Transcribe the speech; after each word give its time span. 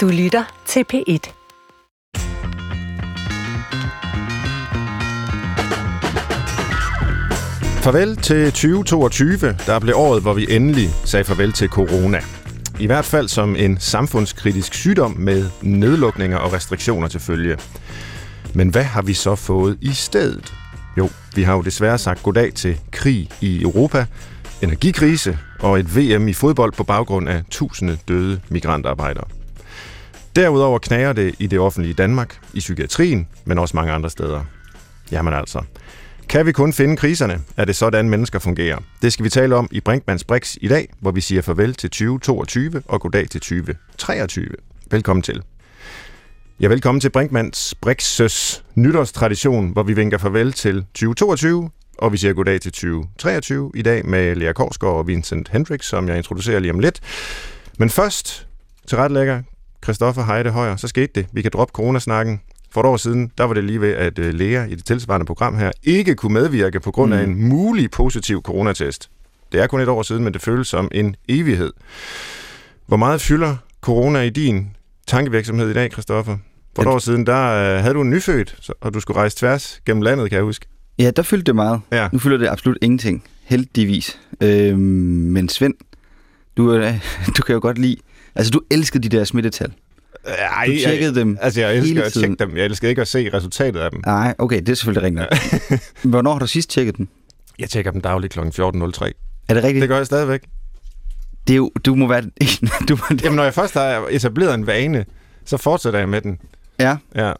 Du 0.00 0.08
lytter 0.08 0.62
til 0.66 0.84
P1. 0.92 1.32
Farvel 7.82 8.16
til 8.16 8.44
2022, 8.44 9.38
der 9.66 9.78
blev 9.78 9.94
året, 9.96 10.22
hvor 10.22 10.32
vi 10.34 10.46
endelig 10.50 10.88
sagde 11.04 11.24
farvel 11.24 11.52
til 11.52 11.68
corona. 11.68 12.20
I 12.78 12.86
hvert 12.86 13.04
fald 13.04 13.28
som 13.28 13.56
en 13.56 13.78
samfundskritisk 13.80 14.74
sygdom 14.74 15.16
med 15.18 15.50
nedlukninger 15.62 16.38
og 16.38 16.52
restriktioner 16.52 17.08
til 17.08 17.20
følge. 17.20 17.58
Men 18.54 18.68
hvad 18.68 18.84
har 18.84 19.02
vi 19.02 19.14
så 19.14 19.34
fået 19.34 19.78
i 19.80 19.92
stedet? 19.92 20.54
Jo, 20.98 21.08
vi 21.34 21.42
har 21.42 21.54
jo 21.54 21.62
desværre 21.62 21.98
sagt 21.98 22.22
goddag 22.22 22.54
til 22.54 22.80
krig 22.92 23.28
i 23.40 23.62
Europa, 23.62 24.06
energikrise 24.62 25.38
og 25.58 25.78
et 25.78 25.96
VM 25.96 26.28
i 26.28 26.32
fodbold 26.32 26.72
på 26.72 26.84
baggrund 26.84 27.28
af 27.28 27.42
tusinde 27.50 27.98
døde 28.08 28.40
migrantarbejdere. 28.48 29.39
Derudover 30.36 30.78
knager 30.78 31.12
det 31.12 31.34
i 31.38 31.46
det 31.46 31.58
offentlige 31.58 31.94
Danmark, 31.94 32.38
i 32.54 32.58
psykiatrien, 32.58 33.28
men 33.44 33.58
også 33.58 33.76
mange 33.76 33.92
andre 33.92 34.10
steder. 34.10 34.44
Jamen 35.12 35.34
altså, 35.34 35.62
kan 36.28 36.46
vi 36.46 36.52
kun 36.52 36.72
finde 36.72 36.96
kriserne? 36.96 37.40
Er 37.56 37.64
det 37.64 37.76
sådan, 37.76 38.08
mennesker 38.08 38.38
fungerer? 38.38 38.78
Det 39.02 39.12
skal 39.12 39.24
vi 39.24 39.30
tale 39.30 39.56
om 39.56 39.68
i 39.70 39.80
Brinkmanns 39.80 40.24
Brix 40.24 40.56
i 40.60 40.68
dag, 40.68 40.88
hvor 41.00 41.10
vi 41.10 41.20
siger 41.20 41.42
farvel 41.42 41.74
til 41.74 41.90
2022 41.90 42.82
og 42.88 43.00
goddag 43.00 43.28
til 43.30 43.40
2023. 43.40 44.46
Velkommen 44.90 45.22
til. 45.22 45.42
Ja, 46.60 46.68
velkommen 46.68 47.00
til 47.00 47.10
Brinkmanns 47.10 47.74
Brixes 47.80 48.64
nytårstradition, 48.74 49.72
hvor 49.72 49.82
vi 49.82 49.92
vinker 49.92 50.18
farvel 50.18 50.52
til 50.52 50.84
2022, 50.94 51.70
og 51.98 52.12
vi 52.12 52.16
siger 52.16 52.32
goddag 52.32 52.60
til 52.60 52.72
2023 52.72 53.72
i 53.74 53.82
dag 53.82 54.06
med 54.06 54.34
Lea 54.34 54.52
Korsgaard 54.52 54.96
og 54.96 55.06
Vincent 55.06 55.48
Hendricks, 55.48 55.86
som 55.86 56.08
jeg 56.08 56.16
introducerer 56.16 56.58
lige 56.58 56.72
om 56.72 56.78
lidt. 56.78 57.00
Men 57.78 57.90
først 57.90 58.46
til 58.86 58.98
retlægger 58.98 59.42
Christoffer 59.84 60.24
Heide 60.24 60.50
Højer, 60.50 60.76
så 60.76 60.88
skete 60.88 61.12
det. 61.14 61.26
Vi 61.32 61.42
kan 61.42 61.50
droppe 61.54 61.72
coronasnakken. 61.72 62.40
For 62.72 62.80
et 62.80 62.86
år 62.86 62.96
siden, 62.96 63.30
der 63.38 63.44
var 63.44 63.54
det 63.54 63.64
lige 63.64 63.80
ved, 63.80 63.92
at 63.92 64.18
øh, 64.18 64.34
Lea 64.34 64.64
i 64.64 64.74
det 64.74 64.84
tilsvarende 64.84 65.26
program 65.26 65.58
her 65.58 65.70
ikke 65.82 66.14
kunne 66.14 66.32
medvirke 66.34 66.80
på 66.80 66.90
grund 66.90 67.14
af 67.14 67.26
Mm. 67.28 67.32
en 67.32 67.48
mulig 67.48 67.90
positiv 67.90 68.42
coronatest. 68.42 69.10
Det 69.52 69.60
er 69.62 69.66
kun 69.66 69.80
et 69.80 69.88
år 69.88 70.02
siden, 70.02 70.24
men 70.24 70.32
det 70.32 70.42
føles 70.42 70.68
som 70.68 70.88
en 70.92 71.16
evighed. 71.28 71.72
Hvor 72.86 72.96
meget 72.96 73.20
fylder 73.20 73.56
corona 73.80 74.20
i 74.20 74.30
din 74.30 74.76
tankevirksomhed 75.06 75.70
i 75.70 75.72
dag, 75.72 75.92
Christoffer? 75.92 76.36
For 76.76 76.82
et 76.82 76.86
Ja. 76.86 76.90
år 76.92 76.98
siden, 76.98 77.26
der 77.26 77.46
øh, 77.76 77.80
havde 77.82 77.94
du 77.94 78.00
en 78.02 78.10
nyfødt, 78.10 78.70
og 78.80 78.94
du 78.94 79.00
skulle 79.00 79.18
rejse 79.18 79.36
tværs 79.36 79.80
gennem 79.86 80.02
landet, 80.02 80.30
kan 80.30 80.36
jeg 80.36 80.44
huske. 80.44 80.66
Ja, 80.98 81.10
der 81.10 81.22
fyldte 81.22 81.44
det 81.44 81.54
meget. 81.54 81.80
Ja. 81.92 82.08
Nu 82.12 82.18
fylder 82.18 82.36
det 82.38 82.48
absolut 82.48 82.78
ingenting. 82.82 83.24
Heldigvis. 83.44 84.18
Øhm, 84.40 84.78
men 84.78 85.48
Svend, 85.48 85.74
du, 86.56 86.72
øh, 86.72 86.94
du 87.36 87.42
kan 87.42 87.52
jo 87.54 87.60
godt 87.62 87.78
lide... 87.78 87.96
Altså, 88.34 88.50
du 88.50 88.60
elskede 88.70 89.08
de 89.08 89.16
der 89.16 89.24
smittetal. 89.24 89.72
Ej, 90.24 90.66
Du 90.66 90.72
tjekkede 90.84 91.14
dem 91.14 91.38
Altså, 91.40 91.60
jeg 91.60 91.76
elsker 91.76 92.04
at 92.04 92.12
tjekke 92.12 92.36
dem. 92.38 92.56
Jeg 92.56 92.64
elsker 92.64 92.88
ikke 92.88 93.00
at 93.02 93.08
se 93.08 93.30
resultatet 93.34 93.80
af 93.80 93.90
dem. 93.90 94.00
Nej, 94.06 94.34
okay, 94.38 94.60
det 94.60 94.68
er 94.68 94.74
selvfølgelig 94.74 95.20
rigtigt. 95.20 95.82
Hvornår 96.10 96.32
har 96.32 96.38
du 96.38 96.46
sidst 96.46 96.70
tjekket 96.70 96.96
den? 96.96 97.08
Jeg 97.58 97.70
tjekker 97.70 97.90
dem 97.90 98.00
dagligt 98.00 98.32
kl. 98.32 98.38
14.03. 98.40 98.44
Er 98.58 99.54
det 99.54 99.64
rigtigt? 99.64 99.80
Det 99.80 99.88
gør 99.88 99.96
jeg 99.96 100.06
stadigvæk. 100.06 100.40
Det 101.46 101.52
er 101.52 101.56
jo, 101.56 101.70
du 101.84 101.94
må 101.94 102.08
være... 102.08 102.22
du, 102.88 102.98
Jamen, 103.24 103.36
når 103.36 103.44
jeg 103.44 103.54
først 103.54 103.74
har 103.74 104.06
etableret 104.10 104.54
en 104.54 104.66
vane, 104.66 105.04
så 105.44 105.56
fortsætter 105.56 105.98
jeg 105.98 106.08
med 106.08 106.20
den. 106.20 106.38
ja, 106.78 106.96
Ja. 107.14 107.32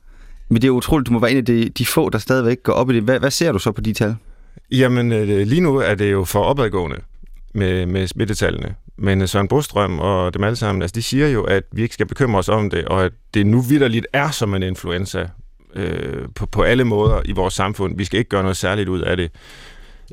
men 0.48 0.62
det 0.62 0.68
er 0.68 0.72
utroligt, 0.72 1.06
du 1.08 1.12
må 1.12 1.18
være 1.18 1.30
en 1.30 1.36
af 1.36 1.44
de, 1.44 1.68
de 1.68 1.86
få, 1.86 2.08
der 2.10 2.18
stadigvæk 2.18 2.62
går 2.62 2.72
op 2.72 2.90
i 2.90 2.94
det. 2.94 3.02
Hvad, 3.02 3.18
hvad 3.18 3.30
ser 3.30 3.52
du 3.52 3.58
så 3.58 3.72
på 3.72 3.80
de 3.80 3.92
tal? 3.92 4.16
Jamen, 4.70 5.12
øh, 5.12 5.28
lige 5.46 5.60
nu 5.60 5.76
er 5.76 5.94
det 5.94 6.12
jo 6.12 6.24
for 6.24 6.42
opadgående 6.44 6.96
med, 7.54 7.86
med 7.86 8.06
smittetallene. 8.06 8.74
Men 8.96 9.22
øh, 9.22 9.28
Søren 9.28 9.48
Brostrøm 9.48 9.98
og 9.98 10.34
dem 10.34 10.44
alle 10.44 10.56
sammen, 10.56 10.82
altså, 10.82 10.94
de 10.94 11.02
siger 11.02 11.28
jo, 11.28 11.44
at 11.44 11.62
vi 11.72 11.82
ikke 11.82 11.94
skal 11.94 12.06
bekymre 12.06 12.38
os 12.38 12.48
om 12.48 12.70
det, 12.70 12.84
og 12.84 13.04
at 13.04 13.12
det 13.34 13.46
nu 13.46 13.60
vidderligt 13.60 14.06
er 14.12 14.30
som 14.30 14.54
en 14.54 14.62
influenza 14.62 15.28
øh, 15.74 16.28
på, 16.34 16.46
på 16.46 16.62
alle 16.62 16.84
måder 16.84 17.22
i 17.24 17.32
vores 17.32 17.54
samfund. 17.54 17.96
Vi 17.96 18.04
skal 18.04 18.18
ikke 18.18 18.28
gøre 18.28 18.42
noget 18.42 18.56
særligt 18.56 18.88
ud 18.88 19.00
af 19.00 19.16
det. 19.16 19.30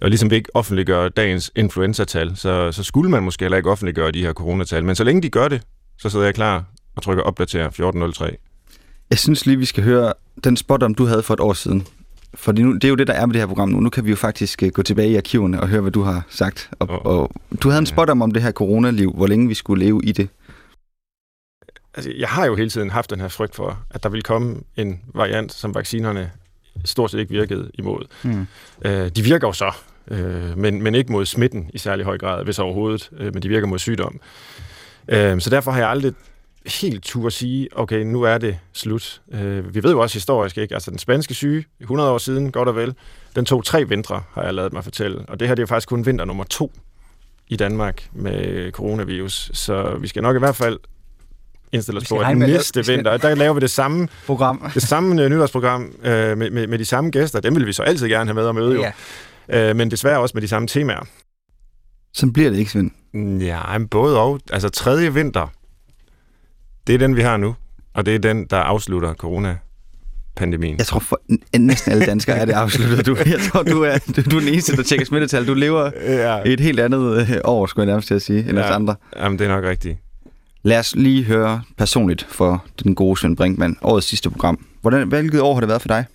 Og 0.02 0.10
ligesom 0.10 0.30
vi 0.30 0.36
ikke 0.36 0.56
offentliggør 0.56 1.10
dagens 1.10 1.52
influenzatal, 1.56 2.36
så, 2.36 2.72
så 2.72 2.84
skulle 2.84 3.12
man 3.12 3.24
måske 3.24 3.44
heller 3.44 3.58
ikke 3.58 3.72
offentliggøre 3.72 4.12
de 4.12 4.22
her 4.22 4.34
coronatal. 4.34 4.86
Men 4.86 4.96
så 4.96 5.04
længe 5.04 5.22
de 5.22 5.30
gør 5.30 5.48
det, 5.48 5.62
så 5.98 6.10
sidder 6.10 6.26
jeg 6.26 6.36
klar 6.36 6.64
og 6.96 7.04
trykker 7.04 7.24
opdater 7.24 7.70
14.03. 7.70 8.36
Jeg 9.10 9.20
synes 9.20 9.46
lige, 9.46 9.58
vi 9.58 9.66
skal 9.66 9.84
høre 9.84 10.14
den 10.44 10.58
spot, 10.58 10.84
om 10.84 10.96
du 10.96 11.06
havde 11.06 11.24
for 11.24 11.34
et 11.34 11.40
år 11.40 11.54
siden. 11.54 11.88
For 12.38 12.52
nu, 12.52 12.74
det 12.74 12.84
er 12.84 12.90
jo 12.90 12.96
det, 12.96 13.08
der 13.08 13.14
er 13.14 13.26
med 13.26 13.34
det 13.34 13.42
her 13.42 13.48
program 13.48 13.70
nu. 13.70 13.80
Nu 13.80 13.90
kan 13.90 14.06
vi 14.06 14.10
jo 14.10 14.16
faktisk 14.16 14.64
øh, 14.64 14.70
gå 14.70 14.82
tilbage 14.82 15.10
i 15.10 15.16
arkiverne 15.16 15.62
og 15.62 15.68
høre, 15.68 15.82
hvad 15.82 15.92
du 15.92 16.02
har 16.02 16.26
sagt. 16.30 16.70
Og, 16.80 16.90
Og- 16.90 17.06
og 17.06 17.32
du 17.64 17.70
havde 17.70 17.80
en 17.80 17.86
spot 17.86 18.10
om, 18.10 18.22
om 18.22 18.32
det 18.32 18.42
her 18.42 18.52
coronaliv, 18.52 19.14
hvor 19.14 19.28
længe 19.28 19.48
vi 19.48 19.54
skulle 19.54 19.86
leve 19.86 20.02
i 20.04 20.12
det. 20.12 20.30
Altså, 21.96 22.12
jeg 22.18 22.30
har 22.30 22.46
jo 22.46 22.56
hele 22.56 22.70
tiden 22.70 22.90
haft 22.90 23.10
den 23.10 23.20
her 23.20 23.28
frygt 23.28 23.56
for, 23.56 23.80
at 23.92 24.04
der 24.04 24.10
vil 24.10 24.24
komme 24.24 24.56
en 24.76 25.00
variant, 25.16 25.54
som 25.54 25.76
vaccinerne 25.76 26.32
stort 26.86 27.12
set 27.12 27.20
ikke 27.20 27.32
virkede 27.32 27.72
imod. 27.74 28.06
Mm. 28.24 28.48
Øh, 28.86 29.10
de 29.16 29.22
virker 29.24 29.48
jo 29.48 29.54
så, 29.54 29.72
øh, 30.12 30.58
men, 30.58 30.82
men 30.84 30.96
ikke 30.96 31.12
mod 31.12 31.26
smitten 31.26 31.70
i 31.74 31.78
særlig 31.78 32.06
høj 32.06 32.18
grad, 32.18 32.44
hvis 32.44 32.60
overhovedet, 32.60 33.10
øh, 33.20 33.34
men 33.34 33.44
de 33.44 33.48
virker 33.50 33.68
mod 33.68 33.80
sygdom. 33.80 34.20
Øh, 35.08 35.42
så 35.42 35.50
derfor 35.50 35.72
har 35.72 35.80
jeg 35.80 35.90
aldrig 35.90 36.14
helt 36.68 37.04
tur 37.04 37.28
at 37.28 37.34
sige, 37.34 37.68
okay, 37.76 38.00
nu 38.04 38.22
er 38.22 38.38
det 38.38 38.58
slut. 38.74 39.22
Øh, 39.34 39.76
vi 39.76 39.84
ved 39.84 39.92
jo 39.92 40.00
også 40.00 40.16
historisk, 40.16 40.58
ikke? 40.58 40.74
Altså 40.74 40.92
den 40.92 41.00
spanske 41.00 41.34
syge, 41.34 41.66
100 41.80 42.12
år 42.12 42.18
siden, 42.18 42.52
godt 42.52 42.70
og 42.70 42.76
vel, 42.76 42.96
den 43.36 43.46
tog 43.46 43.66
tre 43.66 43.86
vintre, 43.90 44.24
har 44.34 44.44
jeg 44.44 44.54
lavet 44.54 44.74
mig 44.74 44.84
fortælle. 44.84 45.26
Og 45.28 45.40
det 45.40 45.48
her 45.48 45.56
det 45.56 45.62
er 45.62 45.64
jo 45.64 45.68
faktisk 45.68 45.90
kun 45.90 46.06
vinter 46.06 46.26
nummer 46.26 46.44
to 46.44 46.72
i 47.48 47.56
Danmark 47.56 48.08
med 48.14 48.72
coronavirus. 48.72 49.52
Så 49.54 49.98
vi 50.02 50.08
skal 50.08 50.22
nok 50.24 50.36
i 50.36 50.40
hvert 50.40 50.56
fald 50.56 50.80
indstille 51.72 52.02
os 52.02 52.10
på, 52.10 52.18
at 52.18 52.38
med 52.38 52.48
næste 52.48 52.84
skal- 52.84 52.96
vinter, 52.96 53.18
der 53.18 53.36
laver 53.36 53.54
vi 53.54 53.60
det 53.60 53.70
samme 53.72 54.08
Program. 54.26 54.72
det 54.74 54.82
samme 54.84 55.24
øh, 55.24 55.30
nytårsprogram 55.30 55.92
øh, 56.04 56.38
med, 56.38 56.52
med, 56.52 56.68
med 56.68 56.80
de 56.80 56.86
samme 56.86 57.10
gæster. 57.10 57.40
Dem 57.40 57.56
vil 57.56 57.68
vi 57.68 57.74
så 57.74 57.84
altid 57.84 58.08
gerne 58.08 58.26
have 58.26 58.36
med 58.36 58.44
og 58.44 58.56
møde 58.56 58.74
jo. 58.76 58.86
Ja. 59.50 59.70
Øh, 59.70 59.76
men 59.76 59.92
desværre 59.92 60.20
også 60.20 60.34
med 60.36 60.42
de 60.42 60.48
samme 60.48 60.68
temaer. 60.68 61.08
Sådan 62.14 62.34
bliver 62.34 62.50
det 62.50 62.58
ikke, 62.58 62.72
Svend. 62.72 62.92
Ja, 63.42 63.78
både 63.92 64.20
og. 64.20 64.40
Altså 64.52 64.70
tredje 64.70 65.14
vinter, 65.14 65.48
det 66.88 66.94
er 66.96 66.98
den, 67.00 67.16
vi 67.16 67.22
har 67.22 67.38
nu. 67.38 67.56
Og 67.94 68.06
det 68.06 68.16
er 68.16 68.20
den, 68.20 68.46
der 68.50 68.58
afslutter 68.58 69.14
corona-pandemien. 69.14 70.78
Jeg 70.78 70.86
tror, 70.86 71.00
for 71.00 71.22
næsten 71.58 71.92
alle 71.92 72.06
danskere 72.06 72.38
er 72.38 72.46
det 72.46 72.54
afsluttet. 72.54 73.06
Du, 73.06 73.16
jeg 73.26 73.40
tror, 73.52 73.64
du 73.64 73.82
er, 73.84 73.98
du, 74.16 74.22
du 74.32 74.36
er 74.36 74.40
den 74.40 74.50
eneste, 74.50 74.76
der 74.78 74.84
tjekker 74.84 75.06
smittetal. 75.06 75.48
Du 75.48 75.54
lever 75.54 75.92
Ja, 76.06 76.38
i 76.46 76.54
et 76.54 76.60
helt 76.60 76.80
andet 76.80 77.18
øh, 77.22 77.38
år, 77.44 77.66
skulle 77.66 77.84
jeg 77.86 77.92
nærmest 77.92 78.08
til 78.08 78.16
at 78.16 78.22
sige, 78.22 78.40
end 78.50 78.58
Ja. 78.58 78.64
os 78.66 78.72
andre. 78.72 78.96
jamen, 79.18 79.40
det 79.40 79.46
er 79.48 79.56
nok 79.56 79.64
rigtigt. 79.64 79.98
Lad 80.64 80.80
os 80.80 80.96
lige 80.96 81.24
høre 81.24 81.62
personligt 81.78 82.26
for 82.30 82.66
den 82.84 82.96
gode 82.96 83.20
Svend 83.20 83.38
Brinkmann, 83.38 83.78
årets 83.82 84.08
sidste 84.08 84.30
program. 84.30 84.66
Hvordan, 84.82 85.08
hvilket 85.08 85.42
år 85.42 85.54
har 85.54 85.62
det 85.62 85.70
været 85.70 85.82
for 85.82 85.88
dig? 85.88 86.06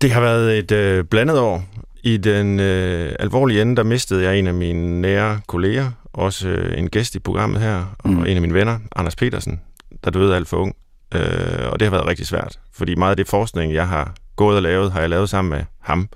Det 0.00 0.10
har 0.10 0.20
været 0.20 0.58
et 0.58 0.72
øh, 0.72 1.04
blandet 1.04 1.38
år. 1.38 1.64
I 2.02 2.16
den 2.16 2.60
øh, 2.60 3.12
alvorlige 3.18 3.62
ende, 3.62 3.76
der 3.76 3.82
mistede 3.82 4.22
jeg 4.24 4.38
en 4.38 4.46
af 4.46 4.54
mine 4.54 5.00
nære 5.00 5.40
kolleger, 5.46 5.90
også 6.16 6.48
øh, 6.48 6.78
en 6.78 6.88
gæst 6.90 7.14
i 7.14 7.18
programmet 7.18 7.60
her, 7.60 7.84
og 7.98 8.10
Mm. 8.10 8.18
en 8.24 8.36
af 8.36 8.40
mine 8.40 8.54
venner, 8.54 8.78
Anders 8.96 9.16
Petersen, 9.16 9.60
der 10.04 10.10
døde 10.10 10.36
alt 10.36 10.48
for 10.48 10.56
ung. 10.56 10.76
Øh, 11.14 11.70
og 11.72 11.80
det 11.80 11.86
har 11.86 11.90
været 11.90 12.06
rigtig 12.06 12.26
svært, 12.26 12.58
fordi 12.72 12.94
meget 12.94 13.10
af 13.10 13.16
det 13.16 13.28
forskning, 13.28 13.74
jeg 13.74 13.88
har 13.88 14.14
gået 14.36 14.56
og 14.56 14.62
lavet, 14.62 14.92
har 14.92 15.00
jeg 15.00 15.10
lavet 15.10 15.28
sammen 15.28 15.50
med 15.50 15.64
ham. 15.80 16.08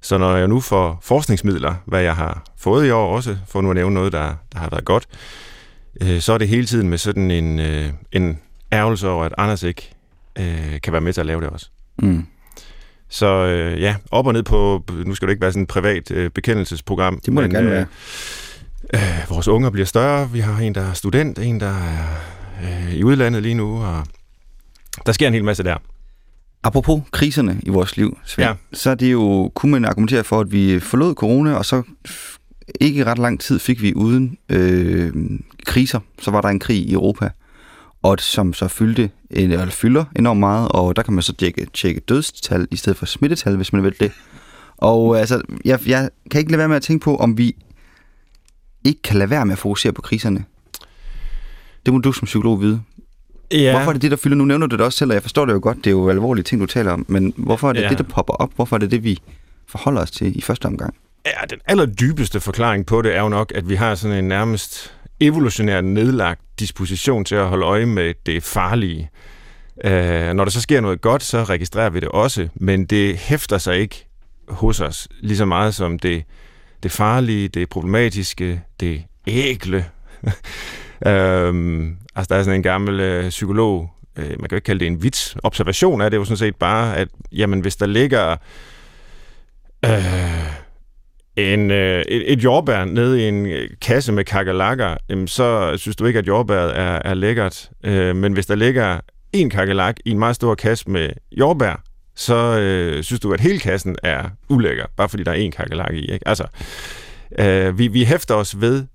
Så 0.00 0.18
når 0.18 0.36
jeg 0.36 0.48
nu 0.48 0.60
får 0.60 0.98
forskningsmidler, 1.02 1.74
hvad 1.86 2.02
jeg 2.02 2.16
har 2.16 2.42
fået 2.58 2.86
i 2.86 2.90
år 2.90 3.16
også, 3.16 3.36
for 3.48 3.60
nu 3.60 3.70
at 3.70 3.74
nævne 3.76 3.94
noget, 3.94 4.12
der, 4.12 4.34
der 4.52 4.58
har 4.58 4.68
været 4.70 4.84
godt, 4.84 5.06
øh, 6.02 6.20
så 6.20 6.32
er 6.32 6.38
det 6.38 6.48
hele 6.48 6.66
tiden 6.66 6.88
med 6.88 6.98
sådan 6.98 7.30
en, 7.30 7.58
øh, 7.58 7.90
en 8.12 8.38
ærgelse 8.72 9.08
over, 9.08 9.24
at 9.24 9.34
Anders 9.38 9.62
ikke 9.62 9.90
øh, 10.38 10.80
kan 10.82 10.92
være 10.92 11.00
med 11.02 11.12
til 11.12 11.20
at 11.20 11.26
lave 11.26 11.40
det 11.40 11.48
også. 11.50 11.70
Mm. 11.98 12.26
Så 13.08 13.26
øh, 13.26 13.80
ja, 13.80 13.96
op 14.10 14.26
og 14.26 14.32
ned 14.32 14.42
på, 14.42 14.84
nu 15.04 15.14
skal 15.14 15.28
det 15.28 15.32
ikke 15.32 15.42
være 15.42 15.52
sådan 15.52 15.62
et 15.62 15.68
privat 15.68 16.10
øh, 16.10 16.30
bekendelsesprogram. 16.30 17.20
Det 17.24 17.32
må 17.32 17.42
det 17.42 17.50
gerne 17.50 17.70
være. 17.70 17.80
Øh, 17.80 17.86
vores 19.28 19.48
unger 19.48 19.70
bliver 19.70 19.86
større. 19.86 20.30
Vi 20.30 20.40
har 20.40 20.58
en, 20.58 20.74
der 20.74 20.80
er 20.80 20.92
student, 20.92 21.38
en, 21.38 21.60
der 21.60 21.66
er 21.74 22.06
øh, 22.64 22.94
i 22.94 23.04
udlandet 23.04 23.42
lige 23.42 23.54
nu, 23.54 23.82
og 23.82 24.02
der 25.06 25.12
sker 25.12 25.26
en 25.28 25.34
hel 25.34 25.44
masse 25.44 25.62
der. 25.62 25.76
Apropos 26.62 27.02
kriserne 27.10 27.60
i 27.62 27.68
vores 27.70 27.96
liv, 27.96 28.18
Svend, 28.24 28.48
Ja. 28.48 28.54
så 28.72 28.90
er 28.90 28.94
det 28.94 29.12
jo, 29.12 29.50
kunne 29.54 29.72
man 29.72 29.84
argumentere 29.84 30.24
for, 30.24 30.40
at 30.40 30.52
vi 30.52 30.80
forlod 30.80 31.14
corona, 31.14 31.54
og 31.54 31.64
så 31.64 31.82
ikke 32.80 33.04
ret 33.04 33.18
lang 33.18 33.40
tid 33.40 33.58
fik 33.58 33.82
vi 33.82 33.94
uden 33.94 34.36
øh, 34.48 35.12
kriser. 35.66 36.00
Så 36.20 36.30
var 36.30 36.40
der 36.40 36.48
en 36.48 36.58
krig 36.58 36.76
i 36.76 36.92
Europa, 36.92 37.30
og 38.02 38.16
som 38.20 38.52
så 38.54 38.68
fyldte, 38.68 39.10
eller 39.30 39.66
fylder 39.66 40.04
enormt 40.16 40.40
meget, 40.40 40.68
og 40.68 40.96
der 40.96 41.02
kan 41.02 41.14
man 41.14 41.22
så 41.22 41.32
tjekke, 41.32 41.66
tjekke 41.74 42.00
dødstal 42.00 42.68
i 42.70 42.76
stedet 42.76 42.96
for 42.96 43.06
smittetal, 43.06 43.56
hvis 43.56 43.72
man 43.72 43.82
vil 43.82 43.94
det. 44.00 44.12
Og 44.76 45.14
øh, 45.14 45.20
altså, 45.20 45.42
jeg, 45.64 45.80
jeg 45.86 46.08
kan 46.30 46.38
ikke 46.38 46.50
lade 46.50 46.58
være 46.58 46.68
med 46.68 46.76
at 46.76 46.82
tænke 46.82 47.04
på, 47.04 47.16
om 47.16 47.38
vi 47.38 47.56
ikke 48.84 49.02
kan 49.02 49.16
lade 49.16 49.30
være 49.30 49.46
med 49.46 49.52
at 49.52 49.58
fokusere 49.58 49.92
på 49.92 50.02
kriserne. 50.02 50.44
Det 51.86 51.94
må 51.94 52.00
du 52.00 52.12
som 52.12 52.24
psykolog 52.26 52.60
vide. 52.60 52.80
Ja. 53.52 53.70
Hvorfor 53.72 53.88
er 53.88 53.92
det 53.92 54.02
det, 54.02 54.10
der 54.10 54.16
fylder? 54.16 54.36
Nu 54.36 54.44
nævner 54.44 54.66
du 54.66 54.76
det 54.76 54.84
også 54.84 54.98
selv, 54.98 55.10
og 55.10 55.14
jeg 55.14 55.22
forstår 55.22 55.44
det 55.44 55.52
jo 55.52 55.60
godt. 55.62 55.76
Det 55.76 55.86
er 55.86 55.90
jo 55.90 56.10
alvorlige 56.10 56.44
ting, 56.44 56.60
du 56.60 56.66
taler 56.66 56.92
om. 56.92 57.04
Men 57.08 57.34
hvorfor 57.36 57.68
er 57.68 57.72
det 57.72 57.80
Ja. 57.82 57.88
det, 57.88 57.98
der 57.98 58.04
popper 58.04 58.34
op? 58.34 58.50
Hvorfor 58.56 58.76
er 58.76 58.80
det 58.80 58.90
det, 58.90 59.04
vi 59.04 59.18
forholder 59.68 60.02
os 60.02 60.10
til 60.10 60.38
i 60.38 60.40
første 60.40 60.66
omgang? 60.66 60.94
Ja, 61.26 61.46
den 61.50 61.58
allerdybeste 61.66 62.40
forklaring 62.40 62.86
på 62.86 63.02
det 63.02 63.16
er 63.16 63.20
jo 63.20 63.28
nok, 63.28 63.52
at 63.54 63.68
vi 63.68 63.74
har 63.74 63.94
sådan 63.94 64.16
en 64.16 64.24
nærmest 64.28 64.94
evolutionært 65.20 65.84
nedlagt 65.84 66.40
disposition 66.58 67.24
til 67.24 67.34
at 67.34 67.46
holde 67.46 67.66
øje 67.66 67.86
med 67.86 68.14
det 68.26 68.42
farlige. 68.42 69.10
Øh, 69.84 70.32
når 70.34 70.44
der 70.44 70.50
så 70.50 70.60
sker 70.60 70.80
noget 70.80 71.00
godt, 71.00 71.22
så 71.22 71.44
registrerer 71.44 71.90
vi 71.90 72.00
det 72.00 72.08
også, 72.08 72.48
men 72.54 72.84
det 72.84 73.16
hæfter 73.16 73.58
sig 73.58 73.78
ikke 73.78 74.06
hos 74.48 74.80
os 74.80 75.08
lige 75.20 75.36
så 75.36 75.44
meget 75.44 75.74
som 75.74 75.98
det, 75.98 76.24
det 76.82 76.92
farlige, 76.92 77.48
det 77.48 77.68
problematiske, 77.68 78.62
det 78.80 79.04
ægle. 79.26 79.84
øhm, 81.06 81.96
altså, 82.14 82.34
der 82.34 82.36
er 82.36 82.42
sådan 82.42 82.54
en 82.54 82.62
gammel 82.62 83.00
øh, 83.00 83.28
psykolog, 83.28 83.90
øh, 84.18 84.28
man 84.28 84.38
kan 84.38 84.48
jo 84.50 84.56
ikke 84.56 84.66
kalde 84.66 84.80
det 84.80 84.86
en 84.86 85.02
vits. 85.02 85.36
Observation 85.42 86.00
er 86.00 86.08
det 86.08 86.16
jo 86.16 86.24
sådan 86.24 86.36
set 86.36 86.56
bare, 86.56 86.96
at 86.96 87.08
jamen, 87.32 87.60
hvis 87.60 87.76
der 87.76 87.86
ligger 87.86 88.36
øh, 89.84 90.58
en, 91.36 91.70
øh, 91.70 92.02
et, 92.08 92.32
et 92.32 92.44
jordbær 92.44 92.84
nede 92.84 93.24
i 93.24 93.28
en 93.28 93.46
øh, 93.46 93.70
kasse 93.80 94.12
med 94.12 94.24
kakalakker, 94.24 94.96
jamen, 95.08 95.28
så 95.28 95.76
synes 95.76 95.96
du 95.96 96.04
ikke, 96.04 96.18
at 96.18 96.26
jordbæret 96.26 96.78
er, 96.78 97.00
er 97.04 97.14
lækkert. 97.14 97.70
Øh, 97.84 98.16
men 98.16 98.32
hvis 98.32 98.46
der 98.46 98.54
ligger 98.54 99.00
en 99.32 99.50
kakalak 99.50 99.96
i 100.04 100.10
en 100.10 100.18
meget 100.18 100.36
stor 100.36 100.54
kasse 100.54 100.90
med 100.90 101.10
jordbær, 101.32 101.82
så 102.18 102.58
øh, 102.58 103.04
synes 103.04 103.20
du, 103.20 103.32
at 103.32 103.40
hele 103.40 103.58
kassen 103.58 103.96
er 104.02 104.28
ulækker, 104.48 104.86
bare 104.96 105.08
fordi 105.08 105.22
der 105.22 105.30
er 105.30 105.36
en 105.36 105.50
kakalak 105.50 105.94
i. 105.94 106.12
Ikke? 106.12 106.28
Altså, 106.28 106.46
øh, 107.38 107.78
vi, 107.78 107.88
vi 107.88 108.04
hæfter 108.04 108.34
os 108.34 108.60
ved 108.60 108.86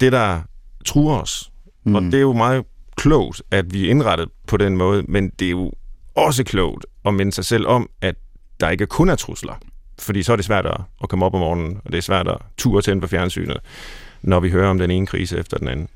det, 0.00 0.12
der 0.12 0.40
truer 0.84 1.20
os. 1.20 1.50
Mm. 1.84 1.94
Og 1.94 2.02
det 2.02 2.14
er 2.14 2.20
jo 2.20 2.32
meget 2.32 2.64
klogt, 2.96 3.42
at 3.50 3.74
vi 3.74 3.86
er 3.86 3.90
indrettet 3.90 4.28
på 4.46 4.56
den 4.56 4.76
måde, 4.76 5.02
men 5.08 5.30
det 5.38 5.46
er 5.46 5.50
jo 5.50 5.72
også 6.14 6.44
klogt 6.44 6.86
at 7.04 7.14
minde 7.14 7.32
sig 7.32 7.44
selv 7.44 7.66
om, 7.66 7.90
at 8.00 8.14
der 8.60 8.70
ikke 8.70 8.86
kun 8.86 9.08
er 9.08 9.16
trusler. 9.16 9.54
Fordi 9.98 10.22
så 10.22 10.32
er 10.32 10.36
det 10.36 10.44
svært 10.44 10.66
at, 10.66 10.80
at 11.02 11.08
komme 11.08 11.24
op 11.24 11.34
om 11.34 11.40
morgenen, 11.40 11.80
og 11.84 11.92
det 11.92 11.98
er 11.98 12.02
svært 12.02 12.28
at 12.28 12.38
ture 12.56 12.82
til 12.82 13.00
på 13.00 13.06
fjernsynet, 13.06 13.56
når 14.22 14.40
vi 14.40 14.50
hører 14.50 14.70
om 14.70 14.78
den 14.78 14.90
ene 14.90 15.06
krise 15.06 15.38
efter 15.38 15.58
den 15.58 15.68
anden. 15.68 15.88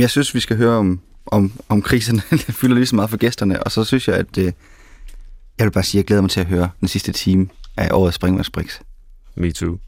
Jeg 0.00 0.10
synes, 0.10 0.34
vi 0.34 0.40
skal 0.40 0.56
høre 0.56 0.76
om, 0.76 1.00
om, 1.26 1.52
om 1.68 1.82
kriserne. 1.82 2.22
det 2.46 2.54
fylder 2.54 2.74
lige 2.74 2.86
så 2.86 2.96
meget 2.96 3.10
for 3.10 3.16
gæsterne, 3.16 3.62
og 3.62 3.72
så 3.72 3.84
synes 3.84 4.08
jeg, 4.08 4.16
at 4.16 4.38
øh, 4.38 4.52
jeg 5.58 5.64
vil 5.64 5.70
bare 5.70 5.84
sige, 5.84 5.98
at 5.98 6.02
jeg 6.02 6.06
glæder 6.06 6.22
mig 6.22 6.30
til 6.30 6.40
at 6.40 6.46
høre 6.46 6.70
den 6.80 6.88
sidste 6.88 7.12
time 7.12 7.48
af 7.76 7.88
årets 7.92 8.16
Springvands 8.16 8.50
Brix. 8.50 8.80
Me 9.36 9.52
too. 9.52 9.78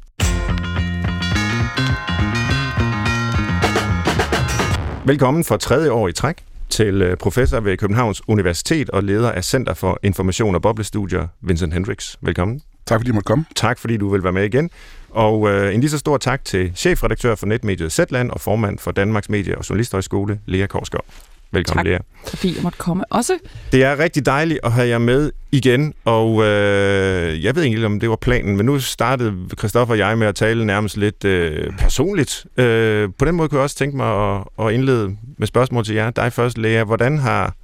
Velkommen 5.05 5.45
for 5.45 5.57
tredje 5.57 5.91
år 5.91 6.09
i 6.09 6.13
træk 6.13 6.45
til 6.69 7.03
øh, 7.03 7.17
professor 7.17 7.61
ved 7.61 7.77
Københavns 7.77 8.29
Universitet 8.29 8.91
og 8.91 9.03
leder 9.03 9.33
af 9.33 9.45
Center 9.45 9.75
for 9.75 9.99
Information 10.03 10.55
og 10.55 10.63
Boblestudier, 10.63 11.27
Vincent 11.41 11.73
Hendricks. 11.73 12.17
Velkommen. 12.21 12.61
Tak 12.87 12.99
fordi 12.99 13.09
du 13.09 13.15
måtte 13.15 13.27
komme. 13.27 13.45
Tak 13.57 13.79
fordi 13.79 13.97
du 13.97 14.09
vil 14.09 14.23
være 14.23 14.33
med 14.33 14.45
igen. 14.45 14.71
Og 15.11 15.49
øh, 15.51 15.75
en 15.75 15.81
lige 15.81 15.91
så 15.91 15.99
stor 15.99 16.17
tak 16.17 16.45
til 16.45 16.73
chefredaktør 16.75 17.35
for 17.35 17.47
netmediet 17.47 17.93
Zetland 17.93 18.31
og 18.31 18.41
formand 18.41 18.79
for 18.79 18.91
Danmarks 18.91 19.29
Medie- 19.29 19.59
og 19.59 19.71
Journalisthøjskole, 19.71 20.41
Lea 20.47 20.67
Korsgaard. 20.67 21.05
Velkommen, 21.53 21.85
tak, 21.85 21.91
Lea. 21.91 21.99
fordi 22.29 22.55
jeg 22.55 22.63
måtte 22.63 22.79
komme 22.79 23.05
også. 23.13 23.39
Det 23.73 23.85
er 23.85 23.99
rigtig 23.99 24.27
dejligt 24.27 24.61
at 24.65 24.73
have 24.73 24.89
jer 24.89 24.99
med 24.99 25.33
igen, 25.53 25.95
og 26.05 26.43
øh, 26.45 27.45
jeg 27.45 27.57
ved 27.57 27.63
ikke, 27.63 27.87
om 27.87 28.01
det 28.01 28.11
var 28.11 28.17
planen, 28.17 28.57
men 28.57 28.67
nu 28.67 28.81
startede 28.81 29.35
Christoffer 29.59 29.95
og 29.95 29.99
jeg 29.99 30.19
med 30.19 30.27
at 30.27 30.35
tale 30.35 30.65
nærmest 30.65 30.97
lidt 30.97 31.25
øh, 31.25 31.73
personligt. 31.79 32.47
Øh, 32.57 33.09
på 33.19 33.25
den 33.25 33.35
måde 33.35 33.49
kunne 33.49 33.59
jeg 33.59 33.63
også 33.63 33.77
tænke 33.77 33.97
mig 33.97 34.37
at, 34.37 34.45
at 34.67 34.73
indlede 34.73 35.17
med 35.39 35.47
spørgsmål 35.47 35.85
til 35.85 35.95
jer. 35.95 36.11
Dig 36.11 36.33
først, 36.33 36.59
Lea. 36.59 36.85
Hvordan 36.85 37.19
har 37.19 37.55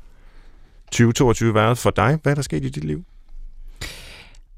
2022 0.92 1.54
været 1.54 1.78
for 1.78 1.90
dig? 1.90 2.18
Hvad 2.22 2.32
er 2.32 2.34
der 2.34 2.42
sket 2.42 2.64
i 2.64 2.68
dit 2.68 2.84
liv? 2.84 3.04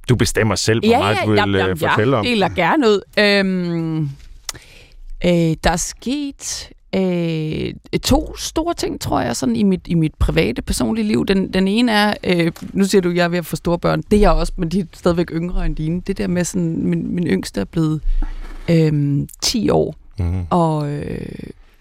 Du 0.08 0.16
bestemmer 0.16 0.54
selv, 0.54 0.80
hvor 0.80 0.88
ja, 0.88 0.98
meget 0.98 1.18
du 1.24 1.30
vil 1.30 1.52
ja, 1.54 1.66
ja, 1.66 1.72
fortælle 1.72 2.16
om. 2.16 2.24
Jeg 2.24 2.30
deler 2.30 2.48
gerne 2.48 2.88
ud. 2.88 3.00
Øhm, 3.18 4.02
øh, 5.24 5.56
der 5.64 5.70
er 5.70 5.76
sket 5.76 6.70
øh, 6.94 7.98
to 8.02 8.36
store 8.36 8.74
ting, 8.74 9.00
tror 9.00 9.20
jeg, 9.20 9.36
sådan 9.36 9.56
i 9.56 9.62
mit, 9.62 9.80
i 9.86 9.94
mit 9.94 10.14
private, 10.14 10.62
personlige 10.62 11.08
liv. 11.08 11.26
Den, 11.26 11.52
den 11.52 11.68
ene 11.68 11.92
er, 11.92 12.14
øh, 12.24 12.52
nu 12.72 12.84
siger 12.84 13.02
du, 13.02 13.10
at 13.10 13.16
jeg 13.16 13.24
er 13.24 13.28
ved 13.28 13.38
at 13.38 13.46
få 13.46 13.56
store 13.56 13.78
børn. 13.78 14.02
Det 14.10 14.16
er 14.16 14.20
jeg 14.20 14.30
også, 14.30 14.52
men 14.56 14.68
de 14.68 14.80
er 14.80 14.84
stadigvæk 14.92 15.30
yngre 15.30 15.66
end 15.66 15.76
dine. 15.76 16.00
Det 16.00 16.18
der 16.18 16.26
med 16.26 16.44
sådan, 16.44 16.86
min, 16.86 17.14
min 17.14 17.26
yngste 17.26 17.60
er 17.60 17.64
blevet 17.64 18.00
øh, 18.70 19.18
10 19.42 19.70
år, 19.70 19.94
mm-hmm. 20.18 20.46
og, 20.50 20.92
øh, 20.92 21.28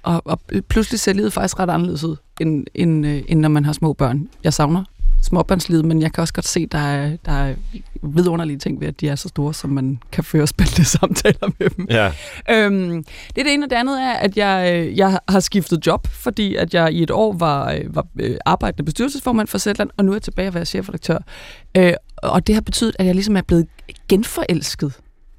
og, 0.03 0.21
og 0.25 0.39
pludselig 0.67 0.99
ser 0.99 1.13
livet 1.13 1.33
faktisk 1.33 1.59
ret 1.59 1.69
anderledes 1.69 2.03
ud, 2.03 2.15
end, 2.41 2.65
end, 2.73 3.05
øh, 3.05 3.21
end 3.27 3.39
når 3.39 3.49
man 3.49 3.65
har 3.65 3.73
små 3.73 3.93
børn. 3.93 4.27
Jeg 4.43 4.53
savner 4.53 4.83
småbørnslivet, 5.23 5.85
men 5.85 6.01
jeg 6.01 6.13
kan 6.13 6.21
også 6.21 6.33
godt 6.33 6.47
se, 6.47 6.65
der 6.65 6.77
er, 6.77 7.17
der 7.25 7.31
er 7.31 7.55
vidunderlige 8.01 8.57
ting 8.57 8.81
ved, 8.81 8.87
at 8.87 9.01
de 9.01 9.09
er 9.09 9.15
så 9.15 9.27
store, 9.27 9.53
som 9.53 9.69
man 9.69 9.99
kan 10.11 10.23
føre 10.23 10.47
spændende 10.47 10.85
samtaler 10.99 11.51
med 11.59 11.69
dem. 11.69 11.87
Ja. 11.89 12.11
Øhm, 12.49 13.03
det 13.03 13.37
er 13.37 13.43
det 13.43 13.53
ene, 13.53 13.65
og 13.65 13.69
det 13.69 13.75
andet 13.75 14.01
er, 14.01 14.13
at 14.13 14.37
jeg, 14.37 14.73
øh, 14.75 14.97
jeg 14.97 15.19
har 15.29 15.39
skiftet 15.39 15.87
job, 15.87 16.07
fordi 16.07 16.55
at 16.55 16.73
jeg 16.73 16.93
i 16.93 17.03
et 17.03 17.11
år 17.11 17.33
var, 17.33 17.71
øh, 17.71 17.95
var 17.95 18.05
øh, 18.19 18.37
arbejdende 18.45 18.83
bestyrelsesformand 18.85 19.47
for 19.47 19.57
Zetland, 19.57 19.89
og 19.97 20.05
nu 20.05 20.11
er 20.11 20.15
jeg 20.15 20.21
tilbage 20.21 20.47
at 20.47 20.53
være 20.53 20.65
chefredaktør. 20.65 21.17
Øh, 21.77 21.93
og 22.17 22.47
det 22.47 22.55
har 22.55 22.61
betydet, 22.61 22.95
at 22.99 23.05
jeg 23.05 23.15
ligesom 23.15 23.37
er 23.37 23.41
blevet 23.41 23.67
genforelsket 24.09 24.93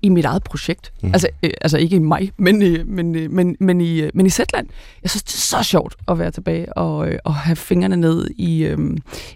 i 0.04 0.08
mit 0.08 0.24
eget 0.24 0.42
projekt. 0.42 0.92
Mm. 1.02 1.10
Altså, 1.12 1.28
øh, 1.42 1.50
altså 1.60 1.78
ikke 1.78 1.96
i 1.96 1.98
mig, 1.98 2.32
men, 2.36 2.62
i, 2.62 2.82
men, 2.82 3.14
øh, 3.14 3.30
men, 3.30 3.56
men, 3.60 3.80
i, 3.80 4.00
øh, 4.00 4.10
men 4.14 4.26
i 4.26 4.30
Zetland. 4.30 4.68
Jeg 5.02 5.10
synes, 5.10 5.22
det 5.22 5.34
er 5.34 5.38
så 5.38 5.62
sjovt 5.62 5.94
at 6.08 6.18
være 6.18 6.30
tilbage 6.30 6.78
og, 6.78 7.08
øh, 7.08 7.18
og 7.24 7.34
have 7.34 7.56
fingrene 7.56 7.96
ned 7.96 8.30
i, 8.36 8.64
øh, 8.64 8.78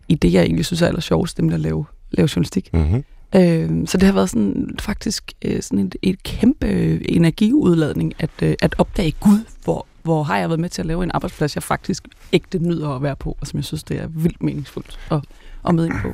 i 0.09 0.15
det, 0.15 0.33
jeg 0.33 0.43
egentlig 0.43 0.67
synes 0.67 0.83
er 0.83 0.87
aller 0.87 1.01
sjovest, 1.01 1.39
nemlig 1.39 1.55
at 1.55 1.61
lave, 1.61 1.85
lave 2.11 2.29
journalistik. 2.37 2.71
Mm-hmm. 2.73 3.05
Øh, 3.37 3.87
så 3.87 3.99
det 3.99 4.03
har 4.03 4.13
været 4.13 4.31
sådan, 4.31 4.71
faktisk 4.79 5.33
øh, 5.45 5.63
sådan 5.63 5.79
et, 5.79 5.97
et 6.03 6.23
kæmpe 6.23 6.67
energiudladning 7.11 8.15
at, 8.19 8.31
øh, 8.43 8.55
at 8.63 8.75
opdage 8.79 9.15
Gud, 9.21 9.39
hvor, 9.65 9.87
hvor 10.03 10.23
har 10.23 10.39
jeg 10.39 10.49
været 10.49 10.61
med 10.61 10.69
til 10.69 10.83
at 10.83 10.87
lave 10.87 11.03
en 11.03 11.11
arbejdsplads, 11.15 11.55
jeg 11.55 11.63
faktisk 11.63 12.05
ægte 12.33 12.59
nyder 12.59 12.89
at 12.89 13.03
være 13.03 13.17
på, 13.17 13.37
og 13.41 13.47
som 13.47 13.57
jeg 13.57 13.65
synes, 13.65 13.83
det 13.83 14.01
er 14.01 14.07
vildt 14.07 14.43
meningsfuldt 14.43 14.99
at, 15.11 15.21
at 15.69 15.75
med 15.75 15.87
ind 15.87 15.95
på. 16.03 16.13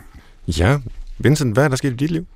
Ja, 0.59 0.79
Vincent, 1.19 1.55
hvad 1.55 1.65
er 1.65 1.69
der 1.69 1.77
sket 1.77 1.93
i 1.93 1.97
dit 1.97 2.11
liv? 2.11 2.27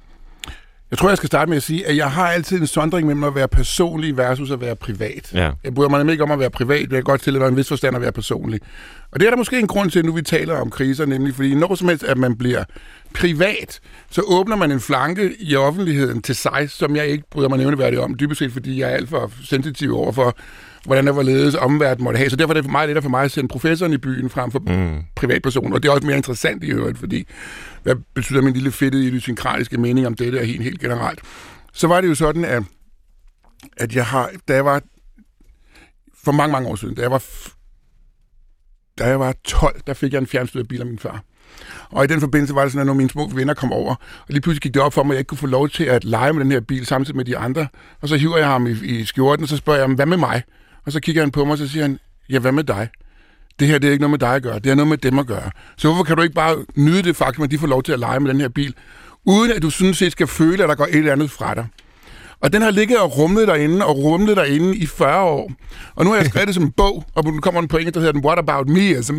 Jeg 0.91 0.99
tror, 0.99 1.09
jeg 1.09 1.17
skal 1.17 1.27
starte 1.27 1.49
med 1.49 1.57
at 1.57 1.63
sige, 1.63 1.87
at 1.87 1.97
jeg 1.97 2.11
har 2.11 2.29
altid 2.29 2.61
en 2.61 2.67
sondring 2.67 3.07
mellem 3.07 3.25
at 3.25 3.35
være 3.35 3.49
personlig 3.49 4.17
versus 4.17 4.51
at 4.51 4.61
være 4.61 4.77
privat. 4.77 5.31
Ja. 5.35 5.51
Jeg 5.65 5.75
bryder 5.75 5.91
mig 5.91 5.99
nemlig 5.99 6.13
ikke 6.13 6.25
om 6.25 6.31
at 6.31 6.39
være 6.39 6.51
privat, 6.51 6.81
men 6.81 6.93
jeg 6.93 6.99
kan 6.99 7.03
godt 7.03 7.21
tillade 7.21 7.41
mig 7.41 7.49
en 7.49 7.57
vis 7.57 7.69
forstand 7.69 7.97
at 7.97 8.03
være 8.03 8.13
personlig. 8.13 8.61
Og 9.11 9.21
det 9.21 9.27
er 9.27 9.31
der 9.31 9.37
måske 9.37 9.59
en 9.59 9.67
grund 9.67 9.91
til, 9.91 10.05
nu 10.05 10.13
vi 10.13 10.23
taler 10.23 10.55
om 10.55 10.71
kriser, 10.71 11.07
nemlig 11.07 11.35
fordi 11.35 11.55
når 11.55 11.75
som 11.75 11.89
helst, 11.89 12.05
at 12.05 12.19
man 12.19 12.37
bliver 12.37 12.65
privat, 13.15 13.81
så 14.11 14.23
åbner 14.27 14.57
man 14.57 14.71
en 14.71 14.81
flanke 14.81 15.35
i 15.41 15.57
offentligheden 15.57 16.23
til 16.23 16.35
sig, 16.35 16.71
som 16.71 16.97
jeg 16.97 17.07
ikke 17.07 17.25
bryder 17.31 17.49
mig 17.49 17.59
nævneværdigt 17.59 18.03
om, 18.03 18.15
dybest 18.15 18.39
set 18.39 18.53
fordi 18.53 18.81
jeg 18.81 18.91
er 18.91 18.95
alt 18.95 19.09
for 19.09 19.33
sensitiv 19.45 19.97
over 19.97 20.13
for, 20.13 20.37
hvordan 20.89 21.07
der 21.07 21.13
var 21.13 21.23
ledes 21.23 21.55
omverden 21.55 22.05
måtte 22.05 22.19
have. 22.19 22.31
Så 22.31 22.37
derfor 22.37 22.53
er 22.53 22.55
det 22.55 22.65
for 22.65 22.71
mig 22.71 22.89
det 22.89 23.03
for 23.03 23.11
mig 23.11 23.25
at 23.25 23.31
sende 23.31 23.49
professoren 23.49 23.93
i 23.93 23.97
byen 23.97 24.31
frem 24.31 24.51
for 24.51 24.59
mm. 24.59 25.03
privatpersoner. 25.15 25.75
Og 25.75 25.83
det 25.83 25.89
er 25.89 25.93
også 25.93 26.07
mere 26.07 26.17
interessant 26.17 26.65
i 26.65 26.67
øvrigt, 26.67 26.99
fordi 26.99 27.27
hvad 27.83 27.95
betyder 28.15 28.43
min 28.43 28.55
lille 28.55 28.73
fedtede 28.73 29.07
idiosynkratiske 29.07 29.79
mening 29.79 30.07
om 30.07 30.15
dette 30.15 30.39
er 30.39 30.45
helt, 30.45 30.63
helt 30.63 30.81
generelt. 30.81 31.21
Så 31.73 31.87
var 31.87 32.01
det 32.01 32.09
jo 32.09 32.15
sådan, 32.15 32.45
at, 32.45 32.63
at 33.77 33.95
jeg 33.95 34.07
har, 34.07 34.31
da 34.49 34.55
jeg 34.55 34.65
var 34.65 34.83
for 36.25 36.33
mange, 36.33 36.53
mange 36.53 36.69
år 36.69 36.75
siden, 36.75 36.95
da 36.95 37.03
jeg 37.03 37.11
var, 37.11 37.25
da 38.99 39.07
jeg 39.07 39.21
var 39.21 39.35
12, 39.45 39.81
der 39.87 39.95
fik 39.95 40.13
jeg 40.13 40.19
en 40.19 40.27
fjernstyret 40.27 40.69
bil 40.69 40.81
af 40.81 40.87
min 40.87 40.99
far. 40.99 41.23
Og 41.91 42.05
i 42.05 42.07
den 42.07 42.21
forbindelse 42.21 42.55
var 42.55 42.63
det 42.63 42.73
sådan, 42.73 42.81
at 42.81 42.87
når 42.87 42.95
mine 42.95 43.11
små 43.11 43.29
venner 43.35 43.55
kom 43.55 43.73
over, 43.73 43.95
og 43.95 44.27
lige 44.29 44.41
pludselig 44.41 44.63
gik 44.63 44.75
det 44.75 44.83
op 44.83 44.93
for 44.93 45.03
mig, 45.03 45.13
at 45.13 45.15
jeg 45.15 45.21
ikke 45.21 45.29
kunne 45.29 45.39
få 45.39 45.47
lov 45.47 45.69
til 45.69 45.85
at 45.85 46.05
lege 46.05 46.33
med 46.33 46.45
den 46.45 46.53
her 46.53 46.61
bil 46.61 46.87
samtidig 46.87 47.17
med 47.17 47.25
de 47.25 47.37
andre. 47.37 47.69
Og 48.01 48.09
så 48.09 48.17
hiver 48.17 48.37
jeg 48.37 48.47
ham 48.47 48.67
i, 48.67 48.71
i 48.71 49.05
skjorten, 49.05 49.43
og 49.43 49.49
så 49.49 49.57
spørger 49.57 49.79
jeg 49.79 49.87
ham, 49.87 49.95
hvad 49.95 50.07
med 50.07 50.17
mig? 50.17 50.43
Og 50.89 50.93
så 50.93 51.01
kigger 51.01 51.23
han 51.23 51.31
på 51.31 51.45
mig, 51.45 51.53
og 51.53 51.59
så 51.59 51.69
siger 51.69 51.83
han, 51.83 51.99
ja, 52.31 52.39
hvad 52.39 52.53
med 52.53 52.65
dig? 52.65 52.89
Det 53.61 53.69
her 53.69 53.79
det 53.79 53.89
er 53.89 53.93
ikke 53.93 54.03
noget 54.03 54.11
med 54.11 54.19
dig 54.19 54.35
at 54.35 54.43
gøre, 54.43 54.59
det 54.59 54.71
er 54.71 54.75
noget 54.75 54.89
med 54.89 54.99
dem 54.99 55.19
at 55.19 55.27
gøre. 55.27 55.51
Så 55.77 55.89
hvorfor 55.89 56.05
kan 56.05 56.17
du 56.17 56.23
ikke 56.23 56.35
bare 56.35 56.57
nyde 56.75 57.03
det 57.03 57.17
faktum, 57.17 57.45
at 57.45 57.51
de 57.51 57.59
får 57.59 57.67
lov 57.67 57.83
til 57.83 57.93
at 57.93 57.99
lege 57.99 58.21
med 58.21 58.31
den 58.31 58.41
her 58.41 58.49
bil, 58.49 58.75
uden 59.25 59.53
at 59.53 59.63
du 59.63 59.71
sådan 59.71 59.95
set 59.95 60.13
skal 60.13 60.27
føle, 60.27 60.63
at 60.63 60.69
der 60.69 60.75
går 60.75 60.85
et 60.85 60.95
eller 60.95 61.13
andet 61.13 61.31
fra 61.31 61.55
dig? 61.55 61.67
Og 62.41 62.53
den 62.53 62.63
har 62.63 62.71
ligget 62.71 62.99
og 62.99 63.19
rumlet 63.19 63.49
derinde 63.49 63.87
og 63.87 63.97
rumlet 63.97 64.37
derinde 64.37 64.77
i 64.77 64.87
40 64.87 65.23
år. 65.23 65.53
Og 65.95 66.05
nu 66.05 66.11
har 66.11 66.17
jeg 66.17 66.27
skrevet 66.27 66.47
det 66.47 66.55
som 66.55 66.65
en 66.65 66.73
bog, 66.73 67.05
og 67.15 67.25
nu 67.25 67.41
kommer 67.41 67.61
en 67.61 67.69
pointe, 67.69 67.91
der 67.91 68.01
hedder 68.01 68.13
den 68.13 68.25
What 68.25 68.39
About 68.39 68.69
Meism? 68.69 69.17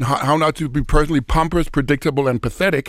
How 0.00 0.36
not 0.36 0.54
to 0.54 0.68
be 0.68 0.84
personally 0.84 1.24
pompous, 1.28 1.70
predictable 1.70 2.30
and 2.30 2.40
pathetic. 2.40 2.84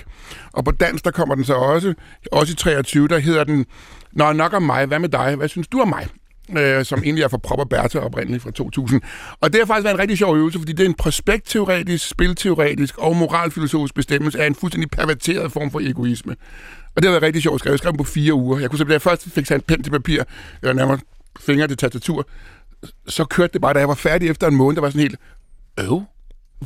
Og 0.54 0.66
på 0.66 0.72
dansk, 0.72 1.06
der 1.06 1.12
kommer 1.12 1.36
den 1.36 1.44
så 1.44 1.54
også, 1.54 1.94
også 2.32 2.54
i 2.54 2.56
23, 2.56 3.08
der 3.08 3.20
hedder 3.20 3.44
den, 3.44 3.66
Nå, 4.14 4.34
nok 4.34 4.54
om 4.54 4.64
mig, 4.64 4.86
hvad 4.86 5.00
med 5.00 5.10
dig? 5.10 5.36
Hvad 5.36 5.48
synes 5.48 5.68
du 5.68 5.82
om 5.82 5.88
mig? 5.88 6.08
Øh, 6.58 6.86
som 6.86 7.04
egentlig 7.04 7.24
er 7.24 7.28
fra 7.28 7.38
Proper 7.38 7.66
Bertha 7.66 8.00
oprindeligt 8.00 8.44
fra 8.44 8.52
2000. 8.52 9.02
Og 9.42 9.54
det 9.54 9.62
har 9.62 9.66
faktisk 9.66 9.84
været 9.84 9.96
en 9.96 10.00
rigtig 10.00 10.18
sjov 10.18 10.38
øvelse, 10.38 10.60
fordi 10.60 10.74
det 10.74 10.84
er 10.84 10.90
en 10.90 10.94
prospektteoretisk, 10.94 12.10
spilteoretisk 12.10 12.98
og 12.98 13.16
moralfilosofisk 13.16 13.96
bestemmelse 13.96 14.42
af 14.42 14.48
en 14.48 14.56
fuldstændig 14.56 14.92
perverteret 14.92 15.52
form 15.52 15.72
for 15.72 15.80
egoisme. 15.80 16.36
Og 16.96 17.02
det 17.02 17.06
har 17.06 17.12
været 17.12 17.24
rigtig 17.24 17.42
sjovt 17.42 17.56
at 17.56 17.60
skrive. 17.60 17.72
Jeg 17.72 17.80
skrev 17.80 17.98
på 17.98 18.04
fire 18.04 18.34
uger. 18.34 18.60
Jeg 18.60 18.70
kunne 18.70 18.78
simpelthen, 18.78 19.02
da 19.02 19.10
jeg 19.10 19.18
først 19.20 19.34
fik 19.34 19.46
sat 19.46 19.56
en 19.56 19.62
pen 19.62 19.84
til 19.84 19.92
papir, 19.92 20.24
eller 20.62 20.74
nærmere 20.74 21.00
fingre 21.40 21.68
til 21.68 21.78
tastatur, 21.78 22.28
så 23.08 23.26
kørte 23.26 23.54
det 23.54 23.62
bare, 23.62 23.74
da 23.74 23.80
jeg 23.80 23.88
var 23.88 23.96
færdig 23.96 24.30
efter 24.30 24.48
en 24.48 24.56
måned, 24.56 24.76
der 24.76 24.82
var 24.82 24.90
sådan 24.90 25.02
helt, 25.02 25.20
øv, 25.80 26.04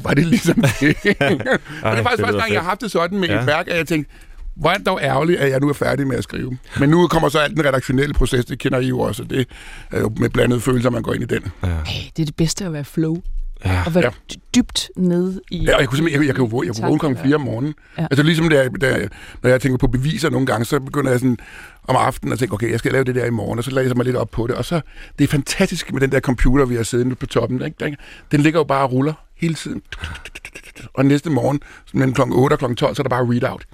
var 0.03 0.13
det 0.13 0.25
ligesom 0.25 0.55
det? 0.55 0.67
og 1.83 1.91
det 1.91 1.99
er 1.99 2.03
faktisk 2.03 2.23
første 2.23 2.39
gang, 2.39 2.53
jeg 2.53 2.61
har 2.61 2.69
haft 2.69 2.81
det 2.81 2.91
sådan 2.91 3.19
med 3.19 3.27
ja. 3.27 3.39
et 3.39 3.47
værk, 3.47 3.67
at 3.67 3.77
jeg 3.77 3.87
tænkte, 3.87 4.11
hvor 4.55 4.69
er 4.69 4.77
det 4.77 4.85
dog 4.85 4.99
ærgerligt, 5.01 5.39
at 5.39 5.51
jeg 5.51 5.59
nu 5.59 5.69
er 5.69 5.73
færdig 5.73 6.07
med 6.07 6.17
at 6.17 6.23
skrive. 6.23 6.57
Men 6.79 6.89
nu 6.89 7.07
kommer 7.07 7.29
så 7.29 7.39
alt 7.39 7.57
den 7.57 7.65
redaktionelle 7.65 8.13
proces, 8.13 8.45
det 8.45 8.59
kender 8.59 8.79
I 8.79 8.87
jo 8.87 8.99
også, 8.99 9.23
det 9.23 9.47
er 9.91 9.99
jo 9.99 10.11
med 10.17 10.29
blandede 10.29 10.61
følelser, 10.61 10.89
man 10.89 11.01
går 11.01 11.13
ind 11.13 11.23
i 11.23 11.25
den. 11.25 11.51
Ja. 11.63 11.67
Hey, 11.85 12.09
det 12.17 12.21
er 12.21 12.25
det 12.25 12.35
bedste 12.35 12.65
at 12.65 12.73
være 12.73 12.85
flow. 12.85 13.21
Ja. 13.65 13.83
Og 13.85 13.95
være 13.95 14.03
ja. 14.03 14.35
dybt 14.55 14.89
nede 14.97 15.41
i... 15.51 15.63
Ja, 15.63 15.77
jeg, 15.77 15.87
kunne 15.87 16.03
jeg, 16.03 16.11
jeg, 16.11 16.27
jeg, 16.27 16.35
kan 16.35 16.45
jo 16.45 16.63
jeg 16.63 16.75
kunne 16.75 16.87
vågne 16.87 16.99
klokken 16.99 17.23
4 17.23 17.35
om 17.35 17.41
morgenen. 17.41 17.73
Ja. 17.97 18.07
Altså 18.11 18.23
ligesom 18.23 18.49
der, 18.49 18.69
der, 18.69 19.07
når 19.43 19.49
jeg 19.49 19.61
tænker 19.61 19.77
på 19.77 19.87
beviser 19.87 20.29
nogle 20.29 20.47
gange, 20.47 20.65
så 20.65 20.79
begynder 20.79 21.11
jeg 21.11 21.19
sådan 21.19 21.37
om 21.87 21.95
aftenen 21.95 22.33
at 22.33 22.39
tænke, 22.39 22.53
okay, 22.53 22.71
jeg 22.71 22.79
skal 22.79 22.91
lave 22.91 23.03
det 23.03 23.15
der 23.15 23.25
i 23.25 23.29
morgen, 23.29 23.59
og 23.59 23.63
så 23.63 23.71
læser 23.71 23.89
jeg 23.89 23.97
mig 23.97 24.05
lidt 24.05 24.15
op 24.15 24.29
på 24.31 24.47
det. 24.47 24.55
Og 24.55 24.65
så, 24.65 24.81
det 25.17 25.23
er 25.23 25.27
fantastisk 25.27 25.93
med 25.93 26.01
den 26.01 26.11
der 26.11 26.19
computer, 26.19 26.65
vi 26.65 26.75
har 26.75 26.83
siddet 26.83 27.17
på 27.17 27.25
toppen. 27.25 27.61
Ikke? 27.65 27.97
Den 28.31 28.41
ligger 28.41 28.59
jo 28.59 28.63
bare 28.63 28.83
og 28.83 28.91
ruller 28.91 29.13
hele 29.35 29.53
tiden. 29.53 29.81
Og 30.93 31.05
næste 31.05 31.29
morgen, 31.29 31.59
mellem 31.93 32.13
kl. 32.13 32.21
8 32.21 32.53
og 32.53 32.59
kl. 32.59 32.65
12, 32.75 32.95
så 32.95 33.01
er 33.01 33.03
der 33.03 33.09
bare 33.09 33.27
readout. 33.31 33.65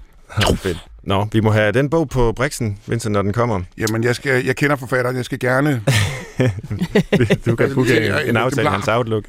Fedt. 0.55 0.77
Nå, 1.03 1.27
vi 1.31 1.39
må 1.39 1.51
have 1.51 1.71
den 1.71 1.89
bog 1.89 2.09
på 2.09 2.31
Brixen, 2.31 2.77
Vincent, 2.87 3.13
når 3.13 3.21
den 3.21 3.33
kommer. 3.33 3.61
Jamen, 3.77 4.03
jeg, 4.03 4.15
skal, 4.15 4.45
jeg 4.45 4.55
kender 4.55 4.75
forfatteren, 4.75 5.15
jeg 5.15 5.25
skal 5.25 5.39
gerne... 5.39 5.83
du 7.45 7.55
kan 7.55 7.73
booke 7.73 8.27
en 8.27 8.37
aftale 8.37 8.69
hans 8.69 8.87
Outlook. 8.87 9.23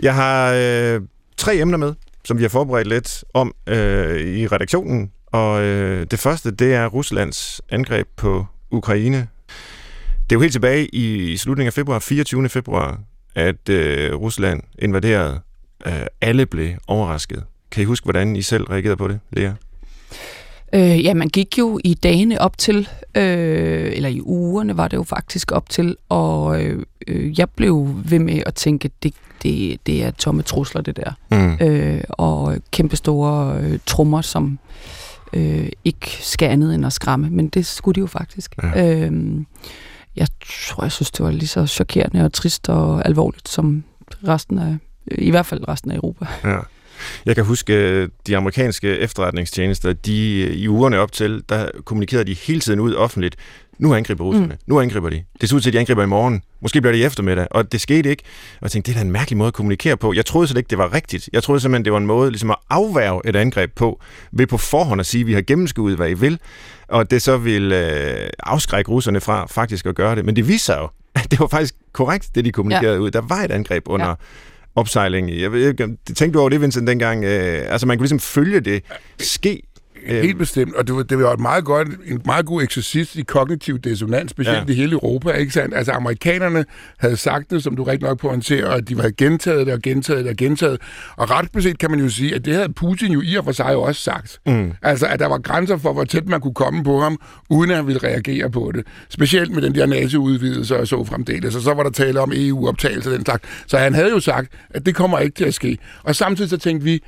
Jeg 0.00 0.14
har 0.14 0.52
øh, 0.52 1.00
tre 1.36 1.56
emner 1.56 1.78
med, 1.78 1.94
som 2.24 2.38
vi 2.38 2.42
har 2.42 2.48
forberedt 2.48 2.88
lidt 2.88 3.24
om 3.34 3.54
øh, 3.66 4.20
i 4.20 4.46
redaktionen. 4.46 5.10
Og 5.26 5.62
øh, 5.62 6.06
det 6.10 6.18
første, 6.18 6.50
det 6.50 6.74
er 6.74 6.86
Ruslands 6.86 7.60
angreb 7.68 8.08
på 8.16 8.46
Ukraine. 8.70 9.28
Det 10.30 10.32
er 10.32 10.36
jo 10.36 10.40
helt 10.40 10.52
tilbage 10.52 10.94
i, 10.94 11.36
slutningen 11.36 11.66
af 11.66 11.72
februar, 11.72 11.98
24. 11.98 12.48
februar, 12.48 13.00
at 13.34 13.68
øh, 13.68 14.14
Rusland 14.14 14.62
invaderede. 14.78 15.40
Øh, 15.86 16.06
alle 16.20 16.46
blev 16.46 16.74
overrasket. 16.86 17.44
Kan 17.70 17.82
I 17.82 17.84
huske, 17.84 18.04
hvordan 18.04 18.36
I 18.36 18.42
selv 18.42 18.64
reagerede 18.64 18.96
på 18.96 19.08
det, 19.08 19.20
Lea? 19.30 19.52
Øh, 20.74 21.04
ja, 21.04 21.14
man 21.14 21.28
gik 21.28 21.58
jo 21.58 21.80
i 21.84 21.94
dagene 21.94 22.40
op 22.40 22.58
til, 22.58 22.88
øh, 23.14 23.92
eller 23.94 24.08
i 24.08 24.20
ugerne 24.20 24.76
var 24.76 24.88
det 24.88 24.96
jo 24.96 25.02
faktisk 25.02 25.52
op 25.52 25.68
til, 25.68 25.96
og 26.08 26.62
øh, 27.06 27.38
jeg 27.38 27.50
blev 27.50 27.88
ved 28.04 28.18
med 28.18 28.42
at 28.46 28.54
tænke, 28.54 28.90
det, 29.02 29.14
det, 29.42 29.86
det 29.86 30.04
er 30.04 30.10
tomme 30.10 30.42
trusler, 30.42 30.82
det 30.82 30.96
der. 30.96 31.12
Mm. 31.30 31.66
Øh, 31.66 32.00
og 32.08 32.56
kæmpe 32.70 32.96
store 32.96 33.58
øh, 33.60 33.78
trummer, 33.86 34.20
som 34.20 34.58
øh, 35.32 35.68
ikke 35.84 36.18
skal 36.20 36.48
andet 36.48 36.74
end 36.74 36.86
at 36.86 36.92
skræmme, 36.92 37.30
men 37.30 37.48
det 37.48 37.66
skulle 37.66 37.94
de 37.94 38.00
jo 38.00 38.06
faktisk. 38.06 38.54
Ja. 38.62 39.06
Øh, 39.06 39.44
jeg 40.16 40.26
tror, 40.68 40.84
jeg 40.84 40.92
synes, 40.92 41.10
det 41.10 41.24
var 41.24 41.30
lige 41.30 41.48
så 41.48 41.66
chokerende 41.66 42.24
og 42.24 42.32
trist 42.32 42.68
og 42.68 43.06
alvorligt 43.06 43.48
som 43.48 43.84
resten 44.28 44.58
af, 44.58 44.76
i 45.06 45.30
hvert 45.30 45.46
fald 45.46 45.68
resten 45.68 45.90
af 45.90 45.96
Europa. 45.96 46.26
Ja. 46.44 46.58
Jeg 47.26 47.34
kan 47.34 47.44
huske, 47.44 47.74
øh, 47.74 48.08
de 48.26 48.36
amerikanske 48.36 48.98
efterretningstjenester, 48.98 49.92
de 49.92 50.46
øh, 50.48 50.54
i 50.54 50.68
ugerne 50.68 50.98
op 50.98 51.12
til, 51.12 51.42
der 51.48 51.68
kommunikerede 51.84 52.24
de 52.24 52.34
hele 52.34 52.60
tiden 52.60 52.80
ud 52.80 52.94
offentligt, 52.94 53.36
nu 53.78 53.94
angriber 53.94 54.24
russerne, 54.24 54.46
mm. 54.46 54.58
nu 54.66 54.80
angriber 54.80 55.10
de. 55.10 55.24
Det 55.40 55.48
ser 55.48 55.56
ud 55.56 55.60
til, 55.60 55.70
at 55.70 55.72
de 55.72 55.78
angriber 55.78 56.02
i 56.02 56.06
morgen. 56.06 56.42
Måske 56.60 56.80
bliver 56.80 56.92
det 56.92 56.98
i 56.98 57.04
eftermiddag, 57.04 57.46
og 57.50 57.72
det 57.72 57.80
skete 57.80 58.10
ikke. 58.10 58.22
Og 58.56 58.62
jeg 58.62 58.70
tænkte, 58.70 58.90
det 58.90 58.96
er 58.96 59.00
da 59.00 59.06
en 59.06 59.12
mærkelig 59.12 59.36
måde 59.36 59.48
at 59.48 59.54
kommunikere 59.54 59.96
på. 59.96 60.12
Jeg 60.12 60.26
troede 60.26 60.48
slet 60.48 60.58
ikke, 60.58 60.70
det 60.70 60.78
var 60.78 60.94
rigtigt. 60.94 61.28
Jeg 61.32 61.42
troede 61.42 61.60
simpelthen, 61.60 61.84
det 61.84 61.92
var 61.92 61.98
en 61.98 62.06
måde 62.06 62.30
ligesom 62.30 62.50
at 62.50 62.56
afværge 62.70 63.20
et 63.24 63.36
angreb 63.36 63.70
på, 63.74 64.00
ved 64.32 64.46
på 64.46 64.58
forhånd 64.58 65.00
at 65.00 65.06
sige, 65.06 65.20
at 65.20 65.26
vi 65.26 65.32
har 65.32 65.42
gennemskuet, 65.42 65.96
hvad 65.96 66.10
I 66.10 66.14
vil, 66.14 66.38
og 66.88 67.10
det 67.10 67.22
så 67.22 67.36
vil 67.36 67.72
øh, 67.72 68.28
afskrække 68.42 68.90
russerne 68.90 69.20
fra 69.20 69.46
faktisk 69.46 69.86
at 69.86 69.94
gøre 69.94 70.16
det. 70.16 70.24
Men 70.24 70.36
det 70.36 70.48
viser 70.48 70.78
jo, 70.78 70.88
at 71.14 71.30
det 71.30 71.40
var 71.40 71.46
faktisk 71.46 71.74
korrekt, 71.92 72.30
det 72.34 72.44
de 72.44 72.52
kommunikerede 72.52 72.94
ja. 72.94 73.00
ud. 73.00 73.10
Der 73.10 73.20
var 73.20 73.42
et 73.42 73.50
angreb 73.50 73.82
under, 73.86 74.08
ja 74.08 74.14
opsejling. 74.76 75.40
Jeg 75.40 75.52
ved 75.52 75.68
ikke, 75.68 75.96
tænkte 76.06 76.32
du 76.32 76.40
over 76.40 76.48
det, 76.48 76.60
Vincent, 76.60 76.88
dengang? 76.88 77.24
Øh, 77.24 77.72
altså, 77.72 77.86
man 77.86 77.98
kunne 77.98 78.04
ligesom 78.04 78.20
følge 78.20 78.60
det 78.60 78.82
ske 79.20 79.62
Helt 80.06 80.38
bestemt, 80.38 80.74
og 80.74 80.88
det, 80.88 81.10
det 81.10 81.18
var 81.18 81.32
et 81.32 81.40
meget 81.40 81.64
godt, 81.64 81.88
en 82.06 82.20
meget 82.24 82.46
god 82.46 82.62
eksercits 82.62 83.16
i 83.16 83.22
kognitiv 83.22 83.78
dissonans, 83.78 84.30
specielt 84.30 84.68
ja. 84.68 84.72
i 84.72 84.76
hele 84.76 84.92
Europa, 84.92 85.30
ikke 85.30 85.52
sandt? 85.52 85.74
Altså 85.74 85.92
amerikanerne 85.92 86.64
havde 86.98 87.16
sagt 87.16 87.50
det, 87.50 87.62
som 87.62 87.76
du 87.76 87.82
rigtig 87.82 88.08
nok 88.08 88.18
pointerer, 88.18 88.70
at 88.70 88.88
de 88.88 88.98
var 88.98 89.10
gentaget 89.18 89.66
det 89.66 89.74
og 89.74 89.82
gentaget 89.82 90.24
det 90.24 90.30
og 90.30 90.36
gentaget, 90.36 90.80
og 91.16 91.30
ret 91.30 91.52
beset 91.52 91.78
kan 91.78 91.90
man 91.90 92.00
jo 92.00 92.08
sige, 92.08 92.34
at 92.34 92.44
det 92.44 92.54
havde 92.54 92.72
Putin 92.72 93.12
jo 93.12 93.22
i 93.24 93.34
og 93.34 93.44
for 93.44 93.52
sig 93.52 93.76
også 93.76 94.00
sagt. 94.02 94.38
Mm. 94.46 94.72
Altså, 94.82 95.06
at 95.06 95.18
der 95.18 95.26
var 95.26 95.38
grænser 95.38 95.76
for, 95.76 95.92
hvor 95.92 96.04
tæt 96.04 96.28
man 96.28 96.40
kunne 96.40 96.54
komme 96.54 96.84
på 96.84 97.00
ham, 97.00 97.18
uden 97.50 97.70
at 97.70 97.76
han 97.76 97.86
ville 97.86 98.00
reagere 98.02 98.50
på 98.50 98.72
det. 98.74 98.86
Specielt 99.08 99.52
med 99.52 99.62
den 99.62 99.74
der 99.74 99.86
nazi-udvidelse 99.86 100.76
og 100.76 100.88
så 100.88 101.04
fremdeles, 101.04 101.56
og 101.56 101.62
så 101.62 101.74
var 101.74 101.82
der 101.82 101.90
tale 101.90 102.20
om 102.20 102.32
EU-optagelse 102.34 103.12
den 103.12 103.24
slags. 103.24 103.42
Så 103.66 103.78
han 103.78 103.94
havde 103.94 104.10
jo 104.10 104.20
sagt, 104.20 104.52
at 104.70 104.86
det 104.86 104.94
kommer 104.94 105.18
ikke 105.18 105.34
til 105.34 105.44
at 105.44 105.54
ske. 105.54 105.78
Og 106.02 106.16
samtidig 106.16 106.50
så 106.50 106.56
tænkte 106.56 106.84
vi, 106.84 107.02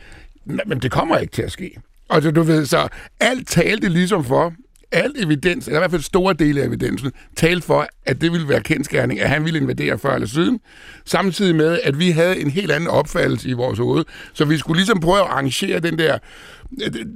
men 0.67 0.79
det 0.79 0.91
kommer 0.91 1.17
ikke 1.19 1.33
til 1.33 1.43
at 1.43 1.53
ske. 1.53 1.76
Og 2.09 2.23
så, 2.23 2.31
du 2.31 2.43
ved, 2.43 2.67
så 2.67 2.89
alt 3.21 3.49
talte 3.49 3.89
ligesom 3.89 4.25
for, 4.25 4.53
alt 4.93 5.25
evidens, 5.25 5.67
eller 5.67 5.79
i 5.79 5.81
hvert 5.81 5.91
fald 5.91 6.03
store 6.03 6.35
dele 6.35 6.63
af 6.63 6.67
evidensen, 6.67 7.13
talte 7.37 7.67
for, 7.67 7.87
at 8.07 8.21
det 8.21 8.33
ville 8.33 8.49
være 8.49 8.61
kendskærning, 8.61 9.21
at 9.21 9.29
han 9.29 9.45
ville 9.45 9.61
invadere 9.61 9.99
før 9.99 10.15
eller 10.15 10.29
siden, 10.29 10.61
samtidig 11.05 11.55
med, 11.55 11.81
at 11.85 11.99
vi 11.99 12.11
havde 12.11 12.41
en 12.41 12.51
helt 12.51 12.71
anden 12.71 12.89
opfattelse 12.89 13.49
i 13.49 13.53
vores 13.53 13.79
hoved. 13.79 14.05
Så 14.33 14.45
vi 14.45 14.59
skulle 14.59 14.79
ligesom 14.79 15.01
prøve 15.01 15.21
at 15.21 15.27
arrangere 15.27 15.81
den 15.81 15.99
der 15.99 16.19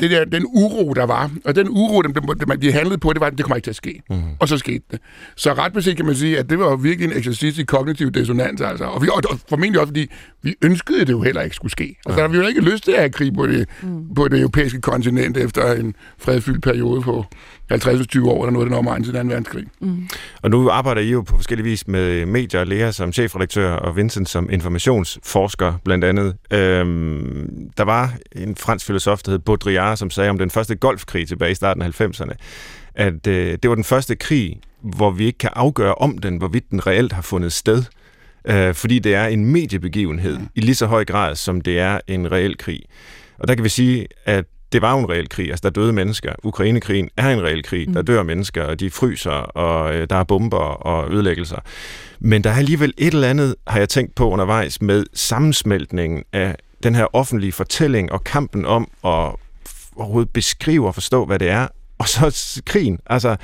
det 0.01 0.11
der, 0.11 0.25
den 0.25 0.47
uro, 0.47 0.93
der 0.93 1.07
var, 1.07 1.31
og 1.45 1.55
den 1.55 1.69
uro, 1.69 2.03
dem, 2.03 2.15
de 2.61 2.73
handlede 2.73 2.99
på, 2.99 3.13
det 3.13 3.21
var, 3.21 3.27
at 3.27 3.33
det 3.33 3.45
kommer 3.45 3.57
ikke 3.57 3.67
til 3.67 3.71
at 3.71 3.77
ske. 3.77 4.03
Mm. 4.11 4.23
Og 4.39 4.49
så 4.49 4.59
skete 4.59 4.85
det. 4.91 5.01
Så 5.37 5.53
ret 5.53 5.73
beset 5.73 5.97
kan 5.97 6.07
man 6.07 6.15
sige, 6.15 6.39
at 6.39 6.51
det 6.51 6.59
var 6.59 6.77
virkelig 6.77 7.11
en 7.11 7.17
eksercits 7.17 7.59
i 7.59 7.65
kognitiv 7.65 8.11
dissonans, 8.11 8.61
altså. 8.61 8.85
Og, 8.85 9.03
vi, 9.03 9.09
og, 9.09 9.23
og 9.31 9.39
formentlig 9.49 9.81
også, 9.81 9.89
fordi 9.89 10.11
vi 10.43 10.55
ønskede 10.63 11.01
det 11.01 11.11
jo 11.11 11.23
heller 11.23 11.43
ikke 11.43 11.57
skulle 11.57 11.73
ske. 11.73 11.97
Altså, 12.07 12.11
ja. 12.11 12.17
der 12.17 12.23
har 12.23 12.29
vi 12.29 12.37
jo 12.37 12.47
ikke 12.47 12.61
lyst 12.61 12.85
til 12.85 12.93
at 12.93 12.99
have 12.99 13.11
krig 13.11 13.35
på 13.35 13.47
det, 13.47 13.69
mm. 13.83 14.15
på 14.15 14.29
det 14.29 14.41
europæiske 14.41 14.81
kontinent 14.81 15.37
efter 15.37 15.73
en 15.73 15.95
fredfyldt 16.19 16.63
periode 16.63 17.03
på 17.03 17.25
50-20 17.73 18.29
år, 18.29 18.45
eller 18.45 18.51
noget 18.51 18.67
den 18.67 18.75
omegn 18.75 19.05
til 19.05 19.13
2. 19.13 19.19
verdenskrig. 19.19 19.65
Mm. 19.81 20.09
Og 20.43 20.51
nu 20.51 20.71
arbejder 20.71 21.01
I 21.01 21.11
jo 21.11 21.23
på 21.23 21.37
forskellige 21.37 21.65
vis 21.65 21.89
med 21.89 22.27
medier, 22.27 22.65
Lea 22.65 22.91
som 22.91 23.13
chefredaktør 23.13 23.73
og 23.73 23.97
Vincent 23.97 24.29
som 24.29 24.51
informationsforsker 24.51 25.73
blandt 25.85 26.05
andet. 26.05 26.37
Øhm, 26.51 27.71
der 27.77 27.85
var 27.85 28.13
en 28.37 28.57
fransk 28.57 28.87
filosof, 28.87 29.23
der 29.23 29.31
hed 29.31 29.39
Baudrillard, 29.41 29.97
som 29.97 30.11
sagde 30.11 30.31
om 30.31 30.39
den 30.39 30.51
første 30.51 30.75
golfkrig 30.75 31.29
tilbage 31.29 31.53
i 31.53 31.55
starten 31.55 31.83
af 31.83 32.01
90'erne, 32.01 32.35
at 32.95 33.27
øh, 33.27 33.59
det 33.63 33.69
var 33.71 33.75
den 33.75 33.85
første 33.85 34.17
krig, 34.17 34.61
hvor 34.83 35.11
vi 35.11 35.27
ikke 35.27 35.39
kan 35.39 35.51
afgøre 35.53 35.95
om 35.95 36.19
den, 36.19 36.37
hvorvidt 36.37 36.71
den 36.71 36.87
reelt 36.87 37.13
har 37.13 37.23
fundet 37.23 37.53
sted. 37.53 37.85
Øh, 38.45 38.75
fordi 38.75 38.99
det 38.99 39.15
er 39.15 39.27
en 39.27 39.45
mediebegivenhed 39.45 40.39
i 40.55 40.61
lige 40.61 40.75
så 40.75 40.87
høj 40.87 41.05
grad, 41.05 41.35
som 41.35 41.61
det 41.61 41.79
er 41.79 42.01
en 42.07 42.33
reel 42.33 42.59
krig. 42.59 42.81
Og 43.39 43.49
der 43.49 43.55
kan 43.55 43.65
vi 43.65 43.69
sige, 43.69 44.07
at 44.25 44.45
det 44.73 44.83
var 44.83 44.93
jo 44.93 44.99
en 44.99 45.11
reel 45.11 45.29
krig. 45.29 45.51
Altså, 45.51 45.61
der 45.63 45.71
døde 45.71 45.93
mennesker. 45.93 46.33
Ukrainekrigen 46.43 47.09
er 47.17 47.31
en 47.31 47.43
reel 47.43 47.63
krig. 47.63 47.89
Mm. 47.89 47.95
Der 47.95 48.03
dør 48.03 48.23
mennesker, 48.23 48.65
og 48.65 48.81
de 48.81 48.91
fryser, 48.91 49.31
og 49.31 49.95
øh, 49.95 50.07
der 50.11 50.17
er 50.17 50.25
bomber 50.25 50.59
og 50.59 51.13
ødelæggelser. 51.13 51.59
Men 52.21 52.45
der 52.45 52.51
er 52.51 52.55
alligevel 52.55 52.95
et 52.99 53.15
eller 53.15 53.29
andet, 53.29 53.55
har 53.67 53.79
jeg 53.79 53.89
tænkt 53.89 54.15
på 54.15 54.31
undervejs, 54.31 54.83
med 54.83 55.05
sammensmeltningen 55.15 56.25
af 56.33 56.57
den 56.83 56.95
her 56.95 57.07
offentlige 57.17 57.53
fortælling 57.53 58.13
og 58.13 58.25
kampen 58.25 58.67
om 58.67 58.91
at 59.05 59.35
overhovedet 59.97 60.31
beskrive 60.31 60.87
og 60.87 60.95
forstå, 60.95 61.25
hvad 61.25 61.39
det 61.39 61.49
er, 61.49 61.69
og 61.99 62.09
så 62.09 62.63
krigen. 62.67 62.99
Altså, 63.07 63.37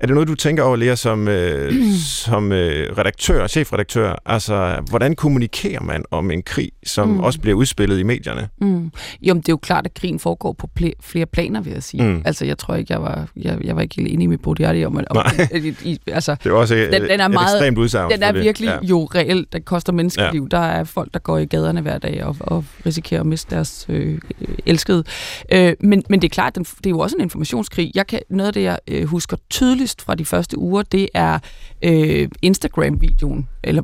er 0.00 0.06
det 0.06 0.14
noget, 0.14 0.28
du 0.28 0.34
tænker 0.34 0.62
over, 0.62 0.76
Lea, 0.76 0.94
som, 0.94 1.28
øh, 1.28 1.72
som 2.24 2.52
øh, 2.52 2.98
redaktør, 2.98 3.46
chefredaktør? 3.46 4.22
Altså, 4.26 4.82
hvordan 4.90 5.14
kommunikerer 5.14 5.82
man 5.82 6.04
om 6.10 6.30
en 6.30 6.42
krig, 6.42 6.70
som 6.86 7.08
mm. 7.08 7.20
også 7.20 7.40
bliver 7.40 7.56
udspillet 7.56 7.98
i 7.98 8.02
medierne? 8.02 8.48
Mm. 8.60 8.90
Jo, 9.22 9.34
men 9.34 9.40
det 9.40 9.48
er 9.48 9.52
jo 9.52 9.56
klart, 9.56 9.86
at 9.86 9.94
krigen 9.94 10.18
foregår 10.18 10.52
på 10.52 10.68
pl- 10.80 10.92
flere 11.02 11.26
planer, 11.26 11.60
vil 11.60 11.72
jeg 11.72 11.82
sige. 11.82 12.02
Mm. 12.02 12.22
Altså, 12.24 12.44
jeg 12.44 12.58
tror 12.58 12.74
ikke, 12.74 12.92
jeg 12.92 13.02
var, 13.02 13.28
jeg, 13.36 13.58
jeg 13.64 13.76
var 13.76 13.82
ikke 13.82 13.94
helt 13.96 14.12
enig 14.12 14.28
med 14.28 14.38
Bodiardi 14.38 14.84
om, 14.84 14.96
om 15.10 15.24
i, 15.54 15.74
i, 15.84 16.00
altså, 16.06 16.36
det 16.44 16.50
er 16.50 16.54
også 16.54 16.74
et, 16.74 16.92
den, 16.92 17.02
den 17.02 17.20
er 17.20 17.24
et 17.24 17.30
meget, 17.30 17.56
ekstremt 17.56 17.78
udsagn. 17.78 18.10
Den 18.10 18.22
er 18.22 18.32
virkelig 18.32 18.66
ja. 18.66 18.86
jo 18.86 19.04
reelt. 19.04 19.52
Den 19.52 19.62
koster 19.62 19.92
menneskeliv. 19.92 20.48
Ja. 20.52 20.56
Der 20.56 20.64
er 20.64 20.84
folk, 20.84 21.14
der 21.14 21.20
går 21.20 21.38
i 21.38 21.44
gaderne 21.44 21.80
hver 21.80 21.98
dag 21.98 22.24
og, 22.24 22.36
og 22.40 22.64
risikerer 22.86 23.20
at 23.20 23.26
miste 23.26 23.54
deres 23.54 23.86
øh, 23.88 24.18
elskede. 24.66 25.04
Øh, 25.52 25.72
men, 25.80 26.02
men 26.08 26.22
det 26.22 26.28
er 26.28 26.34
klart, 26.34 26.54
den, 26.54 26.64
det 26.64 26.86
er 26.86 26.90
jo 26.90 26.98
også 26.98 27.16
en 27.16 27.22
informationskrig. 27.22 27.92
Jeg 27.94 28.06
kan, 28.06 28.20
noget 28.30 28.46
af 28.46 28.52
det, 28.52 28.62
jeg 28.62 28.78
øh, 28.88 29.04
husker 29.04 29.36
tydeligt 29.50 29.89
tydeligst 29.90 30.02
fra 30.02 30.14
de 30.14 30.24
første 30.24 30.58
uger, 30.58 30.82
det 30.82 31.08
er 31.14 31.38
øh, 31.82 32.28
Instagram-videoen, 32.42 33.48
eller 33.64 33.82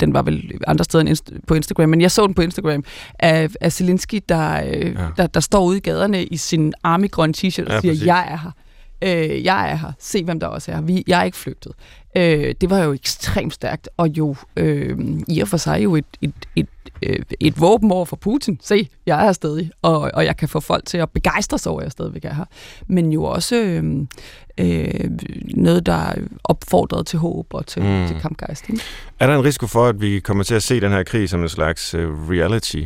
den 0.00 0.14
var 0.14 0.22
vel 0.22 0.52
andre 0.66 0.84
steder 0.84 1.04
end 1.04 1.10
inst- 1.10 1.40
på 1.46 1.54
Instagram, 1.54 1.88
men 1.88 2.00
jeg 2.00 2.10
så 2.10 2.26
den 2.26 2.34
på 2.34 2.42
Instagram, 2.42 2.84
af, 3.18 3.48
af 3.60 3.72
Zelensky, 3.72 4.22
der, 4.28 4.62
øh, 4.66 4.94
ja. 4.94 5.06
der, 5.16 5.26
der 5.26 5.40
står 5.40 5.64
ude 5.64 5.76
i 5.76 5.80
gaderne 5.80 6.24
i 6.24 6.36
sin 6.36 6.72
armigrønne 6.82 7.34
t-shirt 7.36 7.66
og 7.66 7.72
ja, 7.72 7.80
siger, 7.80 7.92
præcis. 7.92 8.06
jeg 8.06 8.28
er 8.30 8.38
her. 8.38 8.50
Øh, 9.02 9.44
jeg 9.44 9.70
er 9.70 9.76
her. 9.76 9.92
Se, 9.98 10.24
hvem 10.24 10.40
der 10.40 10.46
også 10.46 10.72
er. 10.72 10.80
Vi, 10.80 11.04
jeg 11.06 11.20
er 11.20 11.24
ikke 11.24 11.36
flygtet. 11.36 11.72
Øh, 12.16 12.54
det 12.60 12.70
var 12.70 12.78
jo 12.78 12.92
ekstremt 12.92 13.54
stærkt, 13.54 13.88
og 13.96 14.08
jo 14.08 14.36
øh, 14.56 14.98
i 15.28 15.40
og 15.40 15.48
for 15.48 15.56
sig 15.56 15.84
jo 15.84 15.96
et, 15.96 16.04
et, 16.22 16.32
et, 16.56 16.68
øh, 17.02 17.18
et 17.40 17.60
våben 17.60 17.92
over 17.92 18.04
for 18.04 18.16
Putin. 18.16 18.58
Se, 18.62 18.88
jeg 19.06 19.20
er 19.20 19.24
her 19.24 19.32
stadig, 19.32 19.70
og, 19.82 20.10
og 20.14 20.24
jeg 20.24 20.36
kan 20.36 20.48
få 20.48 20.60
folk 20.60 20.86
til 20.86 20.98
at 20.98 21.10
begejstre 21.10 21.58
sig 21.58 21.72
over, 21.72 21.80
at 21.80 21.84
jeg 21.84 21.92
stadigvæk 21.92 22.24
er 22.24 22.34
her. 22.34 22.44
Men 22.86 23.12
jo 23.12 23.24
også 23.24 23.56
øh, 23.56 24.06
øh, 24.58 25.10
noget, 25.54 25.86
der 25.86 26.14
opfordret 26.44 27.06
til 27.06 27.18
håb 27.18 27.54
og 27.54 27.66
til, 27.66 27.82
mm. 27.82 28.06
til 28.06 28.20
kampgejst. 28.20 28.68
Ikke? 28.68 28.82
Er 29.20 29.26
der 29.26 29.38
en 29.38 29.44
risiko 29.44 29.66
for, 29.66 29.86
at 29.86 30.00
vi 30.00 30.20
kommer 30.20 30.44
til 30.44 30.54
at 30.54 30.62
se 30.62 30.80
den 30.80 30.90
her 30.90 31.02
krig 31.02 31.28
som 31.28 31.42
en 31.42 31.48
slags 31.48 31.94
uh, 31.94 32.30
reality 32.30 32.82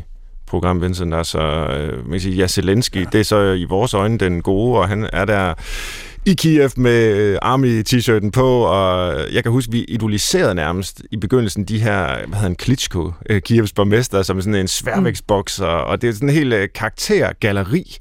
program, 0.52 0.82
Vincent, 0.82 1.14
altså, 1.14 1.38
øh, 1.38 1.98
man 1.98 2.10
kan 2.10 2.20
sige, 2.20 2.34
ja, 2.34 2.46
Zelensky, 2.46 2.96
ja. 2.96 3.04
det 3.12 3.20
er 3.20 3.24
så 3.24 3.52
i 3.52 3.64
vores 3.64 3.94
øjne 3.94 4.18
den 4.18 4.42
gode, 4.42 4.78
og 4.78 4.88
han 4.88 5.08
er 5.12 5.24
der 5.24 5.54
i 6.26 6.34
Kiev 6.34 6.70
med 6.76 7.16
øh, 7.16 7.38
Army-t-shirten 7.42 8.30
på, 8.30 8.60
og 8.60 9.14
jeg 9.32 9.42
kan 9.42 9.52
huske, 9.52 9.72
vi 9.72 9.84
idoliserede 9.84 10.54
nærmest 10.54 11.02
i 11.10 11.16
begyndelsen 11.16 11.64
de 11.64 11.78
her, 11.78 12.26
hvad 12.26 12.38
hedder 12.38 12.50
en 12.50 12.56
Klitschko, 12.56 13.12
øh, 13.30 13.42
Kievs 13.42 13.72
borgmester, 13.72 14.22
som 14.22 14.40
sådan 14.40 14.54
en 14.54 14.68
sværvægtsbokser, 14.68 15.66
og 15.66 16.02
det 16.02 16.08
er 16.08 16.12
sådan 16.12 16.28
en 16.28 16.34
hel 16.34 16.52
øh, 16.52 16.68
karaktergalleri, 16.74 17.96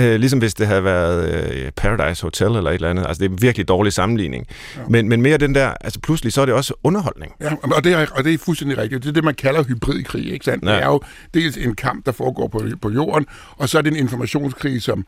Øh, 0.00 0.20
ligesom 0.20 0.38
hvis 0.38 0.54
det 0.54 0.66
havde 0.66 0.84
været 0.84 1.34
øh, 1.52 1.70
Paradise 1.76 2.22
Hotel 2.22 2.46
eller 2.46 2.70
et 2.70 2.74
eller 2.74 2.90
andet. 2.90 3.06
Altså, 3.06 3.22
det 3.22 3.30
er 3.30 3.32
en 3.32 3.42
virkelig 3.42 3.68
dårlig 3.68 3.92
sammenligning. 3.92 4.46
Ja. 4.76 4.80
Men, 4.88 5.08
men 5.08 5.22
mere 5.22 5.38
den 5.38 5.54
der, 5.54 5.74
altså 5.80 6.00
pludselig 6.00 6.32
så 6.32 6.40
er 6.40 6.46
det 6.46 6.54
også 6.54 6.74
underholdning. 6.84 7.32
Ja, 7.40 7.50
og 7.62 7.84
det 7.84 7.92
er, 7.92 8.06
og 8.12 8.24
det 8.24 8.34
er 8.34 8.38
fuldstændig 8.38 8.78
rigtigt. 8.78 9.02
Det 9.02 9.08
er 9.08 9.12
det, 9.12 9.24
man 9.24 9.34
kalder 9.34 9.62
hybridkrig, 9.62 10.32
ikke 10.32 10.44
sandt? 10.44 10.64
Ja. 10.64 10.70
Det 10.70 10.82
er 10.82 10.86
jo 10.86 11.00
dels 11.34 11.56
en 11.56 11.74
kamp, 11.74 12.06
der 12.06 12.12
foregår 12.12 12.48
på, 12.48 12.62
på 12.82 12.90
jorden, 12.90 13.26
og 13.56 13.68
så 13.68 13.78
er 13.78 13.82
det 13.82 13.90
en 13.90 13.96
informationskrig, 13.96 14.82
som 14.82 15.04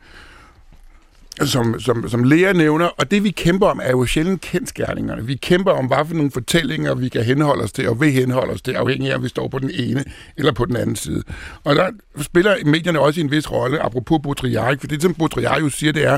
som, 1.41 1.79
som, 1.79 2.09
som 2.09 2.23
Lea 2.23 2.53
nævner, 2.53 2.85
og 2.85 3.11
det 3.11 3.23
vi 3.23 3.31
kæmper 3.31 3.67
om 3.67 3.79
er 3.83 3.91
jo 3.91 4.05
sjældent 4.05 4.41
kendskærningerne. 4.41 5.25
Vi 5.25 5.35
kæmper 5.35 5.71
om, 5.71 5.85
hvad 5.85 5.97
for 6.07 6.15
nogle 6.15 6.31
fortællinger 6.31 6.95
vi 6.95 7.09
kan 7.09 7.23
henholde 7.23 7.63
os 7.63 7.71
til, 7.71 7.89
og 7.89 8.01
vil 8.01 8.11
henholde 8.11 8.53
os 8.53 8.61
til, 8.61 8.71
afhængig 8.71 9.11
af, 9.11 9.15
om 9.15 9.23
vi 9.23 9.29
står 9.29 9.47
på 9.47 9.59
den 9.59 9.71
ene 9.73 10.03
eller 10.37 10.51
på 10.51 10.65
den 10.65 10.75
anden 10.75 10.95
side. 10.95 11.23
Og 11.63 11.75
der 11.75 11.89
spiller 12.21 12.55
medierne 12.65 12.99
også 12.99 13.21
en 13.21 13.31
vis 13.31 13.51
rolle, 13.51 13.79
apropos 13.79 14.19
Baudrillard, 14.23 14.79
for 14.79 14.87
det 14.87 15.01
som 15.01 15.13
Baudrillard 15.13 15.61
jo 15.61 15.69
siger, 15.69 15.93
det 15.93 16.05
er, 16.05 16.17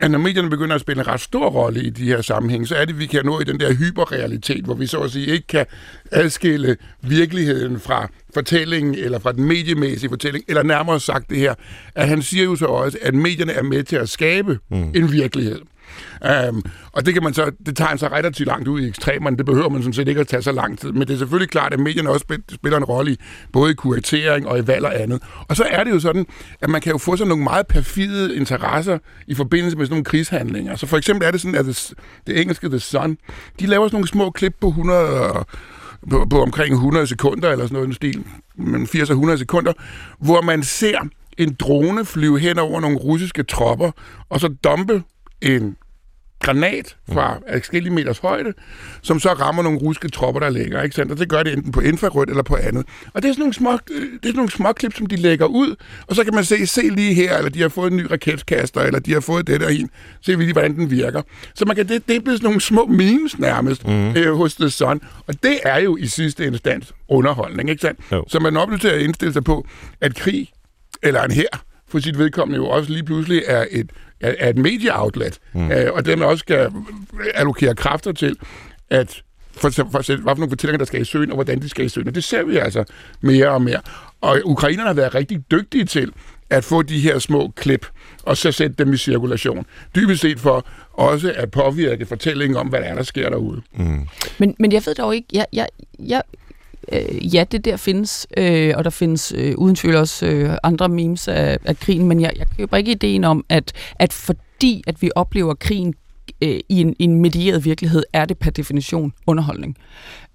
at 0.00 0.10
når 0.10 0.18
medierne 0.18 0.50
begynder 0.50 0.74
at 0.74 0.80
spille 0.80 1.00
en 1.02 1.06
ret 1.08 1.20
stor 1.20 1.48
rolle 1.48 1.82
i 1.82 1.90
de 1.90 2.04
her 2.04 2.22
sammenhæng, 2.22 2.68
så 2.68 2.74
er 2.76 2.84
det, 2.84 2.92
at 2.92 2.98
vi 2.98 3.06
kan 3.06 3.24
nå 3.24 3.40
i 3.40 3.44
den 3.44 3.60
der 3.60 3.74
hyperrealitet, 3.74 4.64
hvor 4.64 4.74
vi 4.74 4.86
så 4.86 4.98
at 4.98 5.10
sige 5.10 5.26
ikke 5.26 5.46
kan 5.46 5.66
adskille 6.10 6.76
virkeligheden 7.02 7.80
fra 7.80 8.08
fortællingen, 8.34 8.94
eller 8.94 9.18
fra 9.18 9.32
den 9.32 9.44
mediemæssige 9.44 10.10
fortælling, 10.10 10.44
eller 10.48 10.62
nærmere 10.62 11.00
sagt 11.00 11.30
det 11.30 11.38
her, 11.38 11.54
at 11.94 12.08
han 12.08 12.22
siger 12.22 12.44
jo 12.44 12.56
så 12.56 12.66
også, 12.66 12.98
at 13.02 13.14
medierne 13.14 13.52
er 13.52 13.62
med 13.62 13.82
til 13.82 13.96
at 13.96 14.08
skabe 14.08 14.58
mm. 14.70 14.90
en 14.94 15.12
virkelighed. 15.12 15.60
Øhm, 16.26 16.62
og 16.92 17.06
det 17.06 17.14
kan 17.14 17.22
man 17.22 17.34
så, 17.34 17.50
det 17.66 17.76
tager 17.76 17.88
han 17.88 17.98
så 17.98 18.06
relativt 18.06 18.46
langt 18.46 18.68
ud 18.68 18.80
i 18.80 18.88
ekstremerne, 18.88 19.36
det 19.36 19.46
behøver 19.46 19.68
man 19.68 19.82
sådan 19.82 19.92
set 19.92 20.08
ikke 20.08 20.20
at 20.20 20.28
tage 20.28 20.42
så 20.42 20.52
lang 20.52 20.78
tid, 20.78 20.92
men 20.92 21.00
det 21.00 21.10
er 21.10 21.18
selvfølgelig 21.18 21.50
klart, 21.50 21.72
at 21.72 21.80
medierne 21.80 22.10
også 22.10 22.24
spiller 22.54 22.76
en 22.76 22.84
rolle 22.84 23.12
i 23.12 23.16
både 23.52 23.70
i 23.70 23.74
kuratering 23.74 24.46
og 24.48 24.58
i 24.58 24.66
valg 24.66 24.84
og 24.84 25.00
andet. 25.00 25.22
Og 25.48 25.56
så 25.56 25.64
er 25.70 25.84
det 25.84 25.90
jo 25.90 26.00
sådan, 26.00 26.26
at 26.60 26.70
man 26.70 26.80
kan 26.80 26.92
jo 26.92 26.98
få 26.98 27.16
sådan 27.16 27.28
nogle 27.28 27.44
meget 27.44 27.66
perfide 27.66 28.36
interesser 28.36 28.98
i 29.26 29.34
forbindelse 29.34 29.76
med 29.76 29.86
sådan 29.86 29.92
nogle 29.92 30.04
krigshandlinger. 30.04 30.76
Så 30.76 30.86
for 30.86 30.96
eksempel 30.96 31.26
er 31.26 31.30
det 31.30 31.40
sådan, 31.40 31.54
at 31.54 31.66
det, 31.66 31.92
det 32.26 32.40
engelske 32.40 32.68
The 32.68 32.78
Sun, 32.78 33.16
de 33.60 33.66
laver 33.66 33.86
sådan 33.86 33.94
nogle 33.94 34.08
små 34.08 34.30
klip 34.30 34.54
på 34.60 34.68
100 34.68 35.44
på, 36.10 36.26
på 36.30 36.42
omkring 36.42 36.74
100 36.74 37.06
sekunder, 37.06 37.50
eller 37.50 37.64
sådan 37.64 37.74
noget 37.74 37.90
i 37.90 37.94
stil, 37.94 38.24
men 38.56 38.86
80 38.86 39.10
100 39.10 39.38
sekunder, 39.38 39.72
hvor 40.18 40.42
man 40.42 40.62
ser 40.62 40.98
en 41.38 41.56
drone 41.60 42.04
flyve 42.04 42.38
hen 42.38 42.58
over 42.58 42.80
nogle 42.80 42.96
russiske 42.96 43.42
tropper, 43.42 43.90
og 44.28 44.40
så 44.40 44.48
dumpe 44.64 45.02
en 45.42 45.76
granat 46.40 46.96
fra 47.12 47.38
mm. 47.72 47.92
meters 47.92 48.18
højde, 48.18 48.52
som 49.02 49.20
så 49.20 49.32
rammer 49.32 49.62
nogle 49.62 49.78
russiske 49.78 50.08
tropper, 50.08 50.40
der 50.40 50.50
ligger. 50.50 50.82
Ikke 50.82 50.96
sandt? 50.96 51.12
Og 51.12 51.18
det 51.18 51.28
gør 51.28 51.42
det 51.42 51.52
enten 51.52 51.72
på 51.72 51.80
infrarødt 51.80 52.30
eller 52.30 52.42
på 52.42 52.56
andet. 52.56 52.86
Og 53.14 53.22
det 53.22 53.28
er 53.28 53.32
sådan 53.32 53.40
nogle 53.40 53.54
små, 53.54 53.70
det 53.72 54.02
er 54.22 54.28
sådan 54.28 54.36
nogle 54.36 54.50
små 54.50 54.72
klip, 54.72 54.96
som 54.96 55.06
de 55.06 55.16
lægger 55.16 55.46
ud, 55.46 55.76
og 56.06 56.16
så 56.16 56.24
kan 56.24 56.34
man 56.34 56.44
se, 56.44 56.66
se 56.66 56.82
lige 56.82 57.14
her, 57.14 57.36
eller 57.36 57.50
de 57.50 57.60
har 57.60 57.68
fået 57.68 57.90
en 57.90 57.96
ny 57.96 58.06
raketkaster, 58.10 58.80
eller 58.80 59.00
de 59.00 59.12
har 59.12 59.20
fået 59.20 59.46
det 59.46 59.60
der 59.60 59.68
en. 59.68 59.90
Se 60.20 60.36
lige, 60.36 60.52
hvordan 60.52 60.74
den 60.74 60.90
virker. 60.90 61.22
Så 61.54 61.64
man 61.64 61.76
kan, 61.76 61.88
det, 61.88 62.08
det 62.08 62.16
er 62.16 62.20
blevet 62.20 62.38
sådan 62.38 62.46
nogle 62.46 62.60
små 62.60 62.86
memes 62.86 63.38
nærmest 63.38 63.86
mm. 63.86 64.16
øh, 64.16 64.36
hos 64.36 64.54
The 64.54 64.70
Sun. 64.70 65.00
Og 65.26 65.42
det 65.42 65.58
er 65.62 65.78
jo 65.78 65.96
i 65.96 66.06
sidste 66.06 66.46
instans 66.46 66.92
underholdning, 67.08 67.70
ikke 67.70 67.80
sandt? 67.80 68.00
Jo. 68.12 68.24
Så 68.28 68.40
man 68.40 68.56
er 68.56 68.76
til 68.76 68.88
at 68.88 69.00
indstille 69.00 69.32
sig 69.32 69.44
på, 69.44 69.66
at 70.00 70.14
krig, 70.14 70.48
eller 71.02 71.22
en 71.22 71.30
her, 71.30 71.48
for 71.88 71.98
sit 71.98 72.18
vedkommende 72.18 72.56
jo 72.56 72.68
også 72.68 72.92
lige 72.92 73.04
pludselig 73.04 73.42
er 73.46 73.66
et 73.70 73.90
er 74.20 74.48
et 74.48 74.58
medieoutlet, 74.58 75.38
mm. 75.52 75.70
øh, 75.70 75.92
og 75.92 76.06
dermed 76.06 76.26
også 76.26 76.42
skal 76.42 76.70
allokere 77.34 77.74
kræfter 77.74 78.12
til, 78.12 78.36
at 78.90 79.22
for, 79.52 79.70
for, 79.70 79.88
for, 79.90 80.16
hvad 80.16 80.22
for 80.22 80.34
nogle 80.34 80.50
fortællinger, 80.50 80.78
der 80.78 80.84
skal 80.84 81.00
i 81.00 81.04
søen, 81.04 81.30
og 81.30 81.34
hvordan 81.34 81.62
de 81.62 81.68
skal 81.68 81.84
i 81.84 81.88
søen. 81.88 82.08
Og 82.08 82.14
det 82.14 82.24
ser 82.24 82.42
vi 82.42 82.56
altså 82.56 82.84
mere 83.20 83.48
og 83.48 83.62
mere. 83.62 83.80
Og 84.20 84.40
ukrainerne 84.44 84.86
har 84.86 84.94
været 84.94 85.14
rigtig 85.14 85.50
dygtige 85.50 85.84
til 85.84 86.12
at 86.50 86.64
få 86.64 86.82
de 86.82 87.00
her 87.00 87.18
små 87.18 87.52
klip, 87.56 87.86
og 88.22 88.36
så 88.36 88.52
sætte 88.52 88.74
dem 88.78 88.92
i 88.92 88.96
cirkulation. 88.96 89.66
Dybest 89.94 90.20
set 90.20 90.40
for 90.40 90.66
også 90.92 91.32
at 91.36 91.50
påvirke 91.50 92.06
fortællingen 92.06 92.56
om, 92.56 92.68
hvad 92.68 92.80
der 92.80 92.86
er, 92.86 92.94
der 92.94 93.02
sker 93.02 93.30
derude. 93.30 93.62
Mm. 93.74 94.06
Men, 94.38 94.54
men 94.58 94.72
jeg 94.72 94.82
ved 94.86 94.94
dog 94.94 95.14
ikke, 95.14 95.28
jeg, 95.32 95.46
jeg, 95.52 95.66
jeg, 95.98 96.22
øh, 96.92 97.34
ja, 97.34 97.44
det 97.52 97.64
der 97.64 97.76
findes, 97.76 98.26
øh, 98.36 98.74
og 98.76 98.84
der 98.84 98.90
findes 98.90 99.32
øh, 99.36 99.54
uden 99.58 99.76
tvivl 99.76 99.96
også 99.96 100.26
øh, 100.26 100.56
andre 100.62 100.88
memes 100.88 101.28
af, 101.28 101.58
af 101.64 101.78
krigen, 101.78 102.08
men 102.08 102.20
jeg, 102.20 102.32
jeg 102.36 102.46
køber 102.56 102.76
ikke 102.76 102.90
ideen 102.90 103.24
om, 103.24 103.44
at, 103.48 103.72
at 103.98 104.12
fordi 104.12 104.82
at 104.86 105.02
vi 105.02 105.10
oplever 105.14 105.54
krigen 105.54 105.94
øh, 106.40 106.60
i 106.68 106.80
en, 106.80 106.96
en 106.98 107.22
medieret 107.22 107.64
virkelighed, 107.64 108.02
er 108.12 108.24
det 108.24 108.38
per 108.38 108.50
definition 108.50 109.12
underholdning. 109.26 109.76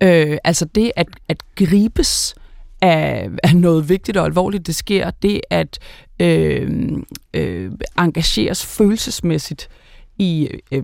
Øh, 0.04 0.38
altså 0.44 0.66
det 0.66 0.92
at, 0.96 1.08
at 1.28 1.38
gribes 1.56 2.36
af, 2.82 3.30
af 3.44 3.56
noget 3.56 3.89
vigtigt 3.89 4.18
og 4.18 4.26
alvorligt, 4.26 4.68
det 4.68 4.76
sker, 4.76 5.12
det 5.12 5.42
at 5.50 5.80
øh, 6.20 6.92
øh, 7.34 7.72
engageres 8.00 8.66
følelsesmæssigt 8.66 9.70
i, 10.17 10.49
øh, 10.71 10.84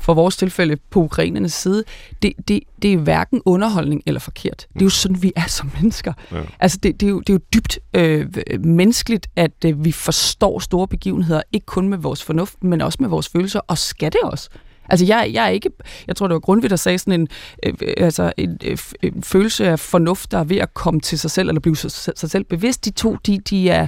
for 0.00 0.14
vores 0.14 0.36
tilfælde 0.36 0.76
på 0.90 1.00
ukrainernes 1.00 1.52
side, 1.52 1.84
det, 2.22 2.32
det, 2.48 2.60
det 2.82 2.92
er 2.92 2.96
hverken 2.96 3.42
underholdning 3.44 4.02
eller 4.06 4.20
forkert. 4.20 4.66
Det 4.74 4.80
er 4.80 4.84
jo 4.84 4.90
sådan, 4.90 5.22
vi 5.22 5.32
er 5.36 5.46
som 5.46 5.70
mennesker. 5.74 6.12
Ja. 6.32 6.42
Altså, 6.60 6.78
det, 6.82 7.00
det, 7.00 7.06
er 7.06 7.10
jo, 7.10 7.20
det 7.20 7.30
er 7.30 7.34
jo 7.34 7.40
dybt 7.54 7.78
øh, 7.94 8.26
menneskeligt, 8.64 9.26
at 9.36 9.64
øh, 9.66 9.84
vi 9.84 9.92
forstår 9.92 10.58
store 10.58 10.88
begivenheder, 10.88 11.42
ikke 11.52 11.66
kun 11.66 11.88
med 11.88 11.98
vores 11.98 12.22
fornuft, 12.22 12.64
men 12.64 12.80
også 12.80 12.98
med 13.00 13.08
vores 13.08 13.28
følelser, 13.28 13.60
og 13.60 13.78
skal 13.78 14.12
det 14.12 14.20
også. 14.20 14.48
Altså, 14.88 15.06
jeg, 15.06 15.30
jeg 15.32 15.44
er 15.44 15.48
ikke... 15.48 15.70
Jeg 16.06 16.16
tror, 16.16 16.26
det 16.28 16.34
var 16.34 16.40
Grundtvig, 16.40 16.70
der 16.70 16.76
sagde 16.76 16.98
sådan 16.98 17.20
en, 17.20 17.28
øh, 17.62 17.72
altså 17.96 18.32
en, 18.36 18.58
øh, 18.64 18.78
en 19.02 19.22
følelse 19.22 19.68
af 19.68 19.80
fornuft, 19.80 20.32
der 20.32 20.38
er 20.38 20.44
ved 20.44 20.56
at 20.56 20.74
komme 20.74 21.00
til 21.00 21.18
sig 21.18 21.30
selv, 21.30 21.48
eller 21.48 21.60
blive 21.60 21.76
sig, 21.76 21.90
sig 21.90 22.30
selv 22.30 22.44
bevidst. 22.44 22.84
De 22.84 22.90
to, 22.90 23.16
de, 23.26 23.38
de 23.38 23.70
er, 23.70 23.86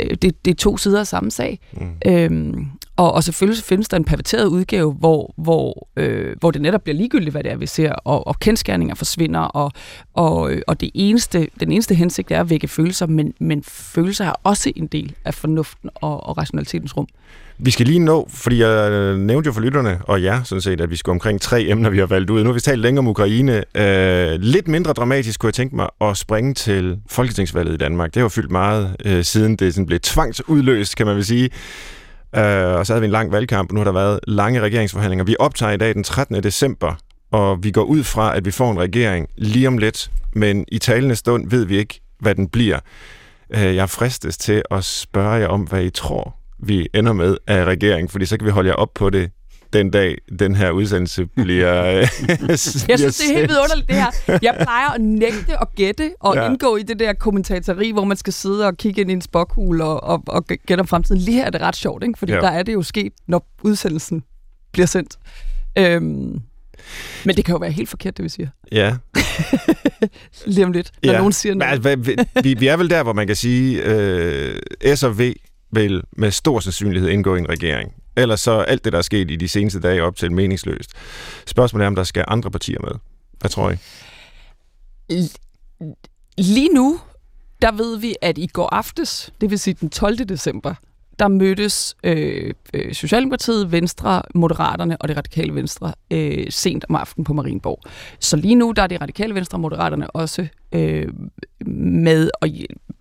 øh, 0.00 0.10
det, 0.22 0.44
det 0.44 0.50
er 0.50 0.54
to 0.54 0.76
sider 0.76 1.00
af 1.00 1.06
samme 1.06 1.30
sag. 1.30 1.58
Mm. 1.72 1.86
Øhm, 2.06 2.66
og, 2.98 3.12
og 3.12 3.24
selvfølgelig 3.24 3.64
findes 3.64 3.88
der 3.88 3.96
en 3.96 4.04
perverteret 4.04 4.46
udgave, 4.46 4.92
hvor, 4.92 5.34
hvor, 5.36 5.88
øh, 5.96 6.36
hvor 6.40 6.50
det 6.50 6.62
netop 6.62 6.82
bliver 6.82 6.96
ligegyldigt, 6.96 7.30
hvad 7.30 7.42
det 7.42 7.52
er, 7.52 7.56
vi 7.56 7.66
ser, 7.66 7.92
og, 7.92 8.26
og 8.26 8.38
kendskærninger 8.40 8.94
forsvinder, 8.94 9.40
og, 9.40 9.72
og, 10.14 10.52
øh, 10.52 10.62
og 10.66 10.80
det 10.80 10.90
eneste, 10.94 11.48
den 11.60 11.72
eneste 11.72 11.94
hensigt 11.94 12.30
er 12.30 12.40
at 12.40 12.50
vække 12.50 12.68
følelser, 12.68 13.06
men, 13.06 13.34
men 13.40 13.62
følelser 13.68 14.24
er 14.24 14.32
også 14.44 14.72
en 14.76 14.86
del 14.86 15.14
af 15.24 15.34
fornuften 15.34 15.90
og, 15.94 16.26
og 16.26 16.38
rationalitetens 16.38 16.96
rum. 16.96 17.06
Vi 17.58 17.70
skal 17.70 17.86
lige 17.86 17.98
nå, 17.98 18.28
fordi 18.30 18.60
jeg 18.60 18.90
øh, 18.90 19.18
nævnte 19.18 19.46
jo 19.46 19.52
for 19.52 19.60
lytterne, 19.60 20.00
og 20.04 20.22
ja, 20.22 20.40
sådan 20.44 20.62
set, 20.62 20.80
at 20.80 20.90
vi 20.90 20.96
skal 20.96 21.10
omkring 21.10 21.40
tre 21.40 21.62
emner, 21.62 21.90
vi 21.90 21.98
har 21.98 22.06
valgt 22.06 22.30
ud. 22.30 22.40
Nu 22.42 22.46
har 22.46 22.54
vi 22.54 22.60
talt 22.60 22.80
længere 22.80 22.98
om 22.98 23.08
Ukraine. 23.08 23.64
Øh, 23.74 24.40
lidt 24.40 24.68
mindre 24.68 24.92
dramatisk 24.92 25.40
kunne 25.40 25.48
jeg 25.48 25.54
tænke 25.54 25.76
mig 25.76 25.88
at 26.00 26.16
springe 26.16 26.54
til 26.54 26.98
folketingsvalget 27.10 27.74
i 27.74 27.76
Danmark. 27.76 28.14
Det 28.14 28.22
har 28.22 28.28
fyldt 28.28 28.50
meget, 28.50 28.96
øh, 29.04 29.24
siden 29.24 29.56
det 29.56 29.74
sådan 29.74 29.86
blev 29.86 30.00
tvangsudløst, 30.00 30.96
kan 30.96 31.06
man 31.06 31.16
vel 31.16 31.24
sige. 31.24 31.50
Øh, 32.36 32.78
og 32.78 32.86
så 32.86 32.92
havde 32.92 33.00
vi 33.00 33.06
en 33.06 33.12
lang 33.12 33.32
valgkamp, 33.32 33.70
og 33.70 33.74
nu 33.74 33.80
har 33.80 33.84
der 33.84 33.92
været 33.92 34.20
lange 34.26 34.60
regeringsforhandlinger. 34.60 35.24
Vi 35.24 35.36
optager 35.38 35.72
i 35.72 35.76
dag 35.76 35.94
den 35.94 36.04
13. 36.04 36.42
december, 36.42 36.94
og 37.32 37.64
vi 37.64 37.70
går 37.70 37.82
ud 37.82 38.04
fra, 38.04 38.36
at 38.36 38.44
vi 38.44 38.50
får 38.50 38.70
en 38.70 38.78
regering 38.78 39.28
lige 39.36 39.68
om 39.68 39.78
lidt, 39.78 40.10
men 40.34 40.64
i 40.68 40.78
talende 40.78 41.16
stund 41.16 41.50
ved 41.50 41.64
vi 41.64 41.78
ikke, 41.78 42.00
hvad 42.20 42.34
den 42.34 42.48
bliver. 42.48 42.78
Øh, 43.50 43.76
jeg 43.76 43.90
fristes 43.90 44.38
til 44.38 44.62
at 44.70 44.84
spørge 44.84 45.30
jer 45.30 45.48
om, 45.48 45.60
hvad 45.60 45.84
I 45.84 45.90
tror, 45.90 46.36
vi 46.58 46.88
ender 46.94 47.12
med 47.12 47.36
af 47.46 47.64
regeringen, 47.64 48.08
fordi 48.08 48.26
så 48.26 48.36
kan 48.36 48.46
vi 48.46 48.50
holde 48.50 48.68
jer 48.68 48.74
op 48.74 48.94
på 48.94 49.10
det 49.10 49.30
den 49.72 49.90
dag, 49.90 50.18
den 50.38 50.54
her 50.54 50.70
udsendelse 50.70 51.26
bliver 51.26 51.82
Jeg 52.42 52.58
synes, 52.58 53.18
det 53.18 53.30
er 53.30 53.36
helt 53.36 53.50
vidunderligt, 53.50 53.88
det 53.88 53.96
her. 53.96 54.38
Jeg 54.42 54.56
plejer 54.62 54.90
at 54.90 55.00
nægte 55.00 55.58
og 55.58 55.74
gætte 55.74 56.14
og 56.20 56.34
ja. 56.34 56.50
indgå 56.50 56.76
i 56.76 56.82
det 56.82 56.98
der 56.98 57.12
kommentateri, 57.12 57.90
hvor 57.90 58.04
man 58.04 58.16
skal 58.16 58.32
sidde 58.32 58.66
og 58.66 58.76
kigge 58.76 59.00
ind 59.00 59.10
i 59.10 59.12
en 59.12 59.22
spokhul 59.22 59.80
og, 59.80 60.04
og, 60.04 60.22
og 60.26 60.46
gætte 60.46 60.80
om 60.80 60.86
fremtiden. 60.86 61.20
Lige 61.20 61.36
her 61.36 61.46
er 61.46 61.50
det 61.50 61.60
ret 61.60 61.76
sjovt, 61.76 62.04
ikke? 62.04 62.18
fordi 62.18 62.32
ja. 62.32 62.40
der 62.40 62.48
er 62.48 62.62
det 62.62 62.72
jo 62.72 62.82
sket, 62.82 63.12
når 63.26 63.46
udsendelsen 63.62 64.22
bliver 64.72 64.86
sendt. 64.86 65.18
Øhm, 65.78 66.40
men 67.24 67.36
det 67.36 67.44
kan 67.44 67.52
jo 67.52 67.58
være 67.58 67.70
helt 67.70 67.88
forkert, 67.88 68.16
det 68.16 68.22
vi 68.22 68.28
siger. 68.28 68.48
Ja. 68.72 68.96
Lige 70.46 70.64
om 70.66 70.72
lidt, 70.72 70.90
når 71.02 71.12
ja. 71.12 71.18
nogen 71.18 71.32
siger 71.32 71.54
noget. 71.54 71.84
Men, 71.84 71.92
altså, 72.06 72.24
vi, 72.42 72.54
vi 72.54 72.66
er 72.66 72.76
vel 72.76 72.90
der, 72.90 73.02
hvor 73.02 73.12
man 73.12 73.26
kan 73.26 73.36
sige, 73.36 73.82
øh, 73.82 74.58
S 74.94 75.02
og 75.02 75.18
V 75.18 75.32
vil 75.72 76.02
med 76.16 76.30
stor 76.30 76.60
sandsynlighed 76.60 77.08
indgå 77.08 77.34
i 77.34 77.38
en 77.38 77.48
regering. 77.48 77.92
Ellers 78.18 78.40
så 78.40 78.60
alt 78.60 78.84
det, 78.84 78.92
der 78.92 78.98
er 78.98 79.02
sket 79.02 79.30
i 79.30 79.36
de 79.36 79.48
seneste 79.48 79.80
dage 79.80 80.02
op 80.02 80.16
til 80.16 80.32
meningsløst. 80.32 80.90
Spørgsmålet 81.46 81.84
er, 81.84 81.88
om 81.88 81.94
der 81.94 82.04
skal 82.04 82.24
andre 82.28 82.50
partier 82.50 82.78
med. 82.80 82.92
Hvad 83.40 83.50
tror 83.50 83.70
I? 83.70 83.76
Lige 86.38 86.68
nu, 86.74 87.00
der 87.62 87.72
ved 87.72 87.98
vi, 87.98 88.14
at 88.22 88.38
i 88.38 88.46
går 88.46 88.74
aftes, 88.74 89.32
det 89.40 89.50
vil 89.50 89.58
sige 89.58 89.76
den 89.80 89.90
12. 89.90 90.16
december, 90.16 90.74
der 91.18 91.28
mødtes 91.28 91.96
øh, 92.04 92.54
øh, 92.74 92.94
Socialdemokratiet, 92.94 93.72
Venstre, 93.72 94.22
Moderaterne 94.34 94.96
og 94.96 95.08
det 95.08 95.16
radikale 95.16 95.54
Venstre 95.54 95.92
øh, 96.10 96.46
sent 96.50 96.84
om 96.88 96.96
aftenen 96.96 97.24
på 97.24 97.32
Marienborg. 97.32 97.80
Så 98.20 98.36
lige 98.36 98.54
nu 98.54 98.72
der 98.76 98.82
er 98.82 98.86
det 98.86 99.00
radikale 99.00 99.34
Venstre 99.34 99.56
og 99.56 99.60
Moderaterne 99.60 100.10
også 100.10 100.46
øh, 100.72 101.08
med, 101.76 102.30
og 102.40 102.48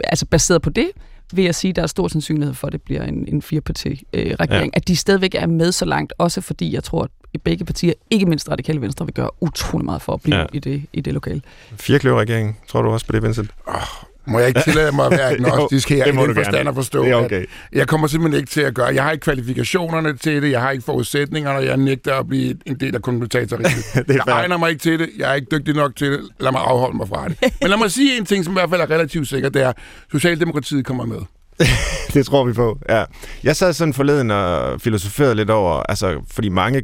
altså 0.04 0.26
baseret 0.26 0.62
på 0.62 0.70
det, 0.70 0.90
vil 1.34 1.46
jeg 1.46 1.56
sige, 1.56 1.70
at 1.70 1.76
der 1.76 1.82
er 1.82 1.88
stor 1.88 2.08
sandsynlighed 2.08 2.54
for, 2.54 2.68
at 2.68 2.74
det 2.74 2.82
bliver 2.82 3.04
en, 3.04 3.26
en 3.28 3.42
fireparti-regering. 3.42 4.52
Øh, 4.52 4.66
ja. 4.66 4.70
At 4.74 4.88
de 4.88 4.96
stadigvæk 4.96 5.36
er 5.36 5.48
med 5.48 5.72
så 5.72 5.86
langt, 5.86 6.14
også 6.18 6.42
fordi 6.42 6.74
jeg 6.74 6.84
tror, 6.84 7.04
at 7.04 7.42
begge 7.44 7.66
partier, 7.66 7.94
ikke 8.10 8.26
mindst 8.26 8.50
Radikale 8.50 8.82
Venstre, 8.82 9.06
vil 9.06 9.14
gøre 9.14 9.30
utrolig 9.42 9.86
meget 9.86 10.02
for 10.02 10.14
at 10.14 10.22
blive 10.22 10.38
ja. 10.38 10.46
i, 10.54 10.60
det, 10.60 10.84
i 10.94 11.02
det 11.02 11.14
lokale. 11.14 11.42
Firekløver-regeringen, 11.76 12.56
tror 12.68 12.82
du 12.82 12.90
også 12.90 13.06
på 13.06 13.12
det, 13.12 13.24
Vincent? 13.24 13.52
Oh, 13.68 14.07
må 14.28 14.40
jeg 14.40 14.48
ikke 14.48 14.62
tillade 14.62 14.92
mig 14.92 15.06
at 15.06 15.12
være 15.12 15.30
agnostisk 15.30 15.90
her, 15.94 16.06
i 16.06 16.12
den 16.12 16.36
forstand 16.36 16.70
at 16.70 16.76
forstå, 16.76 17.04
det 17.04 17.12
er 17.12 17.16
okay. 17.16 17.42
at 17.42 17.48
jeg 17.74 17.88
kommer 17.88 18.08
simpelthen 18.08 18.40
ikke 18.40 18.52
til 18.52 18.62
at 18.62 18.74
gøre. 18.74 18.88
Jeg 18.88 19.04
har 19.04 19.12
ikke 19.12 19.24
kvalifikationerne 19.24 20.18
til 20.18 20.42
det, 20.42 20.52
jeg 20.52 20.62
har 20.62 20.72
ikke 20.72 20.84
forudsætningerne, 20.84 21.60
og 21.60 21.66
jeg 21.66 21.78
nægter 21.78 22.16
at 22.16 22.28
blive 22.28 22.56
en 22.66 22.76
del 22.80 22.96
af 22.96 23.02
kommentatorriget. 23.02 23.86
jeg 24.08 24.20
egner 24.28 24.58
mig 24.58 24.70
ikke 24.70 24.82
til 24.82 25.00
det, 25.00 25.10
jeg 25.18 25.30
er 25.30 25.34
ikke 25.34 25.48
dygtig 25.52 25.76
nok 25.76 25.96
til 25.96 26.12
det, 26.12 26.20
lad 26.40 26.52
mig 26.52 26.62
afholde 26.62 26.98
mig 26.98 27.08
fra 27.08 27.28
det. 27.28 27.38
Men 27.62 27.70
lad 27.70 27.78
mig 27.78 27.92
sige 27.92 28.18
en 28.18 28.26
ting, 28.26 28.46
som 28.46 28.54
i 28.54 28.56
hvert 28.56 28.70
fald 28.70 28.82
er 28.82 28.90
relativt 28.90 29.28
sikkert, 29.28 29.54
det 29.54 29.62
er, 29.62 29.70
at 29.70 29.78
Socialdemokratiet 30.12 30.86
kommer 30.86 31.06
med. 31.06 31.20
det 32.14 32.26
tror 32.26 32.44
vi 32.44 32.54
på, 32.54 32.80
ja. 32.90 33.04
Jeg 33.44 33.56
sad 33.56 33.74
sådan 33.74 33.94
forleden 33.94 34.32
og 34.32 34.82
filosoferede 34.82 35.36
lidt 35.36 35.50
over, 35.50 35.74
altså, 35.90 36.22
fordi 36.32 36.50
mange 36.50 36.84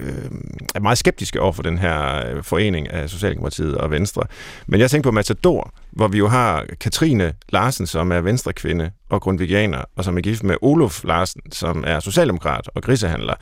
øh, 0.00 0.30
er 0.74 0.80
meget 0.80 0.98
skeptiske 0.98 1.40
over 1.40 1.52
for 1.52 1.62
den 1.62 1.78
her 1.78 2.26
øh, 2.26 2.42
forening 2.42 2.90
af 2.90 3.10
Socialdemokratiet 3.10 3.78
og 3.78 3.90
Venstre. 3.90 4.22
Men 4.66 4.80
jeg 4.80 4.90
tænker 4.90 5.10
på 5.10 5.14
Matador, 5.14 5.72
hvor 5.90 6.08
vi 6.08 6.18
jo 6.18 6.28
har 6.28 6.64
Katrine 6.80 7.34
Larsen, 7.48 7.86
som 7.86 8.12
er 8.12 8.20
venstrekvinde 8.20 8.90
og 9.08 9.20
grundvigianer, 9.20 9.84
og 9.96 10.04
som 10.04 10.16
er 10.16 10.20
gift 10.20 10.42
med 10.42 10.56
Olof 10.62 11.04
Larsen, 11.04 11.40
som 11.52 11.84
er 11.86 12.00
socialdemokrat 12.00 12.70
og 12.74 12.82
grisehandler. 12.82 13.34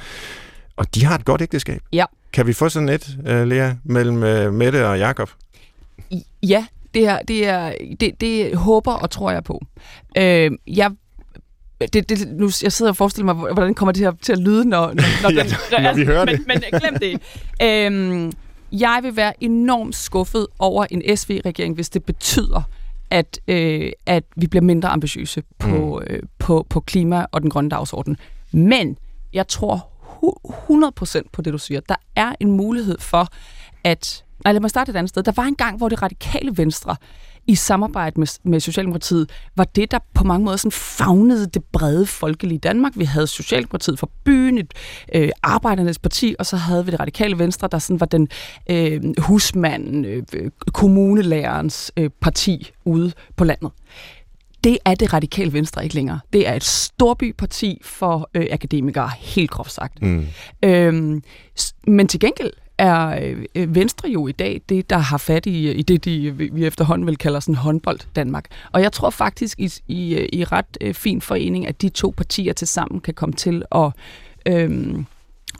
Og 0.76 0.94
de 0.94 1.04
har 1.04 1.14
et 1.14 1.24
godt 1.24 1.42
ægteskab. 1.42 1.80
Ja. 1.92 2.04
Kan 2.32 2.46
vi 2.46 2.52
få 2.52 2.68
sådan 2.68 2.88
et, 2.88 3.16
uh, 3.18 3.42
Lea, 3.42 3.72
mellem 3.84 4.16
uh, 4.16 4.54
Mette 4.54 4.88
og 4.88 4.98
Jakob? 4.98 5.30
Ja, 6.42 6.66
det, 6.94 7.06
er, 7.06 7.18
det, 7.28 7.46
er, 7.46 7.74
det, 8.00 8.20
det 8.20 8.56
håber 8.56 8.92
og 8.92 9.10
tror 9.10 9.30
jeg 9.30 9.44
på. 9.44 9.62
Øh, 10.16 10.50
jeg 10.66 10.90
det, 11.80 12.08
det, 12.08 12.28
nu, 12.28 12.50
jeg 12.62 12.72
sidder 12.72 12.92
og 12.92 12.96
forestiller 12.96 13.34
mig, 13.34 13.52
hvordan 13.52 13.74
kommer 13.74 13.92
det 13.92 14.02
her 14.02 14.12
til 14.22 14.32
at 14.32 14.38
lyde, 14.38 14.64
når, 14.64 14.86
når, 14.86 14.94
når, 15.22 15.30
ja, 15.30 15.42
den, 15.42 15.82
når 15.82 15.94
vi 15.94 16.04
hører 16.04 16.24
men, 16.24 16.34
det. 16.34 16.46
Men, 16.46 16.62
men 16.72 16.80
glem 16.80 16.98
det. 16.98 17.20
Øhm, 17.62 18.32
jeg 18.72 19.00
vil 19.02 19.16
være 19.16 19.44
enormt 19.44 19.96
skuffet 19.96 20.46
over 20.58 20.86
en 20.90 21.16
SV-regering, 21.16 21.74
hvis 21.74 21.90
det 21.90 22.04
betyder, 22.04 22.62
at, 23.10 23.40
øh, 23.48 23.92
at 24.06 24.24
vi 24.36 24.46
bliver 24.46 24.62
mindre 24.62 24.88
ambitiøse 24.88 25.42
på, 25.58 26.02
mm. 26.06 26.14
øh, 26.14 26.22
på, 26.38 26.66
på 26.70 26.80
klima 26.80 27.26
og 27.32 27.42
den 27.42 27.50
grønne 27.50 27.70
dagsorden. 27.70 28.16
Men 28.52 28.98
jeg 29.32 29.48
tror 29.48 29.88
100% 31.18 31.22
på 31.32 31.42
det, 31.42 31.52
du 31.52 31.58
siger. 31.58 31.80
Der 31.88 31.94
er 32.16 32.32
en 32.40 32.50
mulighed 32.50 32.98
for, 33.00 33.28
at... 33.84 34.24
Nej, 34.44 34.52
lad 34.52 34.60
mig 34.60 34.70
starte 34.70 34.90
et 34.90 34.96
andet 34.96 35.10
sted. 35.10 35.22
Der 35.22 35.32
var 35.36 35.42
en 35.42 35.54
gang, 35.54 35.76
hvor 35.76 35.88
det 35.88 36.02
radikale 36.02 36.56
venstre 36.56 36.96
i 37.48 37.54
samarbejde 37.54 38.20
med, 38.20 38.26
med 38.42 38.60
Socialdemokratiet, 38.60 39.30
var 39.56 39.64
det, 39.64 39.90
der 39.90 39.98
på 40.14 40.24
mange 40.24 40.44
måder 40.44 40.56
sådan 40.56 40.72
fagnede 40.72 41.46
det 41.46 41.64
brede 41.64 42.06
folkelige 42.06 42.58
Danmark. 42.58 42.92
Vi 42.96 43.04
havde 43.04 43.26
Socialdemokratiet 43.26 43.98
for 43.98 44.10
byen, 44.24 44.58
et 44.58 44.74
øh, 45.14 45.30
arbejdernes 45.42 45.98
parti, 45.98 46.34
og 46.38 46.46
så 46.46 46.56
havde 46.56 46.84
vi 46.84 46.90
det 46.90 47.00
radikale 47.00 47.38
venstre, 47.38 47.68
der 47.72 47.78
sådan 47.78 48.00
var 48.00 48.06
den 48.06 48.28
øh, 48.70 49.02
husmanden, 49.18 50.04
øh, 50.04 50.22
kommunelærerens 50.72 51.92
øh, 51.96 52.10
parti 52.20 52.70
ude 52.84 53.12
på 53.36 53.44
landet 53.44 53.70
det 54.64 54.78
er 54.84 54.94
det 54.94 55.12
radikale 55.12 55.52
venstre 55.52 55.84
ikke 55.84 55.94
længere. 55.94 56.20
Det 56.32 56.48
er 56.48 56.54
et 56.54 56.64
storbyparti 56.64 57.80
for 57.84 58.30
øh, 58.34 58.46
akademikere, 58.50 59.10
helt 59.18 59.50
groft 59.50 59.72
sagt. 59.72 60.02
Mm. 60.02 60.26
Øhm, 60.64 61.22
men 61.86 62.08
til 62.08 62.20
gengæld 62.20 62.52
er 62.78 63.20
øh, 63.22 63.44
øh, 63.54 63.74
Venstre 63.74 64.08
jo 64.08 64.26
i 64.26 64.32
dag 64.32 64.60
det, 64.68 64.90
der 64.90 64.98
har 64.98 65.18
fat 65.18 65.46
i, 65.46 65.68
øh, 65.68 65.78
i 65.78 65.82
det, 65.82 66.04
de, 66.04 66.32
vi 66.32 66.66
efterhånden 66.66 67.06
vil 67.06 67.16
kalde 67.16 67.40
sådan 67.40 67.54
håndbold 67.54 68.00
Danmark. 68.16 68.44
Og 68.72 68.82
jeg 68.82 68.92
tror 68.92 69.10
faktisk 69.10 69.60
i, 69.60 69.72
i, 69.88 70.28
i 70.32 70.44
ret 70.44 70.96
fin 70.96 71.20
forening, 71.20 71.66
at 71.66 71.82
de 71.82 71.88
to 71.88 72.14
partier 72.16 72.52
til 72.52 72.66
sammen 72.68 73.00
kan 73.00 73.14
komme 73.14 73.34
til 73.34 73.62
at, 73.74 73.92
Øhm, 74.48 75.06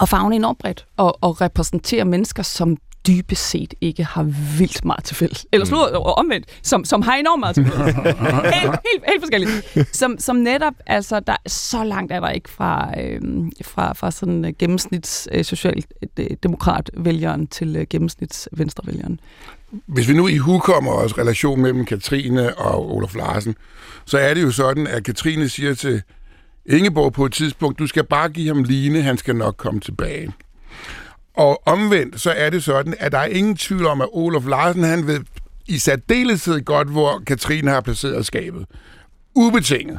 at 0.00 0.08
fagne 0.08 0.36
enormt 0.36 0.58
bredt 0.58 0.86
og, 0.96 1.18
og 1.20 1.40
repræsentere 1.40 2.04
mennesker, 2.04 2.42
som 2.42 2.76
dybest 3.06 3.50
set 3.50 3.74
ikke 3.80 4.04
har 4.04 4.22
vildt 4.58 4.84
meget 4.84 5.04
til 5.04 5.16
fælles. 5.16 5.46
Eller 5.52 5.64
mm. 5.64 5.68
slået 5.68 5.92
omvendt, 5.92 6.46
som, 6.62 6.84
som 6.84 7.02
har 7.02 7.14
enormt 7.14 7.40
meget 7.40 7.54
til 7.54 7.64
fælles. 7.64 7.86
helt, 7.94 8.54
helt, 8.54 9.04
helt 9.06 9.22
forskelligt. 9.22 9.96
Som, 9.96 10.18
som 10.18 10.36
netop, 10.36 10.74
altså, 10.86 11.20
der, 11.20 11.36
så 11.46 11.84
langt 11.84 12.12
er 12.12 12.20
der 12.20 12.30
ikke 12.30 12.50
fra, 12.50 13.00
øh, 13.00 13.20
fra, 13.62 13.92
fra 13.92 14.10
sådan 14.10 14.44
uh, 14.44 14.50
gennemsnits 14.58 15.28
øh, 15.32 15.44
socialdemokrat-vælgeren 15.44 17.46
til 17.46 17.76
uh, 17.76 17.82
gennemsnits 17.90 18.48
venstrevælgeren. 18.52 19.20
Hvis 19.86 20.08
vi 20.08 20.12
nu 20.12 20.28
i 20.28 20.36
hukommer 20.36 20.92
os 20.92 21.18
relation 21.18 21.60
mellem 21.60 21.84
Katrine 21.84 22.58
og 22.58 22.94
Olof 22.94 23.14
Larsen, 23.14 23.54
så 24.04 24.18
er 24.18 24.34
det 24.34 24.42
jo 24.42 24.50
sådan, 24.50 24.86
at 24.86 25.04
Katrine 25.04 25.48
siger 25.48 25.74
til 25.74 26.02
Ingeborg 26.66 27.12
på 27.12 27.24
et 27.24 27.32
tidspunkt, 27.32 27.78
du 27.78 27.86
skal 27.86 28.04
bare 28.04 28.28
give 28.28 28.48
ham 28.48 28.62
line, 28.62 29.02
han 29.02 29.18
skal 29.18 29.36
nok 29.36 29.56
komme 29.56 29.80
tilbage. 29.80 30.32
Og 31.38 31.62
omvendt, 31.66 32.20
så 32.20 32.30
er 32.30 32.50
det 32.50 32.64
sådan, 32.64 32.94
at 32.98 33.12
der 33.12 33.18
er 33.18 33.26
ingen 33.26 33.56
tvivl 33.56 33.86
om, 33.86 34.00
at 34.00 34.08
Olof 34.12 34.46
Larsen, 34.46 34.84
han 34.84 35.06
ved 35.06 35.20
i 35.66 35.78
særdeleshed 35.78 36.64
godt, 36.64 36.88
hvor 36.88 37.22
Katrine 37.26 37.70
har 37.70 37.80
placeret 37.80 38.26
skabet. 38.26 38.66
Ubetinget. 39.34 39.98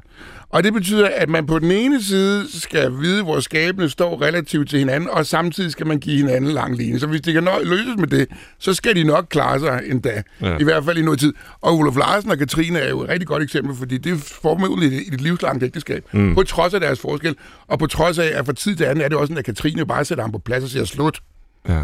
Og 0.51 0.63
det 0.63 0.73
betyder, 0.73 1.09
at 1.15 1.29
man 1.29 1.45
på 1.45 1.59
den 1.59 1.71
ene 1.71 2.03
side 2.03 2.61
skal 2.61 2.91
vide, 2.99 3.23
hvor 3.23 3.39
skabene 3.39 3.89
står 3.89 4.21
relativt 4.21 4.69
til 4.69 4.79
hinanden, 4.79 5.09
og 5.09 5.25
samtidig 5.25 5.71
skal 5.71 5.87
man 5.87 5.99
give 5.99 6.17
hinanden 6.17 6.51
lang 6.51 6.77
linje. 6.77 6.99
Så 6.99 7.07
hvis 7.07 7.21
de 7.21 7.33
kan 7.33 7.47
løses 7.63 7.95
med 7.97 8.07
det, 8.07 8.27
så 8.59 8.73
skal 8.73 8.95
de 8.95 9.03
nok 9.03 9.25
klare 9.29 9.59
sig 9.59 9.81
endda. 9.85 10.23
Ja. 10.41 10.57
I 10.57 10.63
hvert 10.63 10.85
fald 10.85 10.97
i 10.97 11.01
noget 11.01 11.19
tid. 11.19 11.33
Og 11.61 11.73
Olof 11.73 11.97
Larsen 11.97 12.31
og 12.31 12.37
Katrine 12.37 12.79
er 12.79 12.89
jo 12.89 13.01
et 13.01 13.09
rigtig 13.09 13.27
godt 13.27 13.43
eksempel, 13.43 13.75
fordi 13.75 13.97
det 13.97 14.11
er 14.11 14.17
formidlet 14.41 14.93
i 14.93 15.13
et 15.13 15.21
livslangt 15.21 15.63
ægteskab. 15.63 16.03
Mm. 16.11 16.35
På 16.35 16.43
trods 16.43 16.73
af 16.73 16.79
deres 16.79 16.99
forskel, 16.99 17.35
og 17.67 17.79
på 17.79 17.87
trods 17.87 18.19
af, 18.19 18.31
at 18.35 18.45
fra 18.45 18.53
tid 18.53 18.75
til 18.75 18.83
anden 18.83 19.03
er 19.03 19.07
det 19.07 19.17
også 19.17 19.27
sådan, 19.27 19.37
at 19.37 19.45
Katrine 19.45 19.85
bare 19.85 20.05
sætter 20.05 20.23
ham 20.23 20.31
på 20.31 20.39
plads 20.39 20.63
og 20.63 20.69
siger 20.69 20.85
slut. 20.85 21.19
Ja. 21.67 21.81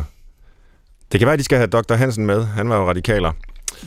Det 1.12 1.20
kan 1.20 1.26
være, 1.26 1.34
at 1.34 1.40
de 1.40 1.44
skal 1.44 1.58
have 1.58 1.68
Dr. 1.68 1.94
Hansen 1.94 2.26
med. 2.26 2.46
Han 2.46 2.70
var 2.70 2.78
jo 2.78 2.90
radikaler. 2.90 3.32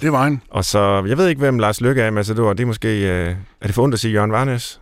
Det 0.00 0.12
var 0.12 0.22
han. 0.22 0.42
Og 0.50 0.64
så, 0.64 1.04
jeg 1.08 1.18
ved 1.18 1.28
ikke, 1.28 1.38
hvem 1.38 1.58
Lars 1.58 1.80
Lykke 1.80 2.02
er, 2.02 2.10
men 2.10 2.18
altså, 2.18 2.34
det 2.34 2.60
er 2.60 2.66
måske, 2.66 2.88
øh, 2.88 3.36
er 3.60 3.66
det 3.66 3.74
for 3.74 3.82
ondt 3.82 3.94
at 3.94 4.00
sige 4.00 4.12
Jørgen 4.12 4.32
Varnes? 4.32 4.80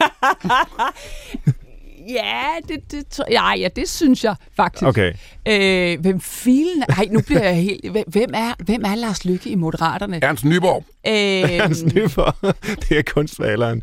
ja, 2.18 2.42
det, 2.68 2.92
det, 2.92 3.20
ja, 3.30 3.54
ja, 3.54 3.68
det 3.76 3.88
synes 3.88 4.24
jeg 4.24 4.34
faktisk. 4.56 4.82
Okay. 4.82 5.12
Øh, 5.48 6.00
hvem 6.00 6.20
filen... 6.20 6.84
Nej, 6.88 7.08
nu 7.10 7.20
bliver 7.20 7.42
jeg 7.42 7.56
helt... 7.56 7.96
Hvem 8.06 8.30
er, 8.34 8.52
hvem 8.64 8.84
er 8.84 8.94
Lars 8.94 9.24
Lykke 9.24 9.50
i 9.50 9.54
Moderaterne? 9.54 10.18
Ernst 10.22 10.44
Nyborg. 10.44 10.84
Øh, 11.06 11.56
Ernst 11.56 11.84
Nyborg. 11.84 12.54
det 12.88 12.98
er 12.98 13.02
kunstvaleren. 13.02 13.82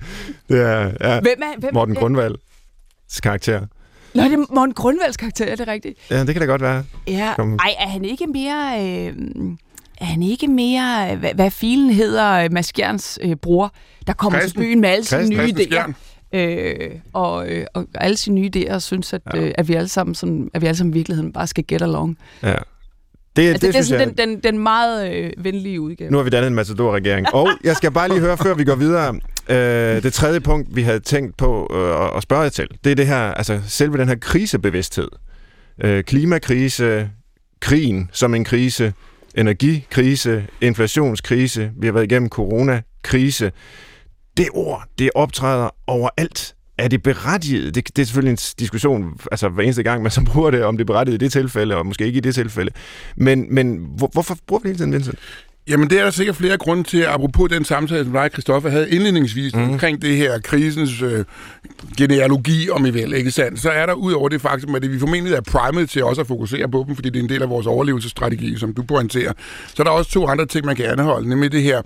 Det 0.49 0.61
er 0.61 0.91
ja, 1.01 1.19
hvem 1.19 1.41
er, 1.41 1.59
hvem, 1.59 1.73
Morten 1.73 1.95
Grundvalds 1.95 3.21
karakter. 3.23 3.59
Nå, 4.13 4.23
det 4.23 4.33
er 4.33 4.53
Morten 4.55 4.73
Grundvalds 4.73 5.17
karakter, 5.17 5.45
er 5.45 5.55
det 5.55 5.67
rigtigt? 5.67 5.99
Ja, 6.09 6.25
det 6.25 6.35
kan 6.35 6.41
da 6.41 6.45
godt 6.45 6.61
være. 6.61 6.83
Ja. 7.07 7.33
Kom. 7.35 7.55
Ej, 7.55 7.75
er 7.79 7.87
han 7.87 8.05
ikke 8.05 8.27
mere... 8.27 8.81
Øh, 8.81 9.13
er 10.01 10.05
han 10.05 10.23
ikke 10.23 10.47
mere... 10.47 11.15
Hvad, 11.15 11.33
hvad 11.33 11.51
filen 11.51 11.89
hedder 11.89 12.49
Mads 12.49 12.73
Gjerns 12.73 13.19
øh, 13.21 13.35
bror, 13.35 13.73
der 14.07 14.13
kommer 14.13 14.39
Christen. 14.39 14.61
til 14.61 14.67
byen 14.67 14.81
med 14.81 14.89
alle 14.89 15.05
sine 15.05 15.29
nye 15.29 15.53
idéer? 15.53 15.93
Øh, 16.33 16.89
og, 17.13 17.49
øh, 17.49 17.65
og 17.73 17.85
alle 17.95 18.17
sine 18.17 18.35
nye 18.35 18.49
idéer 18.55 18.79
synes, 18.79 19.13
at, 19.13 19.21
ja. 19.33 19.39
øh, 19.39 19.51
at 19.55 19.67
vi 19.67 19.73
alle 19.73 19.87
sammen 19.87 20.15
sådan, 20.15 20.49
at 20.53 20.61
vi 20.61 20.67
alle 20.67 20.77
sammen 20.77 20.93
i 20.93 20.97
virkeligheden 20.97 21.33
bare 21.33 21.47
skal 21.47 21.63
get 21.67 21.81
along. 21.81 22.17
Ja. 22.43 22.55
Det, 23.35 23.47
altså, 23.47 23.53
det, 23.53 23.61
det, 23.61 23.73
det 23.73 23.79
er 23.79 23.83
sådan 23.83 24.07
jeg... 24.07 24.17
den, 24.17 24.29
den, 24.29 24.39
den 24.39 24.59
meget 24.59 25.13
øh, 25.13 25.31
venlige 25.37 25.81
udgave. 25.81 26.11
Nu 26.11 26.17
har 26.17 26.23
vi 26.23 26.29
dannet 26.29 26.47
en 26.47 26.55
Matador-regering. 26.55 27.33
Og 27.33 27.49
jeg 27.63 27.75
skal 27.75 27.91
bare 27.91 28.07
lige 28.07 28.19
høre, 28.19 28.37
før 28.37 28.53
vi 28.53 28.63
går 28.63 28.75
videre. 28.75 29.15
Øh, 29.49 30.03
det 30.03 30.13
tredje 30.13 30.39
punkt, 30.39 30.75
vi 30.75 30.81
havde 30.81 30.99
tænkt 30.99 31.37
på 31.37 31.71
øh, 31.73 32.17
at 32.17 32.23
spørge 32.23 32.41
jer 32.41 32.49
til, 32.49 32.67
det 32.83 32.91
er 32.91 32.95
det 32.95 33.07
her, 33.07 33.19
altså 33.19 33.61
selve 33.67 33.97
den 33.97 34.07
her 34.07 34.15
krisebevidsthed. 34.15 35.07
Øh, 35.83 36.03
klimakrise, 36.03 37.09
krigen 37.59 38.09
som 38.11 38.35
en 38.35 38.43
krise, 38.43 38.93
energikrise, 39.35 40.47
inflationskrise, 40.61 41.71
vi 41.77 41.87
har 41.87 41.93
været 41.93 42.11
igennem 42.11 42.29
coronakrise. 42.29 43.51
Det 44.37 44.47
ord, 44.53 44.83
det 44.99 45.09
optræder 45.15 45.69
overalt 45.87 46.55
er 46.77 46.87
det 46.87 47.03
berettiget? 47.03 47.75
Det, 47.75 47.95
det 47.95 48.01
er 48.01 48.05
selvfølgelig 48.05 48.31
en 48.31 48.37
diskussion, 48.59 49.17
altså 49.31 49.49
hver 49.49 49.63
eneste 49.63 49.83
gang, 49.83 50.01
man 50.01 50.11
så 50.11 50.25
bruger 50.33 50.51
det, 50.51 50.63
om 50.63 50.77
det 50.77 50.83
er 50.83 50.93
berettiget 50.93 51.21
i 51.21 51.25
det 51.25 51.31
tilfælde, 51.31 51.75
og 51.75 51.85
måske 51.85 52.05
ikke 52.05 52.17
i 52.17 52.19
det 52.19 52.35
tilfælde. 52.35 52.71
Men, 53.15 53.55
men 53.55 53.87
hvor, 53.97 54.09
hvorfor 54.13 54.37
bruger 54.47 54.59
vi 54.59 54.69
det 54.69 54.69
hele 54.69 54.79
tiden, 54.79 54.93
Vincent? 54.93 55.19
Jamen, 55.67 55.89
det 55.89 55.99
er 55.99 56.03
der 56.03 56.11
sikkert 56.11 56.35
flere 56.35 56.57
grunde 56.57 56.83
til, 56.83 57.03
apropos 57.03 57.49
den 57.49 57.65
samtale, 57.65 58.03
som 58.03 58.13
dig, 58.13 58.29
Christoffer, 58.31 58.69
havde 58.69 58.89
indledningsvis 58.89 59.55
mm. 59.55 59.61
omkring 59.61 60.01
det 60.01 60.17
her 60.17 60.39
krisens 60.39 61.01
øh, 61.01 61.25
genealogi, 61.97 62.69
om 62.69 62.85
I 62.85 62.89
vil, 62.89 63.13
ikke 63.13 63.31
sandt? 63.31 63.59
Så 63.59 63.69
er 63.69 63.85
der 63.85 63.93
ud 63.93 64.13
over 64.13 64.29
det 64.29 64.41
faktum, 64.41 64.75
at 64.75 64.91
vi 64.91 64.99
formentlig 64.99 65.33
er 65.33 65.41
primet 65.41 65.89
til 65.89 66.03
også 66.03 66.21
at 66.21 66.27
fokusere 66.27 66.69
på 66.69 66.83
dem, 66.87 66.95
fordi 66.95 67.09
det 67.09 67.19
er 67.19 67.23
en 67.23 67.29
del 67.29 67.41
af 67.41 67.49
vores 67.49 67.67
overlevelsesstrategi, 67.67 68.57
som 68.57 68.73
du 68.73 68.83
pointerer. 68.83 69.33
Så 69.67 69.75
er 69.79 69.83
der 69.83 69.91
også 69.91 70.11
to 70.11 70.27
andre 70.27 70.45
ting, 70.45 70.65
man 70.65 70.75
kan 70.75 70.85
anholde, 70.85 71.29
nemlig 71.29 71.51
det 71.51 71.61
her, 71.61 71.81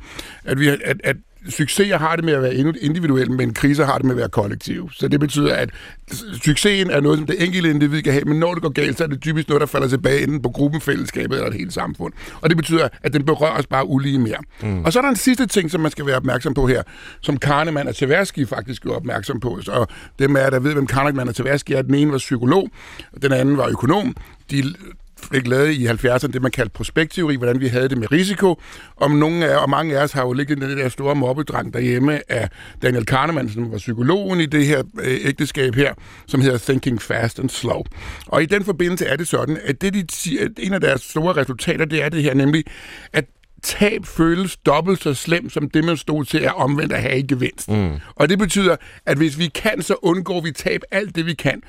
at, 0.46 0.60
vi, 0.60 0.68
at, 0.68 1.02
at 1.04 1.16
succeser 1.50 1.98
har 1.98 2.16
det 2.16 2.26
med 2.26 2.34
at 2.34 2.42
være 2.42 2.56
individuelle, 2.82 3.34
men 3.34 3.54
kriser 3.54 3.86
har 3.86 3.98
det 3.98 4.06
med 4.06 4.12
at 4.12 4.18
være 4.18 4.30
kollektiv. 4.30 4.90
Så 4.94 5.08
det 5.08 5.20
betyder, 5.20 5.56
at 5.56 5.70
succesen 6.44 6.92
er 6.92 7.00
noget, 7.00 7.18
som 7.18 7.28
det 7.28 7.44
enkelte 7.44 7.70
individ 7.70 8.02
kan 8.02 8.14
have, 8.14 8.26
men 8.26 8.40
når 8.40 8.54
det 8.54 8.64
går 8.64 8.70
galt, 8.70 8.98
så 8.98 9.04
er 9.04 9.08
det 9.08 9.22
typisk 9.22 9.48
noget, 9.48 9.62
der 9.62 9.68
falder 9.68 9.88
tilbage 9.88 10.24
enten 10.24 10.42
på 10.42 10.50
gruppen, 10.50 10.82
fællesskabet 10.82 11.36
eller 11.36 11.48
et 11.48 11.58
helt 11.58 11.74
samfund. 11.74 12.14
Og 12.42 12.50
det 12.50 12.58
betyder, 12.58 12.88
at 13.04 13.14
den 13.14 13.26
berører 13.26 13.60
os 13.60 13.68
bare 13.68 13.88
ulige 13.88 14.20
mere. 14.20 14.38
Mm. 14.62 14.84
Og 14.86 14.94
så 14.94 15.00
er 15.00 15.02
der 15.02 15.10
en 15.10 15.16
sidste 15.16 15.46
ting, 15.46 15.72
som 15.72 15.82
man 15.82 15.92
skal 15.92 16.06
være 16.06 16.16
opmærksom 16.16 16.54
på 16.54 16.68
her, 16.68 16.84
som 17.22 17.38
Kahneman 17.38 17.88
og 17.88 17.96
Tversky 17.96 18.48
faktisk 18.48 18.86
er 18.86 18.92
opmærksom 18.92 19.40
på. 19.40 19.60
Så 19.62 19.86
dem 20.20 20.36
er, 20.36 20.50
der 20.50 20.60
ved, 20.60 20.74
hvem 20.74 20.88
Kahneman 20.88 21.28
og 21.28 21.36
Tversky 21.36 21.72
er, 21.72 21.82
den 21.82 21.96
ene 21.96 22.12
var 22.12 22.18
psykolog, 22.18 22.70
den 23.22 23.32
anden 23.32 23.58
var 23.58 23.68
økonom. 23.68 24.16
De 24.52 24.74
fik 25.34 25.47
lavet 25.47 25.71
i 25.71 25.88
70'erne 25.88 26.27
det, 26.27 26.41
man 26.41 26.51
kaldte 26.51 26.73
prospektteori, 26.73 27.36
hvordan 27.36 27.60
vi 27.60 27.67
havde 27.67 27.89
det 27.89 27.97
med 27.97 28.12
risiko. 28.12 28.62
Om 28.97 29.12
nogle 29.12 29.45
af, 29.45 29.58
og 29.58 29.69
mange 29.69 29.97
af 29.99 30.03
os 30.03 30.12
har 30.12 30.21
jo 30.21 30.34
ligget 30.34 30.58
den 30.58 30.77
der 30.77 30.89
store 30.89 31.15
mobbedrang 31.15 31.73
derhjemme 31.73 32.32
af 32.32 32.49
Daniel 32.82 33.06
Kahneman, 33.06 33.49
som 33.49 33.71
var 33.71 33.77
psykologen 33.77 34.39
i 34.39 34.45
det 34.45 34.65
her 34.65 34.84
øh, 35.01 35.17
ægteskab 35.23 35.75
her, 35.75 35.93
som 36.27 36.41
hedder 36.41 36.58
Thinking 36.58 37.01
Fast 37.01 37.39
and 37.39 37.49
Slow. 37.49 37.84
Og 38.27 38.43
i 38.43 38.45
den 38.45 38.65
forbindelse 38.65 39.06
er 39.06 39.15
det 39.15 39.27
sådan, 39.27 39.58
at 39.63 39.82
det, 39.82 39.93
de 39.93 40.06
siger, 40.10 40.47
en 40.58 40.73
af 40.73 40.82
deres 40.82 41.01
store 41.01 41.34
resultater, 41.34 41.86
det 41.86 42.03
er 42.03 42.10
det 42.10 42.23
her, 42.23 42.34
nemlig, 42.34 42.63
at 43.13 43.25
tab 43.63 44.06
føles 44.06 44.58
dobbelt 44.58 45.04
så 45.04 45.13
slemt, 45.13 45.54
som 45.54 45.70
det, 45.70 45.84
man 45.84 45.98
stod 45.98 46.26
til 46.26 46.38
at 46.38 46.56
omvendt 46.56 46.93
at 46.93 47.02
have 47.02 47.20
i 47.20 47.22
gevinst. 47.22 47.70
Mm. 47.70 47.91
Og 48.15 48.30
det 48.30 48.39
betyder, 48.39 48.76
at 49.06 49.17
hvis 49.17 49.39
vi 49.39 49.48
kan, 49.48 49.82
så 49.82 49.96
undgår 50.02 50.41
vi 50.41 50.52
tab 50.52 50.82
alt 50.91 51.15
det, 51.15 51.26
vi 51.26 51.34
kan. 51.34 51.62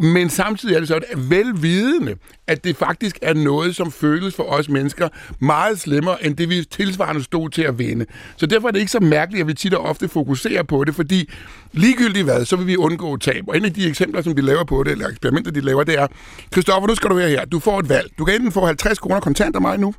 Men 0.00 0.30
samtidig 0.30 0.74
er 0.74 0.78
det 0.78 0.88
sådan, 0.88 1.08
at 1.12 1.30
velvidende, 1.30 2.14
at 2.46 2.64
det 2.64 2.76
faktisk 2.76 3.18
er 3.22 3.34
noget, 3.34 3.76
som 3.76 3.92
føles 3.92 4.34
for 4.34 4.42
os 4.42 4.68
mennesker 4.68 5.08
meget 5.40 5.80
slemmere, 5.80 6.24
end 6.24 6.36
det, 6.36 6.48
vi 6.48 6.64
tilsvarende 6.70 7.22
stod 7.22 7.50
til 7.50 7.62
at 7.62 7.78
vinde. 7.78 8.06
Så 8.36 8.46
derfor 8.46 8.68
er 8.68 8.72
det 8.72 8.78
ikke 8.78 8.92
så 8.92 9.00
mærkeligt, 9.00 9.40
at 9.40 9.48
vi 9.48 9.54
tit 9.54 9.74
og 9.74 9.84
ofte 9.84 10.08
fokuserer 10.08 10.62
på 10.62 10.84
det, 10.84 10.94
fordi 10.94 11.30
ligegyldigt 11.72 12.24
hvad, 12.24 12.44
så 12.44 12.56
vil 12.56 12.66
vi 12.66 12.76
undgå 12.76 13.16
tab. 13.16 13.44
Og 13.48 13.56
en 13.56 13.64
af 13.64 13.72
de 13.72 13.88
eksempler, 13.88 14.22
som 14.22 14.34
de 14.34 14.42
laver 14.42 14.64
på 14.64 14.82
det, 14.82 14.92
eller 14.92 15.08
eksperimenter, 15.08 15.50
de 15.50 15.60
laver, 15.60 15.84
det 15.84 15.98
er, 15.98 16.06
Kristoffer, 16.50 16.88
nu 16.88 16.94
skal 16.94 17.10
du 17.10 17.14
være 17.14 17.28
her. 17.28 17.44
Du 17.44 17.58
får 17.58 17.80
et 17.80 17.88
valg. 17.88 18.10
Du 18.18 18.24
kan 18.24 18.34
enten 18.34 18.52
få 18.52 18.66
50 18.66 18.98
kroner 18.98 19.20
kontant 19.20 19.56
af 19.56 19.62
mig 19.62 19.78
nu, 19.78 19.94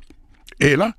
eller 0.60 0.90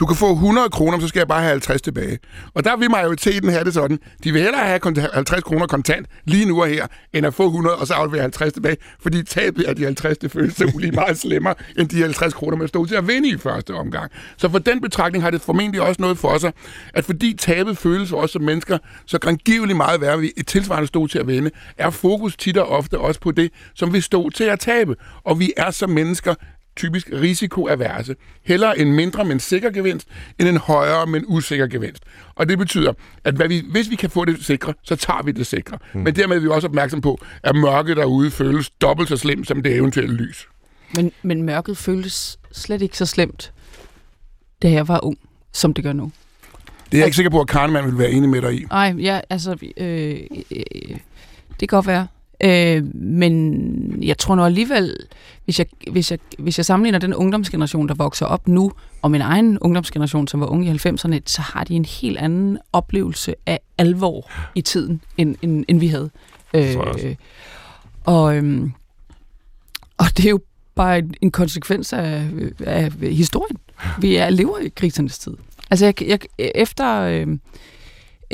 du 0.00 0.06
kan 0.06 0.16
få 0.16 0.32
100 0.32 0.70
kroner, 0.70 1.00
så 1.00 1.08
skal 1.08 1.20
jeg 1.20 1.28
bare 1.28 1.40
have 1.40 1.50
50 1.50 1.82
tilbage. 1.82 2.18
Og 2.54 2.64
der 2.64 2.76
vil 2.76 2.90
majoriteten 2.90 3.48
have 3.48 3.64
det 3.64 3.74
sådan. 3.74 3.98
De 4.24 4.32
vil 4.32 4.42
hellere 4.42 4.66
have 4.66 4.80
50 5.14 5.42
kroner 5.42 5.66
kontant 5.66 6.06
lige 6.24 6.46
nu 6.46 6.62
og 6.62 6.68
her, 6.68 6.86
end 7.12 7.26
at 7.26 7.34
få 7.34 7.46
100 7.46 7.76
og 7.76 7.86
så 7.86 7.94
aflevere 7.94 8.20
50 8.20 8.52
tilbage. 8.52 8.76
Fordi 9.00 9.22
tabet 9.22 9.64
af 9.64 9.76
de 9.76 9.84
50, 9.84 10.18
det 10.18 10.30
føles 10.30 10.58
lige 10.58 10.92
meget 11.02 11.18
slemmere, 11.18 11.54
end 11.78 11.88
de 11.88 12.02
50 12.02 12.34
kroner, 12.34 12.56
man 12.56 12.68
stod 12.68 12.86
til 12.86 12.94
at 12.94 13.08
vinde 13.08 13.28
i 13.28 13.36
første 13.36 13.74
omgang. 13.74 14.10
Så 14.36 14.48
for 14.48 14.58
den 14.58 14.80
betragtning 14.80 15.24
har 15.24 15.30
det 15.30 15.40
formentlig 15.40 15.82
også 15.82 16.02
noget 16.02 16.18
for 16.18 16.38
sig, 16.38 16.52
at 16.94 17.04
fordi 17.04 17.36
tabet 17.38 17.78
føles 17.78 18.12
os 18.12 18.30
som 18.30 18.42
mennesker 18.42 18.78
så 19.06 19.18
grangiveligt 19.18 19.76
meget 19.76 20.00
værre, 20.00 20.18
vi 20.18 20.32
et 20.36 20.46
tilsvarende 20.46 20.86
stod 20.86 21.08
til 21.08 21.18
at 21.18 21.26
vinde, 21.26 21.50
er 21.78 21.90
fokus 21.90 22.36
tit 22.36 22.56
og 22.56 22.68
ofte 22.68 22.98
også 22.98 23.20
på 23.20 23.30
det, 23.30 23.52
som 23.74 23.92
vi 23.92 24.00
stod 24.00 24.30
til 24.30 24.44
at 24.44 24.60
tabe. 24.60 24.96
Og 25.24 25.40
vi 25.40 25.52
er 25.56 25.70
som 25.70 25.90
mennesker 25.90 26.34
typisk 26.76 27.08
risikoaverse. 27.12 28.16
Heller 28.42 28.72
en 28.72 28.92
mindre, 28.92 29.24
men 29.24 29.40
sikker 29.40 29.70
gevinst, 29.70 30.08
end 30.38 30.48
en 30.48 30.56
højere, 30.56 31.06
men 31.06 31.24
usikker 31.26 31.66
gevinst. 31.66 32.02
Og 32.34 32.48
det 32.48 32.58
betyder, 32.58 32.92
at 33.24 33.34
hvad 33.34 33.48
vi, 33.48 33.64
hvis 33.70 33.90
vi 33.90 33.96
kan 33.96 34.10
få 34.10 34.24
det 34.24 34.44
sikre, 34.44 34.74
så 34.82 34.96
tager 34.96 35.22
vi 35.22 35.32
det 35.32 35.46
sikre. 35.46 35.78
Mm. 35.92 36.00
Men 36.00 36.16
dermed 36.16 36.36
er 36.36 36.40
vi 36.40 36.48
også 36.48 36.68
opmærksom 36.68 37.00
på, 37.00 37.20
at 37.42 37.56
mørket 37.56 37.96
derude 37.96 38.30
føles 38.30 38.70
dobbelt 38.70 39.08
så 39.08 39.16
slemt, 39.16 39.48
som 39.48 39.62
det 39.62 39.74
eventuelle 39.74 40.14
lys. 40.14 40.48
Men, 40.96 41.12
men 41.22 41.42
mørket 41.42 41.76
føles 41.76 42.38
slet 42.52 42.82
ikke 42.82 42.98
så 42.98 43.06
slemt, 43.06 43.52
da 44.62 44.70
jeg 44.70 44.88
var 44.88 45.04
ung, 45.04 45.18
som 45.52 45.74
det 45.74 45.84
gør 45.84 45.92
nu. 45.92 46.12
Det 46.92 46.98
er 46.98 46.98
jeg 46.98 47.06
ikke 47.06 47.16
sikker 47.16 47.30
på, 47.30 47.40
at 47.40 47.48
Kahneman 47.48 47.84
vil 47.84 47.98
være 47.98 48.10
enig 48.10 48.28
med 48.28 48.42
dig 48.42 48.54
i. 48.54 48.64
Nej, 48.64 48.94
ja, 48.98 49.20
altså, 49.30 49.56
øh, 49.76 50.20
øh, 50.50 50.96
det 51.60 51.68
kan 51.68 51.76
godt 51.76 51.86
være. 51.86 52.06
Øh, 52.40 52.94
men 52.94 54.04
jeg 54.04 54.18
tror 54.18 54.34
nu 54.34 54.42
alligevel, 54.42 54.96
hvis 55.44 55.58
jeg, 55.58 55.66
hvis, 55.90 56.10
jeg, 56.10 56.18
hvis 56.38 56.58
jeg 56.58 56.64
sammenligner 56.64 56.98
den 56.98 57.14
ungdomsgeneration, 57.14 57.88
der 57.88 57.94
vokser 57.94 58.26
op 58.26 58.48
nu, 58.48 58.72
og 59.02 59.10
min 59.10 59.20
egen 59.20 59.58
ungdomsgeneration, 59.58 60.28
som 60.28 60.40
var 60.40 60.46
unge 60.46 60.66
i 60.66 60.70
90'erne, 60.70 61.18
så 61.26 61.42
har 61.42 61.64
de 61.64 61.74
en 61.74 61.84
helt 61.84 62.18
anden 62.18 62.58
oplevelse 62.72 63.34
af 63.46 63.60
alvor 63.78 64.30
i 64.54 64.60
tiden, 64.60 65.00
end, 65.16 65.36
end, 65.42 65.64
end 65.68 65.80
vi 65.80 65.88
havde. 65.88 66.10
Øh, 66.54 66.76
og, 68.04 68.36
øhm, 68.36 68.72
og 69.98 70.06
det 70.16 70.24
er 70.26 70.30
jo 70.30 70.40
bare 70.74 70.98
en, 70.98 71.14
en 71.20 71.30
konsekvens 71.30 71.92
af, 71.92 72.26
af 72.66 72.92
historien. 72.92 73.56
Vi 74.00 74.16
er 74.16 74.30
lever 74.30 74.58
i 74.58 74.68
krisernes 74.68 75.18
tid. 75.18 75.36
Altså, 75.70 75.86
jeg, 75.86 76.02
jeg, 76.02 76.18
efter... 76.54 77.00
Øh, 77.00 77.26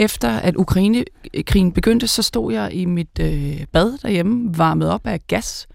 efter 0.00 0.30
at 0.30 0.56
Ukraine-krigen 0.56 1.72
begyndte, 1.72 2.08
så 2.08 2.22
stod 2.22 2.52
jeg 2.52 2.72
i 2.72 2.84
mit 2.84 3.18
øh, 3.20 3.64
bad 3.72 3.98
derhjemme, 3.98 4.58
varmet 4.58 4.90
op 4.90 5.06
af 5.06 5.20
gas, 5.26 5.68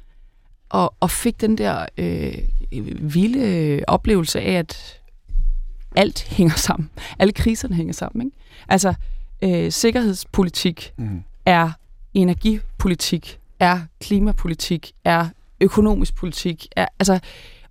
og, 0.70 0.94
og 1.00 1.12
fik 1.12 1.42
den 1.42 1.58
der 1.58 1.86
øh, 1.98 2.38
vilde 3.14 3.82
oplevelse 3.88 4.42
af, 4.42 4.54
at 4.54 5.02
alt 5.96 6.24
hænger 6.24 6.56
sammen. 6.56 6.90
Alle 7.20 7.34
kriserne 7.34 7.76
hænger 7.76 7.94
sammen. 7.94 8.26
Ikke? 8.26 8.38
Altså, 8.68 8.94
øh, 9.42 9.72
sikkerhedspolitik 9.72 10.94
mm. 10.98 11.24
er 11.46 11.72
energipolitik, 12.14 13.40
er 13.60 13.80
klimapolitik, 14.02 14.92
er 15.04 15.30
økonomisk 15.62 16.16
politik. 16.16 16.68
Er, 16.76 16.88
altså, 17.00 17.20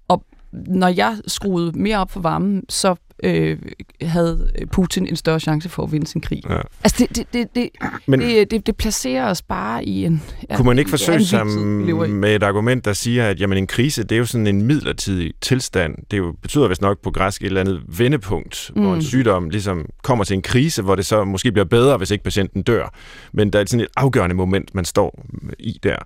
og 0.08 0.24
når 0.52 0.88
jeg 0.88 1.18
skruede 1.26 1.78
mere 1.78 1.98
op 1.98 2.10
for 2.10 2.20
varmen, 2.20 2.62
så 2.68 2.94
øh, 3.22 3.58
havde 4.02 4.50
Putin 4.72 5.06
en 5.06 5.16
større 5.16 5.40
chance 5.40 5.68
for 5.68 5.82
at 5.82 5.92
vinde 5.92 6.06
sin 6.06 6.20
krig. 6.20 6.42
Ja. 6.48 6.60
Altså, 6.84 7.06
det, 7.08 7.16
det, 7.16 7.26
det, 7.32 7.48
det, 7.54 7.70
Men, 8.06 8.20
det, 8.20 8.50
det, 8.50 8.66
det 8.66 8.76
placerer 8.76 9.30
os 9.30 9.42
bare 9.42 9.84
i 9.84 10.04
en... 10.04 10.22
Ja, 10.50 10.56
kunne 10.56 10.66
man 10.66 10.78
ikke 10.78 10.90
forsøge 10.90 11.24
sig 11.24 11.46
med 11.46 12.36
et 12.36 12.42
argument, 12.42 12.84
der 12.84 12.92
siger, 12.92 13.28
at 13.28 13.40
jamen, 13.40 13.58
en 13.58 13.66
krise, 13.66 14.02
det 14.02 14.12
er 14.12 14.18
jo 14.18 14.26
sådan 14.26 14.46
en 14.46 14.62
midlertidig 14.62 15.32
tilstand. 15.40 15.94
Det 16.10 16.18
jo, 16.18 16.34
betyder 16.42 16.68
vist 16.68 16.82
nok 16.82 17.02
på 17.02 17.10
græsk 17.10 17.42
et 17.42 17.46
eller 17.46 17.60
andet 17.60 17.82
vendepunkt, 17.98 18.70
mm. 18.76 18.82
hvor 18.82 18.90
en 18.90 18.98
mm. 18.98 19.02
sygdom 19.02 19.50
ligesom 19.50 19.86
kommer 20.02 20.24
til 20.24 20.34
en 20.34 20.42
krise, 20.42 20.82
hvor 20.82 20.94
det 20.94 21.06
så 21.06 21.24
måske 21.24 21.52
bliver 21.52 21.64
bedre, 21.64 21.96
hvis 21.96 22.10
ikke 22.10 22.24
patienten 22.24 22.62
dør. 22.62 22.94
Men 23.32 23.50
der 23.50 23.60
er 23.60 23.64
sådan 23.66 23.80
et 23.80 23.88
afgørende 23.96 24.36
moment, 24.36 24.74
man 24.74 24.84
står 24.84 25.24
i 25.58 25.80
der. 25.82 25.96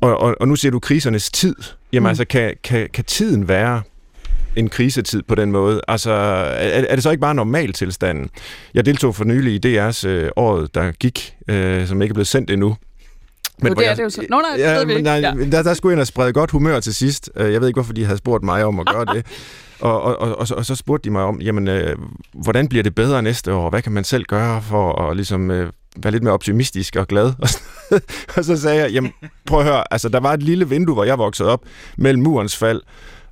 Og, 0.00 0.20
og, 0.20 0.36
og 0.40 0.48
nu 0.48 0.56
ser 0.56 0.70
du 0.70 0.78
krisernes 0.78 1.30
tid. 1.30 1.54
Jamen 1.92 2.02
mm. 2.02 2.08
altså, 2.08 2.24
kan, 2.24 2.54
kan, 2.64 2.88
kan 2.92 3.04
tiden 3.04 3.48
være 3.48 3.82
en 4.56 4.68
krisetid 4.68 5.22
på 5.22 5.34
den 5.34 5.52
måde? 5.52 5.80
Altså, 5.88 6.12
er, 6.12 6.84
er 6.88 6.94
det 6.94 7.02
så 7.02 7.10
ikke 7.10 7.20
bare 7.20 7.34
normal 7.34 7.72
tilstanden? 7.72 8.30
Jeg 8.74 8.86
deltog 8.86 9.14
for 9.14 9.24
nylig 9.24 9.64
i 9.64 9.78
DR's 9.78 10.06
øh, 10.06 10.30
året, 10.36 10.74
der 10.74 10.92
gik, 10.92 11.34
øh, 11.48 11.86
som 11.86 12.02
ikke 12.02 12.12
er 12.12 12.14
blevet 12.14 12.26
sendt 12.26 12.50
endnu. 12.50 12.76
Men 13.62 13.72
det 13.72 13.84
er 13.84 13.88
jeg, 13.88 13.96
det 13.96 14.02
jo 14.02 14.10
så. 14.10 14.26
Nå, 14.30 14.40
nej, 14.40 14.58
ja, 14.58 14.84
men, 14.84 15.04
nej, 15.04 15.12
ja. 15.12 15.32
der, 15.52 15.62
der 15.62 15.74
skulle 15.74 15.90
jeg 15.90 15.94
ind 15.94 16.00
og 16.00 16.06
sprede 16.06 16.32
godt 16.32 16.50
humør 16.50 16.80
til 16.80 16.94
sidst. 16.94 17.30
Øh, 17.36 17.52
jeg 17.52 17.60
ved 17.60 17.68
ikke, 17.68 17.76
hvorfor 17.76 17.92
de 17.92 18.04
havde 18.04 18.18
spurgt 18.18 18.44
mig 18.44 18.64
om 18.64 18.80
at 18.80 18.86
gøre 18.86 19.04
det. 19.14 19.26
Og, 19.80 20.02
og, 20.02 20.18
og, 20.18 20.38
og, 20.38 20.48
så, 20.48 20.54
og 20.54 20.66
så 20.66 20.74
spurgte 20.74 21.04
de 21.04 21.10
mig 21.10 21.22
om, 21.22 21.40
jamen, 21.40 21.68
øh, 21.68 21.96
hvordan 22.32 22.68
bliver 22.68 22.82
det 22.82 22.94
bedre 22.94 23.22
næste 23.22 23.52
år? 23.52 23.70
Hvad 23.70 23.82
kan 23.82 23.92
man 23.92 24.04
selv 24.04 24.24
gøre 24.24 24.62
for 24.62 25.02
at 25.02 25.16
ligesom, 25.16 25.50
øh, 25.50 25.72
være 25.96 26.10
lidt 26.12 26.22
mere 26.22 26.34
optimistisk 26.34 26.96
og 26.96 27.08
glad? 27.08 27.32
og 28.36 28.44
så 28.44 28.56
sagde 28.56 28.82
jeg, 28.82 28.92
jamen, 28.92 29.12
prøv 29.46 29.58
at 29.58 29.66
høre, 29.66 29.92
altså, 29.92 30.08
der 30.08 30.20
var 30.20 30.32
et 30.32 30.42
lille 30.42 30.68
vindue, 30.68 30.94
hvor 30.94 31.04
jeg 31.04 31.18
voksede 31.18 31.48
op, 31.48 31.62
mellem 31.96 32.22
murens 32.22 32.56
fald 32.56 32.82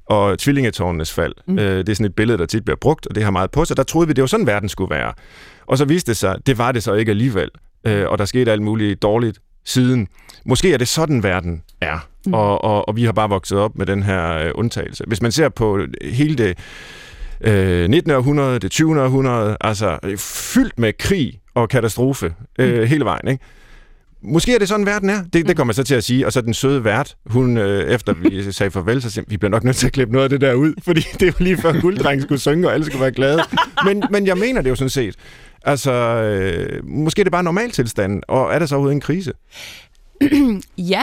og 0.06 0.38
tvillingetårnenes 0.38 1.12
fald. 1.12 1.34
Mm. 1.46 1.58
Øh, 1.58 1.78
det 1.78 1.88
er 1.88 1.94
sådan 1.94 2.06
et 2.06 2.14
billede, 2.14 2.38
der 2.38 2.46
tit 2.46 2.64
bliver 2.64 2.76
brugt, 2.76 3.06
og 3.06 3.14
det 3.14 3.24
har 3.24 3.30
meget 3.30 3.50
på 3.50 3.64
sig. 3.64 3.76
Der 3.76 3.82
troede 3.82 4.06
vi, 4.06 4.12
det 4.12 4.22
var 4.22 4.26
sådan, 4.26 4.46
verden 4.46 4.68
skulle 4.68 4.94
være. 4.94 5.12
Og 5.66 5.78
så 5.78 5.84
viste 5.84 6.10
det 6.10 6.16
sig, 6.16 6.36
det 6.46 6.58
var 6.58 6.72
det 6.72 6.82
så 6.82 6.94
ikke 6.94 7.10
alligevel. 7.10 7.50
Øh, 7.86 8.08
og 8.08 8.18
der 8.18 8.24
skete 8.24 8.52
alt 8.52 8.62
muligt 8.62 9.02
dårligt 9.02 9.38
siden. 9.64 10.08
Måske 10.44 10.74
er 10.74 10.78
det 10.78 10.88
sådan, 10.88 11.22
verden 11.22 11.62
er. 11.80 12.08
Mm. 12.26 12.34
Og, 12.34 12.64
og, 12.64 12.88
og 12.88 12.96
vi 12.96 13.04
har 13.04 13.12
bare 13.12 13.28
vokset 13.28 13.58
op 13.58 13.78
med 13.78 13.86
den 13.86 14.02
her 14.02 14.38
øh, 14.38 14.50
undtagelse. 14.54 15.04
Hvis 15.06 15.22
man 15.22 15.32
ser 15.32 15.48
på 15.48 15.80
hele 16.02 16.34
det 16.34 16.58
øh, 17.40 17.88
19. 17.88 18.12
århundrede, 18.12 18.58
det 18.58 18.70
20. 18.70 19.02
århundrede, 19.02 19.56
altså 19.60 19.98
fyldt 20.18 20.78
med 20.78 20.92
krig 20.98 21.40
og 21.54 21.68
katastrofe 21.68 22.34
øh, 22.58 22.80
mm. 22.80 22.86
hele 22.86 23.04
vejen, 23.04 23.28
ikke? 23.28 23.44
Måske 24.24 24.54
er 24.54 24.58
det 24.58 24.68
sådan, 24.68 24.86
verden 24.86 25.10
er. 25.10 25.22
Det, 25.22 25.32
det 25.32 25.48
mm. 25.48 25.54
kommer 25.54 25.74
så 25.74 25.82
til 25.84 25.94
at 25.94 26.04
sige. 26.04 26.26
Og 26.26 26.32
så 26.32 26.40
den 26.40 26.54
søde 26.54 26.84
vært, 26.84 27.16
hun, 27.26 27.56
øh, 27.56 27.90
efter 27.90 28.12
vi 28.12 28.42
sagde 28.52 28.70
farvel, 28.70 29.02
så 29.02 29.10
siger 29.10 29.24
vi 29.28 29.36
bliver 29.36 29.50
nok 29.50 29.64
nødt 29.64 29.76
til 29.76 29.86
at 29.86 29.92
klippe 29.92 30.12
noget 30.12 30.24
af 30.24 30.30
det 30.30 30.40
der 30.40 30.54
ud, 30.54 30.74
fordi 30.82 31.00
det 31.20 31.22
er 31.22 31.26
jo 31.26 31.44
lige 31.44 31.56
før 31.56 31.80
gulddreng 31.80 32.22
skulle 32.22 32.40
synge, 32.40 32.68
og 32.68 32.74
alle 32.74 32.86
skulle 32.86 33.00
være 33.00 33.12
glade. 33.12 33.42
Men, 33.84 34.02
men 34.10 34.26
jeg 34.26 34.38
mener 34.38 34.62
det 34.62 34.70
jo 34.70 34.74
sådan 34.74 34.90
set. 34.90 35.16
Altså, 35.64 35.92
øh, 35.92 36.88
måske 36.88 37.20
er 37.20 37.24
det 37.24 37.32
bare 37.32 37.42
normaltilstanden, 37.42 38.22
og 38.28 38.54
er 38.54 38.58
der 38.58 38.66
så 38.66 38.74
overhovedet 38.74 38.94
en 38.94 39.00
krise? 39.00 39.32
ja. 40.94 41.02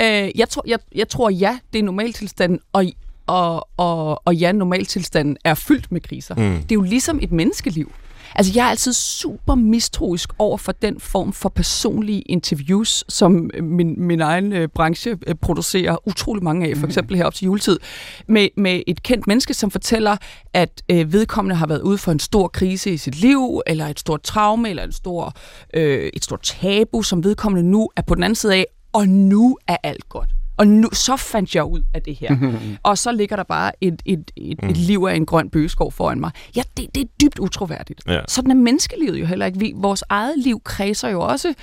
Øh, 0.00 0.30
jeg, 0.38 0.48
tror, 0.48 0.64
jeg, 0.66 0.78
jeg 0.94 1.08
tror, 1.08 1.30
ja, 1.30 1.58
det 1.72 1.78
er 1.78 1.82
normaltilstanden, 1.82 2.60
og, 2.72 2.84
og, 3.26 3.68
og, 3.76 4.26
og 4.26 4.34
ja, 4.34 4.52
normaltilstanden 4.52 5.36
er 5.44 5.54
fyldt 5.54 5.92
med 5.92 6.00
kriser. 6.00 6.34
Mm. 6.34 6.62
Det 6.62 6.72
er 6.72 6.74
jo 6.74 6.82
ligesom 6.82 7.18
et 7.22 7.32
menneskeliv. 7.32 7.92
Altså, 8.38 8.52
jeg 8.54 8.66
er 8.66 8.70
altid 8.70 8.92
super 8.92 9.54
mistroisk 9.54 10.30
over 10.38 10.58
for 10.58 10.72
den 10.72 11.00
form 11.00 11.32
for 11.32 11.48
personlige 11.48 12.20
interviews, 12.20 13.04
som 13.08 13.50
min, 13.62 13.94
min 14.06 14.20
egen 14.20 14.52
øh, 14.52 14.68
branche 14.68 15.18
øh, 15.26 15.34
producerer 15.34 16.08
utrolig 16.08 16.44
mange 16.44 16.68
af, 16.68 16.76
for 16.76 16.80
mhm. 16.80 16.90
eksempel 16.90 17.16
herop 17.16 17.34
til 17.34 17.44
juletid, 17.44 17.78
med, 18.26 18.48
med 18.56 18.82
et 18.86 19.02
kendt 19.02 19.26
menneske, 19.26 19.54
som 19.54 19.70
fortæller, 19.70 20.16
at 20.52 20.82
øh, 20.90 21.12
vedkommende 21.12 21.56
har 21.56 21.66
været 21.66 21.82
ude 21.82 21.98
for 21.98 22.12
en 22.12 22.18
stor 22.18 22.48
krise 22.48 22.92
i 22.92 22.96
sit 22.96 23.14
liv, 23.14 23.62
eller 23.66 23.86
et 23.86 24.00
stort 24.00 24.22
traume, 24.22 24.70
eller 24.70 24.84
en 24.84 24.92
stor, 24.92 25.32
øh, 25.74 26.10
et 26.14 26.24
stort 26.24 26.42
tabu, 26.42 27.02
som 27.02 27.24
vedkommende 27.24 27.70
nu 27.70 27.90
er 27.96 28.02
på 28.02 28.14
den 28.14 28.22
anden 28.22 28.36
side 28.36 28.54
af, 28.54 28.66
og 28.92 29.08
nu 29.08 29.58
er 29.68 29.76
alt 29.82 30.08
godt. 30.08 30.35
Og 30.56 30.66
nu, 30.66 30.88
så 30.92 31.16
fandt 31.16 31.54
jeg 31.54 31.64
ud 31.64 31.82
af 31.94 32.02
det 32.02 32.16
her. 32.16 32.58
og 32.82 32.98
så 32.98 33.12
ligger 33.12 33.36
der 33.36 33.42
bare 33.42 33.72
et, 33.80 34.02
et, 34.04 34.30
et, 34.36 34.62
mm. 34.62 34.68
et 34.68 34.76
liv 34.76 35.06
af 35.10 35.14
en 35.14 35.26
grøn 35.26 35.50
bøgeskov 35.50 35.92
foran 35.92 36.20
mig. 36.20 36.30
Ja, 36.56 36.62
det, 36.76 36.94
det 36.94 37.00
er 37.00 37.06
dybt 37.22 37.38
utroværdigt. 37.38 38.02
Ja. 38.06 38.20
Sådan 38.28 38.50
er 38.50 38.54
menneskelivet 38.54 39.20
jo 39.20 39.26
heller 39.26 39.46
ikke. 39.46 39.58
Vi, 39.58 39.72
vores 39.76 40.04
eget 40.08 40.38
liv 40.38 40.60
kredser 40.64 41.08
jo 41.08 41.20
også 41.20 41.54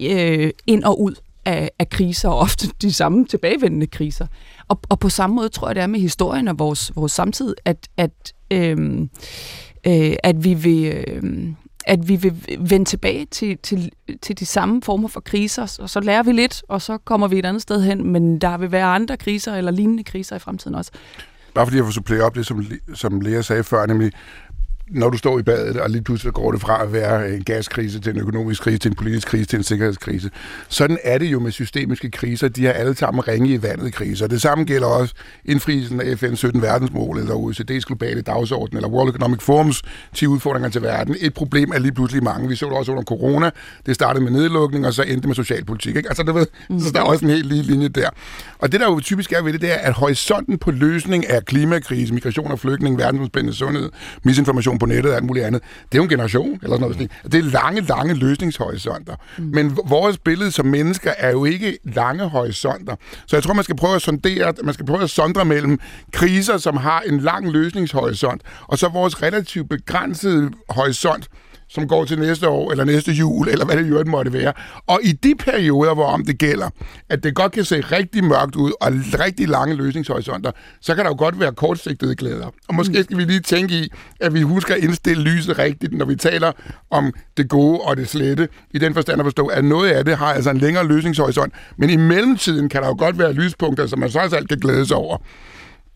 øh, 0.00 0.50
ind 0.66 0.84
og 0.84 1.00
ud 1.00 1.14
af, 1.44 1.70
af 1.78 1.88
kriser, 1.88 2.28
og 2.28 2.38
ofte 2.38 2.68
de 2.82 2.92
samme 2.92 3.26
tilbagevendende 3.26 3.86
kriser. 3.86 4.26
Og, 4.68 4.80
og 4.88 4.98
på 4.98 5.08
samme 5.08 5.36
måde 5.36 5.48
tror 5.48 5.68
jeg, 5.68 5.74
det 5.74 5.82
er 5.82 5.86
med 5.86 6.00
historien 6.00 6.48
og 6.48 6.58
vores, 6.58 6.92
vores 6.96 7.12
samtid, 7.12 7.54
at, 7.64 7.88
at, 7.96 8.32
øh, 8.50 9.00
øh, 9.86 10.16
at 10.22 10.44
vi 10.44 10.54
vil... 10.54 11.04
Øh, 11.06 11.48
at 11.86 12.08
vi 12.08 12.16
vil 12.16 12.46
vende 12.58 12.84
tilbage 12.84 13.26
til, 13.26 13.58
til, 13.62 13.90
til 14.22 14.38
de 14.38 14.46
samme 14.46 14.82
former 14.82 15.08
for 15.08 15.20
kriser, 15.20 15.78
og 15.80 15.90
så 15.90 16.00
lærer 16.00 16.22
vi 16.22 16.32
lidt, 16.32 16.62
og 16.68 16.82
så 16.82 16.98
kommer 16.98 17.28
vi 17.28 17.38
et 17.38 17.46
andet 17.46 17.62
sted 17.62 17.82
hen, 17.82 18.06
men 18.12 18.38
der 18.38 18.58
vil 18.58 18.72
være 18.72 18.86
andre 18.86 19.16
kriser 19.16 19.54
eller 19.54 19.70
lignende 19.70 20.04
kriser 20.04 20.36
i 20.36 20.38
fremtiden 20.38 20.74
også. 20.74 20.90
Bare 21.54 21.66
fordi 21.66 21.76
jeg 21.76 21.84
får 21.84 21.92
supplere 21.92 22.22
op 22.22 22.34
det, 22.34 22.46
som, 22.46 22.66
som 22.94 23.20
Lea 23.20 23.42
sagde 23.42 23.64
før, 23.64 23.86
nemlig 23.86 24.12
når 24.90 25.10
du 25.10 25.18
står 25.18 25.38
i 25.38 25.42
badet, 25.42 25.76
og 25.76 25.90
lige 25.90 26.02
pludselig 26.02 26.32
går 26.32 26.52
det 26.52 26.60
fra 26.60 26.82
at 26.82 26.92
være 26.92 27.30
en 27.30 27.44
gaskrise 27.44 28.00
til 28.00 28.14
en 28.14 28.20
økonomisk 28.20 28.62
krise, 28.62 28.78
til 28.78 28.88
en 28.88 28.94
politisk 28.94 29.28
krise, 29.28 29.44
til 29.44 29.56
en 29.56 29.62
sikkerhedskrise. 29.62 30.30
Sådan 30.68 30.98
er 31.04 31.18
det 31.18 31.26
jo 31.26 31.40
med 31.40 31.52
systemiske 31.52 32.10
kriser. 32.10 32.48
De 32.48 32.64
har 32.64 32.72
alle 32.72 32.96
sammen 32.96 33.28
ringe 33.28 33.48
i 33.48 33.62
vandet 33.62 33.92
kriser. 33.92 34.26
Det 34.26 34.42
samme 34.42 34.64
gælder 34.64 34.86
også 34.86 35.14
indfrielsen 35.44 36.00
af 36.00 36.22
FN's 36.22 36.34
17 36.34 36.62
verdensmål, 36.62 37.18
eller 37.18 37.34
OECD's 37.34 37.84
globale 37.86 38.22
dagsorden, 38.22 38.76
eller 38.76 38.88
World 38.88 39.10
Economic 39.10 39.40
Forums 39.42 39.82
10 40.14 40.26
udfordringer 40.26 40.68
til 40.68 40.82
verden. 40.82 41.16
Et 41.20 41.34
problem 41.34 41.70
er 41.74 41.78
lige 41.78 41.92
pludselig 41.92 42.24
mange. 42.24 42.48
Vi 42.48 42.56
så 42.56 42.66
det 42.66 42.74
også 42.74 42.92
under 42.92 43.04
corona. 43.04 43.50
Det 43.86 43.94
startede 43.94 44.24
med 44.24 44.32
nedlukning, 44.32 44.86
og 44.86 44.94
så 44.94 45.02
endte 45.02 45.28
med 45.28 45.34
socialpolitik. 45.34 45.96
Ikke? 45.96 46.08
Altså, 46.08 46.22
du 46.22 46.32
ved, 46.32 46.46
mm. 46.70 46.80
så 46.80 46.90
der 46.92 47.00
er 47.00 47.04
også 47.04 47.24
en 47.24 47.30
helt 47.30 47.46
lige 47.46 47.62
linje 47.62 47.88
der. 47.88 48.08
Og 48.58 48.72
det, 48.72 48.80
der 48.80 48.86
jo 48.86 49.00
typisk 49.00 49.32
er 49.32 49.42
ved 49.42 49.52
det, 49.52 49.60
det 49.60 49.72
er, 49.72 49.78
at 49.78 49.92
horisonten 49.92 50.58
på 50.58 50.70
løsning 50.70 51.30
af 51.30 51.44
klimakrise, 51.44 52.14
migration 52.14 52.50
og 52.52 52.58
flygtning, 52.58 52.98
verdensomspændende 52.98 53.56
sundhed, 53.56 53.90
misinformation 54.22 54.78
på 54.80 54.86
nettet 54.86 55.10
og 55.10 55.16
alt 55.16 55.24
muligt 55.24 55.46
andet. 55.46 55.62
Det 55.62 55.94
er 55.94 55.98
jo 55.98 56.02
en 56.02 56.08
generation, 56.08 56.58
eller 56.62 56.76
sådan 56.76 56.80
noget. 56.80 57.00
Mm. 57.00 57.30
Det 57.30 57.38
er 57.38 57.50
lange, 57.50 57.80
lange 57.80 58.14
løsningshorisonter. 58.14 59.14
Mm. 59.38 59.44
Men 59.44 59.78
vores 59.84 60.18
billede 60.18 60.50
som 60.50 60.66
mennesker 60.66 61.12
er 61.18 61.30
jo 61.30 61.44
ikke 61.44 61.78
lange 61.84 62.24
horisonter. 62.28 62.96
Så 63.26 63.36
jeg 63.36 63.42
tror, 63.42 63.54
man 63.54 63.64
skal 63.64 63.76
prøve 63.76 63.94
at 63.94 64.02
sondere, 64.02 64.54
man 64.64 64.74
skal 64.74 64.86
prøve 64.86 65.02
at 65.02 65.10
sondre 65.10 65.44
mellem 65.44 65.80
kriser, 66.12 66.58
som 66.58 66.76
har 66.76 67.00
en 67.00 67.20
lang 67.20 67.50
løsningshorisont, 67.50 68.42
og 68.68 68.78
så 68.78 68.88
vores 68.88 69.22
relativt 69.22 69.68
begrænsede 69.68 70.50
horisont, 70.68 71.28
som 71.70 71.88
går 71.88 72.04
til 72.04 72.18
næste 72.18 72.48
år, 72.48 72.70
eller 72.70 72.84
næste 72.84 73.12
jul, 73.12 73.48
eller 73.48 73.64
hvad 73.64 73.76
det 73.76 73.90
jo 73.90 74.04
måtte 74.06 74.32
være. 74.32 74.52
Og 74.86 75.00
i 75.02 75.12
de 75.12 75.34
perioder, 75.34 75.94
hvor 75.94 76.06
om 76.06 76.24
det 76.24 76.38
gælder, 76.38 76.70
at 77.08 77.24
det 77.24 77.34
godt 77.34 77.52
kan 77.52 77.64
se 77.64 77.80
rigtig 77.80 78.24
mørkt 78.24 78.56
ud, 78.56 78.72
og 78.80 78.92
rigtig 79.20 79.48
lange 79.48 79.74
løsningshorisonter, 79.74 80.50
så 80.80 80.94
kan 80.94 81.04
der 81.04 81.10
jo 81.10 81.16
godt 81.18 81.40
være 81.40 81.52
kortsigtede 81.52 82.14
glæder. 82.14 82.46
Og 82.68 82.74
måske 82.74 82.98
mm. 82.98 83.04
skal 83.04 83.16
vi 83.16 83.24
lige 83.24 83.40
tænke 83.40 83.74
i, 83.74 83.92
at 84.20 84.34
vi 84.34 84.42
husker 84.42 84.74
at 84.74 84.80
indstille 84.80 85.22
lyset 85.22 85.58
rigtigt, 85.58 85.92
når 85.92 86.04
vi 86.04 86.16
taler 86.16 86.52
om 86.90 87.12
det 87.36 87.48
gode 87.48 87.80
og 87.80 87.96
det 87.96 88.08
slette, 88.08 88.48
i 88.70 88.78
den 88.78 88.94
forstand 88.94 89.20
at 89.20 89.24
forstå, 89.24 89.46
at 89.46 89.64
noget 89.64 89.90
af 89.90 90.04
det 90.04 90.16
har 90.16 90.26
altså 90.26 90.50
en 90.50 90.58
længere 90.58 90.86
løsningshorisont, 90.86 91.54
men 91.76 91.90
i 91.90 91.96
mellemtiden 91.96 92.68
kan 92.68 92.82
der 92.82 92.88
jo 92.88 92.96
godt 92.98 93.18
være 93.18 93.32
lyspunkter, 93.32 93.86
som 93.86 93.98
man 93.98 94.10
så 94.10 94.18
alt 94.18 94.48
kan 94.48 94.58
glæde 94.58 94.86
sig 94.86 94.96
over. 94.96 95.16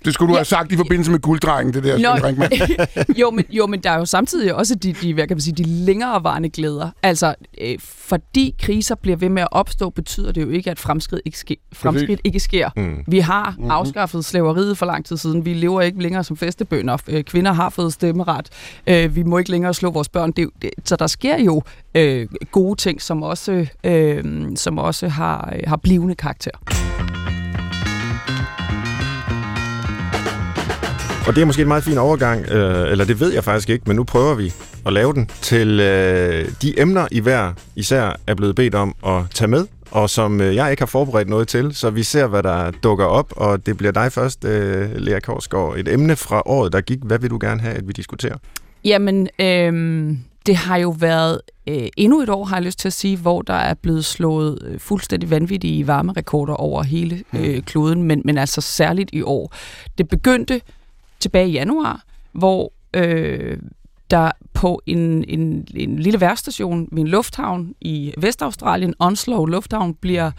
Det 0.04 0.14
skulle 0.14 0.28
du 0.28 0.34
ja. 0.34 0.38
have 0.38 0.44
sagt 0.44 0.72
i 0.72 0.76
forbindelse 0.76 1.10
med 1.10 1.18
gulddrengen, 1.18 1.74
det 1.74 1.84
der, 1.84 1.98
Nå, 1.98 3.14
jo, 3.20 3.30
men, 3.30 3.44
jo, 3.50 3.66
men 3.66 3.80
der 3.80 3.90
er 3.90 3.98
jo 3.98 4.04
samtidig 4.04 4.54
også 4.54 4.74
de, 4.74 4.92
de, 4.92 5.14
hvad 5.14 5.26
kan 5.26 5.36
man 5.36 5.40
sige, 5.40 5.54
de 5.54 5.62
længerevarende 5.62 6.48
glæder. 6.48 6.90
Altså, 7.02 7.34
øh, 7.60 7.78
fordi 7.80 8.54
kriser 8.62 8.94
bliver 8.94 9.16
ved 9.16 9.28
med 9.28 9.42
at 9.42 9.48
opstå, 9.50 9.90
betyder 9.90 10.32
det 10.32 10.42
jo 10.42 10.48
ikke, 10.48 10.70
at 10.70 10.78
fremskridt 10.78 11.22
ikke, 11.24 11.38
ske, 11.38 11.56
fremskridt 11.72 12.20
ikke 12.24 12.40
sker. 12.40 12.70
Mm. 12.76 13.04
Vi 13.06 13.18
har 13.18 13.50
mm-hmm. 13.50 13.70
afskaffet 13.70 14.24
slaveriet 14.24 14.78
for 14.78 14.86
lang 14.86 15.04
tid 15.04 15.16
siden. 15.16 15.44
Vi 15.44 15.54
lever 15.54 15.80
ikke 15.80 16.02
længere 16.02 16.24
som 16.24 16.36
festebønder. 16.36 16.96
Øh, 17.08 17.24
kvinder 17.24 17.52
har 17.52 17.70
fået 17.70 17.92
stemmeret. 17.92 18.48
Øh, 18.86 19.16
vi 19.16 19.22
må 19.22 19.38
ikke 19.38 19.50
længere 19.50 19.74
slå 19.74 19.90
vores 19.90 20.08
børn. 20.08 20.32
Det, 20.32 20.48
det, 20.62 20.70
så 20.84 20.96
der 20.96 21.06
sker 21.06 21.38
jo 21.38 21.62
øh, 21.94 22.28
gode 22.52 22.80
ting, 22.80 23.02
som 23.02 23.22
også, 23.22 23.66
øh, 23.84 24.24
som 24.56 24.78
også 24.78 25.08
har, 25.08 25.54
har 25.66 25.76
blivende 25.76 26.14
karakter. 26.14 26.50
Og 31.26 31.34
det 31.34 31.42
er 31.42 31.44
måske 31.44 31.62
en 31.62 31.68
meget 31.68 31.84
fin 31.84 31.98
overgang, 31.98 32.50
øh, 32.50 32.90
eller 32.90 33.04
det 33.04 33.20
ved 33.20 33.32
jeg 33.32 33.44
faktisk 33.44 33.70
ikke, 33.70 33.84
men 33.86 33.96
nu 33.96 34.04
prøver 34.04 34.34
vi 34.34 34.52
at 34.86 34.92
lave 34.92 35.12
den 35.12 35.30
til 35.42 35.80
øh, 35.80 36.48
de 36.62 36.80
emner, 36.80 37.06
I 37.10 37.20
hver 37.20 37.52
især 37.76 38.16
er 38.26 38.34
blevet 38.34 38.56
bedt 38.56 38.74
om 38.74 38.94
at 39.06 39.22
tage 39.34 39.48
med, 39.48 39.66
og 39.90 40.10
som 40.10 40.40
øh, 40.40 40.54
jeg 40.54 40.70
ikke 40.70 40.80
har 40.80 40.86
forberedt 40.86 41.28
noget 41.28 41.48
til, 41.48 41.74
så 41.74 41.90
vi 41.90 42.02
ser, 42.02 42.26
hvad 42.26 42.42
der 42.42 42.70
dukker 42.70 43.04
op, 43.04 43.32
og 43.36 43.66
det 43.66 43.76
bliver 43.76 43.92
dig 43.92 44.12
først, 44.12 44.44
øh, 44.44 44.96
Lea 44.96 45.20
Korsgaard. 45.20 45.76
Et 45.76 45.88
emne 45.88 46.16
fra 46.16 46.42
året, 46.46 46.72
der 46.72 46.80
gik. 46.80 46.98
Hvad 47.02 47.18
vil 47.18 47.30
du 47.30 47.38
gerne 47.40 47.60
have, 47.60 47.74
at 47.74 47.88
vi 47.88 47.92
diskuterer? 47.92 48.36
Jamen, 48.84 49.28
øh, 49.38 49.72
det 50.46 50.56
har 50.56 50.76
jo 50.76 50.90
været 50.98 51.40
øh, 51.66 51.88
endnu 51.96 52.20
et 52.20 52.28
år, 52.28 52.44
har 52.44 52.56
jeg 52.56 52.64
lyst 52.64 52.78
til 52.78 52.88
at 52.88 52.92
sige, 52.92 53.16
hvor 53.16 53.42
der 53.42 53.54
er 53.54 53.74
blevet 53.74 54.04
slået 54.04 54.58
øh, 54.66 54.80
fuldstændig 54.80 55.30
vanvittige 55.30 55.86
varmerekorder 55.86 56.54
over 56.54 56.82
hele 56.82 57.22
hmm. 57.30 57.44
øh, 57.44 57.62
kloden, 57.62 58.02
men, 58.02 58.22
men 58.24 58.38
altså 58.38 58.60
særligt 58.60 59.10
i 59.12 59.22
år. 59.22 59.54
Det 59.98 60.08
begyndte 60.08 60.60
tilbage 61.24 61.48
i 61.48 61.52
januar, 61.52 62.04
hvor 62.32 62.72
øh, 62.94 63.58
der 64.10 64.30
på 64.52 64.82
en, 64.86 65.24
en, 65.28 65.66
en 65.74 65.98
lille 65.98 66.20
værstation 66.20 66.88
ved 66.92 67.00
en 67.00 67.08
lufthavn 67.08 67.74
i 67.80 68.14
Vestaustralien, 68.18 68.94
Onslow 68.98 69.46
Lufthavn, 69.46 69.94
bliver 69.94 70.30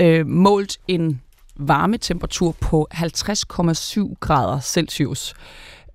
øh, 0.00 0.26
målt 0.26 0.78
en 0.88 1.20
varmetemperatur 1.56 2.52
på 2.60 2.88
50,7 2.94 4.14
grader 4.20 4.60
Celsius, 4.60 5.34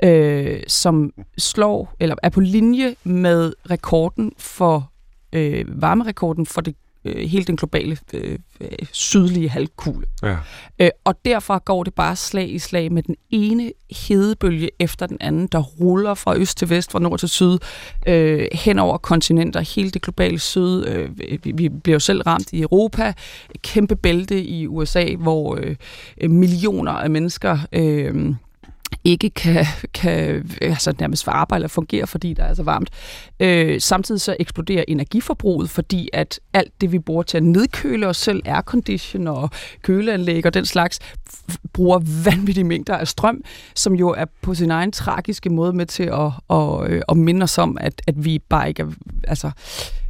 øh, 0.04 0.64
som 0.68 1.14
slår 1.38 1.96
eller 2.00 2.16
er 2.24 2.30
på 2.30 2.40
linje 2.40 2.96
med 3.04 3.54
rekorden 3.70 4.32
for 4.38 4.92
øh, 5.34 5.82
varmerekorden 5.82 6.46
for 6.46 6.62
det 6.62 6.76
øh, 7.06 7.30
hele 7.30 7.46
den 7.46 7.56
globale 7.56 7.98
øh, 8.14 8.40
øh, 8.62 8.68
sydlige 8.92 9.50
halvkugle. 9.50 10.06
Ja. 10.24 10.38
Øh, 10.80 10.90
og 11.04 11.16
derfor 11.26 11.60
går 11.60 11.84
det 11.84 11.94
bare 11.94 12.16
slag 12.16 12.50
i 12.50 12.60
slag 12.60 12.92
med 12.92 13.04
den 13.04 13.16
ene 13.30 13.72
hedebølge 14.08 14.70
efter 14.80 15.08
den 15.08 15.18
anden, 15.20 15.48
der 15.48 15.60
ruller 15.60 16.14
fra 16.14 16.38
øst 16.38 16.58
til 16.58 16.70
vest, 16.70 16.92
fra 16.92 17.00
nord 17.00 17.20
til 17.20 17.30
syd, 17.30 17.58
øh, 18.08 18.48
hen 18.52 18.80
over 18.80 18.98
kontinenter, 18.98 19.76
hele 19.76 19.92
det 19.92 20.02
globale 20.02 20.40
syd. 20.40 20.86
Øh, 20.88 21.10
vi, 21.44 21.52
vi 21.56 21.70
bliver 21.70 21.96
jo 21.96 22.00
selv 22.00 22.22
ramt 22.22 22.54
i 22.54 22.62
Europa, 22.62 23.14
kæmpe 23.62 23.96
bælte 23.96 24.44
i 24.44 24.68
USA, 24.68 25.16
hvor 25.16 25.60
øh, 26.18 26.32
millioner 26.32 26.92
af 26.92 27.10
mennesker... 27.10 27.58
Øh, 27.74 28.34
ikke 29.04 29.30
kan, 29.30 29.66
kan 29.94 30.50
altså 30.62 30.94
nærmest 31.00 31.28
arbejde 31.28 31.60
eller 31.60 31.68
fungere, 31.68 32.08
fordi 32.08 32.34
der 32.34 32.44
er 32.44 32.54
så 32.54 32.64
varmt. 32.64 32.90
Øh, 33.40 33.82
samtidig 33.82 34.22
så 34.22 34.36
eksploderer 34.40 34.84
energiforbruget, 34.88 35.70
fordi 35.70 36.10
at 36.14 36.40
alt 36.54 36.82
det, 36.82 36.92
vi 36.92 37.00
bruger 37.00 37.24
til 37.24 37.38
at 37.38 37.44
nedkøle 37.44 38.08
os 38.08 38.18
selv, 38.18 38.42
aircondition 38.46 39.28
og 39.28 39.50
køleanlæg 39.82 40.46
og 40.46 40.54
den 40.54 40.66
slags, 40.66 41.00
bruger 41.74 42.00
vanvittige 42.26 42.64
mængder 42.64 42.98
af 42.98 43.08
strøm, 43.08 43.44
som 43.76 43.94
jo 43.94 44.10
er 44.10 44.26
på 44.42 44.54
sin 44.54 44.72
egen 44.72 44.92
tragiske 44.92 45.50
måde 45.50 45.74
med 45.74 45.86
til 45.86 46.04
at, 46.04 46.32
at, 46.50 46.92
øh, 46.92 47.02
at 47.10 47.18
minde 47.18 47.44
os 47.44 47.58
om, 47.58 47.78
at, 47.80 48.02
at 48.08 48.26
vi 48.26 48.40
bare 48.50 48.68
ikke 48.70 48.82
er, 48.82 48.88
altså, 49.28 49.52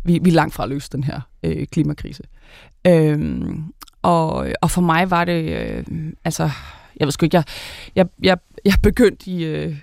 vi, 0.04 0.20
vi 0.22 0.30
er 0.30 0.34
langt 0.34 0.54
fra 0.54 0.64
at 0.64 0.70
løse 0.70 0.90
den 0.92 1.04
her 1.04 1.22
øh, 1.44 1.68
klimakrise. 1.68 2.24
Øh, 2.88 3.42
og, 4.02 4.48
og 4.62 4.72
for 4.72 4.82
mig 4.82 5.12
var 5.12 5.26
det, 5.26 5.44
øh, 5.44 5.84
altså, 6.26 6.52
jeg 7.02 7.08
ved 7.08 7.12
sgu 7.12 7.26
ikke, 7.26 7.38
jeg, 7.38 7.44
jeg, 7.96 8.06
jeg, 8.24 8.38
jeg 8.66 8.74
begyndte 8.84 9.30
i, 9.30 9.44
øh, 9.44 9.76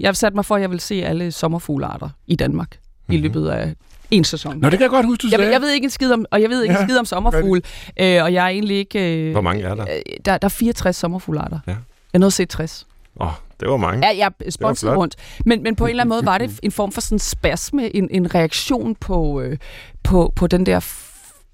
jeg 0.00 0.16
satte 0.16 0.34
mig 0.34 0.44
for, 0.44 0.54
at 0.54 0.62
jeg 0.62 0.70
vil 0.70 0.80
se 0.80 0.94
alle 1.04 1.32
sommerfuglearter 1.32 2.08
i 2.26 2.36
Danmark 2.36 2.68
mm-hmm. 2.70 3.14
i 3.14 3.16
mhm. 3.16 3.22
løbet 3.22 3.48
af 3.48 3.74
en 4.10 4.24
sæson. 4.24 4.58
Nå, 4.60 4.70
det 4.70 4.78
kan 4.78 4.82
jeg 4.82 4.90
godt 4.90 5.06
huske, 5.06 5.22
du 5.22 5.28
sagde. 5.28 5.44
Jeg, 5.44 5.52
jeg 5.52 5.60
ved 5.60 5.70
ikke 5.70 5.84
en 5.84 5.90
skid 5.90 6.12
om, 6.12 6.26
og 6.30 6.42
jeg 6.42 6.50
ved 6.50 6.62
ikke 6.62 6.74
ja. 6.74 6.80
en 6.80 6.88
skid 6.88 6.98
om 6.98 7.04
sommerfugle, 7.04 7.62
øh, 8.00 8.22
og 8.22 8.32
jeg 8.32 8.44
er 8.44 8.48
egentlig 8.48 8.76
ikke... 8.76 9.26
Øh, 9.26 9.32
Hvor 9.32 9.40
mange 9.40 9.62
er 9.62 9.74
der? 9.74 9.82
Øh, 9.82 10.16
der, 10.24 10.38
der 10.38 10.46
er 10.46 10.48
64 10.48 10.96
sommerfuglearter. 10.96 11.58
Ja. 11.66 11.74
Jeg 12.12 12.18
nåede 12.18 12.26
at 12.26 12.32
se 12.32 12.44
60. 12.44 12.86
Åh, 13.20 13.26
oh, 13.26 13.32
det 13.60 13.68
var 13.68 13.76
mange. 13.76 14.06
Ja, 14.06 14.18
jeg 14.18 14.52
sponsede 14.52 14.96
rundt. 14.96 15.16
Men, 15.44 15.62
men 15.62 15.76
på 15.76 15.84
en 15.84 15.90
eller 15.90 16.02
anden 16.02 16.14
måde 16.14 16.26
var 16.26 16.38
det 16.38 16.60
en 16.62 16.72
form 16.72 16.92
for 16.92 17.00
sådan 17.00 17.18
spasme, 17.18 17.96
en, 17.96 18.08
en 18.10 18.34
reaktion 18.34 18.94
på, 18.94 19.40
øh, 19.40 19.58
på, 20.02 20.32
på 20.36 20.46
den 20.46 20.66
der 20.66 20.80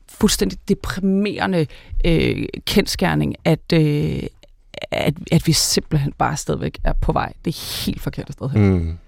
fuldstændig 0.09 0.59
deprimerende 0.69 1.67
øh, 2.05 2.47
kendskærning, 2.67 3.35
at, 3.45 3.73
øh, 3.73 4.23
at, 4.91 5.15
at 5.33 5.47
vi 5.47 5.53
simpelthen 5.53 6.13
bare 6.19 6.37
stadigvæk 6.37 6.79
er 6.85 6.93
på 6.93 7.13
vej. 7.13 7.33
Det 7.45 7.51
er 7.51 7.85
helt 7.87 8.01
forkert 8.01 8.33
sted 8.33 8.49
her. 8.49 8.61
Mm. 8.61 8.99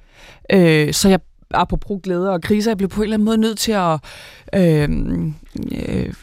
Øh, 0.52 0.92
så 0.92 1.08
jeg 1.08 1.20
apropos 1.50 2.00
glæder 2.02 2.30
og 2.30 2.42
kriser, 2.42 2.70
jeg 2.70 2.78
blev 2.78 2.88
på 2.88 3.00
en 3.00 3.02
eller 3.02 3.16
anden 3.16 3.24
måde 3.24 3.38
nødt 3.38 3.58
til 3.58 3.72
at 3.72 4.00
øh, 4.54 4.88
øh, 5.88 6.14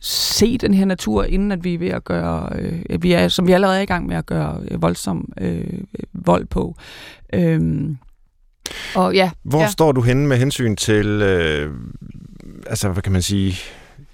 se 0.00 0.58
den 0.58 0.74
her 0.74 0.84
natur, 0.84 1.24
inden 1.24 1.52
at 1.52 1.64
vi 1.64 1.74
er 1.74 1.78
ved 1.78 1.88
at 1.88 2.04
gøre, 2.04 2.48
øh, 2.58 3.02
vi 3.02 3.12
er, 3.12 3.28
som 3.28 3.46
vi 3.46 3.52
allerede 3.52 3.78
er 3.78 3.82
i 3.82 3.86
gang 3.86 4.06
med 4.06 4.16
at 4.16 4.26
gøre 4.26 4.60
øh, 4.70 4.82
voldsom 4.82 5.32
øh, 5.40 5.80
vold 6.12 6.46
på. 6.46 6.76
Øh, 7.32 7.90
og 8.94 9.14
ja, 9.14 9.30
Hvor 9.42 9.60
ja. 9.60 9.68
står 9.68 9.92
du 9.92 10.00
henne 10.00 10.26
med 10.26 10.36
hensyn 10.36 10.76
til, 10.76 11.06
øh, 11.06 11.74
altså 12.66 12.88
hvad 12.88 13.02
kan 13.02 13.12
man 13.12 13.22
sige, 13.22 13.56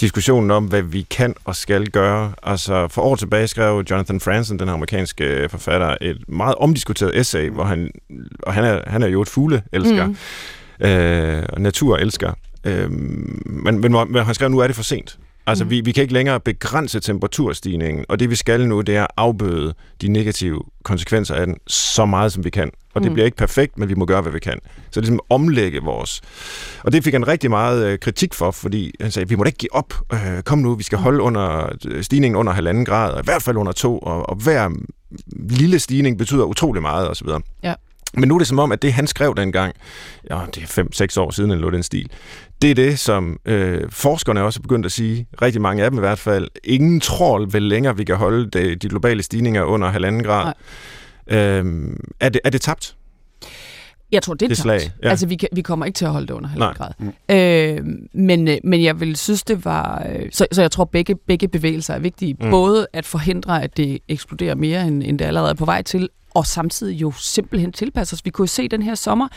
diskussionen 0.01 0.51
om, 0.51 0.65
hvad 0.65 0.83
vi 0.83 1.03
kan 1.03 1.35
og 1.45 1.57
skal 1.57 1.87
gøre. 1.91 2.33
Altså, 2.43 2.89
for 2.89 3.03
år 3.03 3.17
tilbage 3.17 3.49
skrev 3.49 3.85
Jonathan 3.91 4.21
Franzen, 4.21 4.59
den 4.59 4.69
amerikanske 4.69 5.49
forfatter, 5.49 5.97
et 6.01 6.29
meget 6.29 6.55
omdiskuteret 6.55 7.19
essay, 7.19 7.51
hvor 7.51 7.65
han, 7.65 7.91
og 8.43 8.55
han 8.55 8.65
er, 8.65 8.81
han 8.87 9.03
er 9.03 9.07
jo 9.07 9.23
et 9.23 9.29
fugleelsker, 9.29 10.07
mm. 10.07 10.87
øh, 10.87 11.45
og 11.49 11.61
naturelsker. 11.61 12.33
Øh, 12.65 12.91
men, 12.91 13.81
men, 13.81 13.93
men 13.93 14.25
han 14.25 14.35
skrev, 14.35 14.49
nu 14.49 14.59
er 14.59 14.67
det 14.67 14.77
for 14.77 14.83
sent. 14.83 15.19
Altså, 15.47 15.65
mm. 15.65 15.71
vi, 15.71 15.81
vi 15.81 15.93
kan 15.93 16.03
ikke 16.03 16.15
længere 16.15 16.41
begrænse 16.41 17.01
temperaturstigningen, 17.01 18.05
og 18.09 18.21
det 18.21 18.31
vi 18.31 18.37
skal 18.37 18.69
nu, 18.69 18.81
det 18.81 18.97
er 18.97 19.03
at 19.03 19.11
afbøde 19.17 19.75
de 20.03 20.09
negative 20.09 20.63
konsekvenser 20.85 21.35
af 21.35 21.47
den 21.47 21.57
så 21.67 22.07
meget, 22.07 22.33
som 22.33 22.45
vi 22.45 22.51
kan. 22.51 22.71
Og 22.95 23.03
det 23.03 23.11
mm. 23.11 23.15
bliver 23.15 23.25
ikke 23.25 23.37
perfekt, 23.37 23.79
men 23.79 23.89
vi 23.89 23.95
må 23.95 24.07
gøre, 24.07 24.23
hvad 24.23 24.33
vi 24.33 24.39
kan. 24.39 24.59
Så 24.77 25.01
det 25.01 25.09
ligesom 25.09 25.21
omlægge 25.29 25.81
vores... 25.81 26.21
Og 26.85 26.93
det 26.93 27.05
fik 27.05 27.13
han 27.13 27.29
rigtig 27.29 27.51
meget 27.51 27.87
øh, 27.87 27.99
kritik 27.99 28.35
for, 28.35 28.51
fordi 28.51 28.95
han 29.01 29.11
sagde, 29.11 29.29
vi 29.29 29.35
må 29.35 29.45
da 29.45 29.49
ikke 29.49 29.59
give 29.59 29.75
op. 29.75 29.95
Øh, 30.13 30.43
kom 30.43 30.59
nu, 30.59 30.75
vi 30.75 30.83
skal 30.83 30.99
holde 30.99 31.23
under 31.23 31.73
øh, 31.87 32.03
stigningen 32.03 32.37
under 32.37 32.53
halvanden 32.53 32.85
grad, 32.85 33.13
og 33.13 33.21
i 33.21 33.25
hvert 33.25 33.43
fald 33.43 33.57
under 33.57 33.73
to, 33.73 33.99
og, 33.99 34.29
og 34.29 34.37
hver 34.37 34.71
lille 35.37 35.79
stigning 35.79 36.19
betyder 36.19 36.45
utrolig 36.45 36.83
meget, 36.83 37.11
osv. 37.11 37.29
Ja. 37.63 37.75
Men 38.15 38.29
nu 38.29 38.35
er 38.35 38.39
det 38.39 38.49
som 38.49 38.59
om, 38.59 38.73
at 38.73 38.83
det 38.83 38.93
han 38.93 39.07
skrev 39.07 39.35
dengang, 39.37 39.75
ja, 40.31 40.41
det 40.55 40.79
er 40.79 41.07
5-6 41.17 41.21
år 41.21 41.31
siden, 41.31 41.51
eller 41.51 41.61
noget 41.61 41.75
den 41.75 41.83
stil, 41.83 42.11
det 42.63 42.71
er 42.71 42.75
det, 42.75 42.99
som 42.99 43.39
øh, 43.45 43.83
forskerne 43.91 44.43
også 44.43 44.61
er 44.61 44.63
begyndt 44.63 44.87
at 44.87 44.93
sige, 44.93 45.27
rigtig 45.43 45.61
mange 45.61 45.85
af 45.85 45.91
dem 45.91 45.99
i 45.99 46.01
hvert 46.01 46.19
fald, 46.19 46.49
ingen 46.65 47.01
tror 47.01 47.47
vel 47.47 47.63
længere, 47.63 47.97
vi 47.97 48.05
kan 48.05 48.17
holde 48.17 48.51
det, 48.51 48.83
de 48.83 48.89
globale 48.89 49.23
stigninger 49.23 49.63
under 49.63 49.89
halvanden 49.89 50.23
grad. 50.23 50.53
Øhm, 51.31 51.97
er, 52.21 52.29
det, 52.29 52.41
er 52.45 52.51
det 52.51 52.61
tabt? 52.61 52.97
Jeg 54.13 54.23
tror, 54.23 54.35
det 54.35 54.43
er 54.43 54.49
det 54.49 54.59
slag, 54.59 54.81
ja. 55.03 55.09
Altså, 55.09 55.27
vi, 55.27 55.37
kan, 55.37 55.49
vi 55.53 55.63
kommer 55.63 55.87
ikke 55.87 55.97
til 55.97 56.05
at 56.05 56.11
holde 56.11 56.27
det 56.27 56.35
under 56.35 56.49
halvanden 56.49 56.77
grad. 56.77 56.93
Mm. 56.99 57.13
Øh, 57.35 57.99
men, 58.13 58.49
øh, 58.49 58.57
men 58.65 58.83
jeg 58.83 59.01
vil 59.01 59.17
synes, 59.17 59.43
det 59.43 59.65
var... 59.65 60.07
Øh, 60.09 60.27
så, 60.33 60.47
så 60.53 60.61
jeg 60.61 60.71
tror, 60.71 60.85
begge, 60.85 61.15
begge 61.15 61.49
bevægelser 61.49 61.95
er 61.95 61.99
vigtige. 61.99 62.37
Mm. 62.41 62.51
Både 62.51 62.87
at 62.93 63.07
forhindre, 63.07 63.63
at 63.63 63.77
det 63.77 63.99
eksploderer 64.09 64.55
mere, 64.55 64.87
end, 64.87 65.03
end 65.03 65.19
det 65.19 65.25
allerede 65.25 65.51
er 65.51 65.55
på 65.55 65.65
vej 65.65 65.83
til, 65.83 66.09
og 66.35 66.47
samtidig 66.47 67.01
jo 67.01 67.13
simpelthen 67.13 67.73
tilpasse 67.73 68.15
os. 68.15 68.25
Vi 68.25 68.31
kunne 68.31 68.43
jo 68.43 68.47
se 68.47 68.69
den 68.69 68.83
her 68.83 68.95
sommer, 68.95 69.29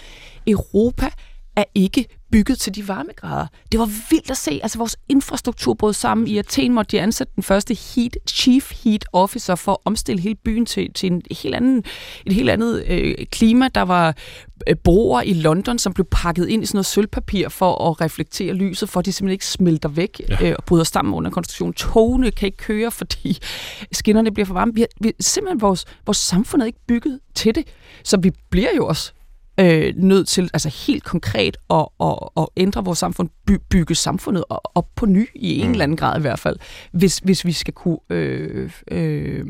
Europa 0.47 1.09
er 1.55 1.63
ikke 1.75 2.05
bygget 2.33 2.59
til 2.59 2.75
de 2.75 2.87
varmegrader. 2.87 3.47
Det 3.71 3.79
var 3.79 3.89
vildt 4.09 4.31
at 4.31 4.37
se. 4.37 4.59
Altså 4.63 4.77
vores 4.77 4.97
infrastruktur 5.09 5.73
brød 5.73 5.93
sammen. 5.93 6.27
I 6.27 6.37
Athen 6.37 6.73
måtte 6.73 6.91
de 6.91 7.01
ansætte 7.01 7.33
den 7.35 7.43
første 7.43 7.73
heat, 7.73 8.17
chief 8.29 8.71
heat 8.83 9.05
officer 9.13 9.55
for 9.55 9.71
at 9.71 9.77
omstille 9.85 10.21
hele 10.21 10.35
byen 10.35 10.65
til, 10.65 10.93
til 10.93 11.11
en 11.11 11.21
helt 11.31 11.55
anden, 11.55 11.83
et 12.25 12.33
helt 12.33 12.49
andet 12.49 12.83
øh, 12.87 13.15
klima. 13.31 13.67
Der 13.75 13.81
var 13.81 14.15
øh, 14.67 14.75
broer 14.75 15.21
i 15.21 15.33
London, 15.33 15.79
som 15.79 15.93
blev 15.93 16.07
pakket 16.11 16.49
ind 16.49 16.63
i 16.63 16.65
sådan 16.65 16.77
noget 16.77 16.85
sølvpapir 16.85 17.49
for 17.49 17.89
at 17.89 18.01
reflektere 18.01 18.53
lyset, 18.53 18.89
for 18.89 18.99
at 18.99 19.05
de 19.05 19.11
simpelthen 19.11 19.33
ikke 19.33 19.45
smelter 19.45 19.89
væk 19.89 20.21
ja. 20.29 20.49
øh, 20.49 20.55
og 20.57 20.63
bryder 20.63 20.83
sammen 20.83 21.13
under 21.13 21.31
konstruktion. 21.31 21.73
Togene 21.73 22.31
kan 22.31 22.45
ikke 22.45 22.57
køre, 22.57 22.91
fordi 22.91 23.37
skinnerne 23.91 24.31
bliver 24.31 24.45
for 24.45 24.53
varme. 24.53 24.73
Vi 24.73 24.81
har, 24.81 24.87
vi, 25.01 25.13
simpelthen 25.19 25.61
vores, 25.61 25.85
vores 26.05 26.17
samfund 26.17 26.61
er 26.61 26.65
ikke 26.65 26.85
bygget 26.87 27.19
til 27.35 27.55
det. 27.55 27.67
Så 28.03 28.17
vi 28.17 28.31
bliver 28.49 28.69
jo 28.75 28.87
også 28.87 29.13
øh, 29.59 29.93
nødt 29.95 30.27
til 30.27 30.49
altså 30.53 30.87
helt 30.87 31.03
konkret 31.03 31.57
at, 31.69 31.85
at, 32.01 32.15
at 32.37 32.45
ændre 32.57 32.85
vores 32.85 32.99
samfund, 32.99 33.29
by, 33.47 33.57
bygge 33.69 33.95
samfundet 33.95 34.43
op 34.49 34.87
på 34.95 35.05
ny 35.05 35.29
i 35.35 35.59
en 35.59 35.65
mm. 35.65 35.71
eller 35.71 35.83
anden 35.83 35.97
grad 35.97 36.17
i 36.17 36.21
hvert 36.21 36.39
fald, 36.39 36.57
hvis, 36.91 37.17
hvis 37.17 37.45
vi 37.45 37.51
skal 37.51 37.73
kunne 37.73 37.97
øh, 38.09 38.71
øh, 38.91 39.45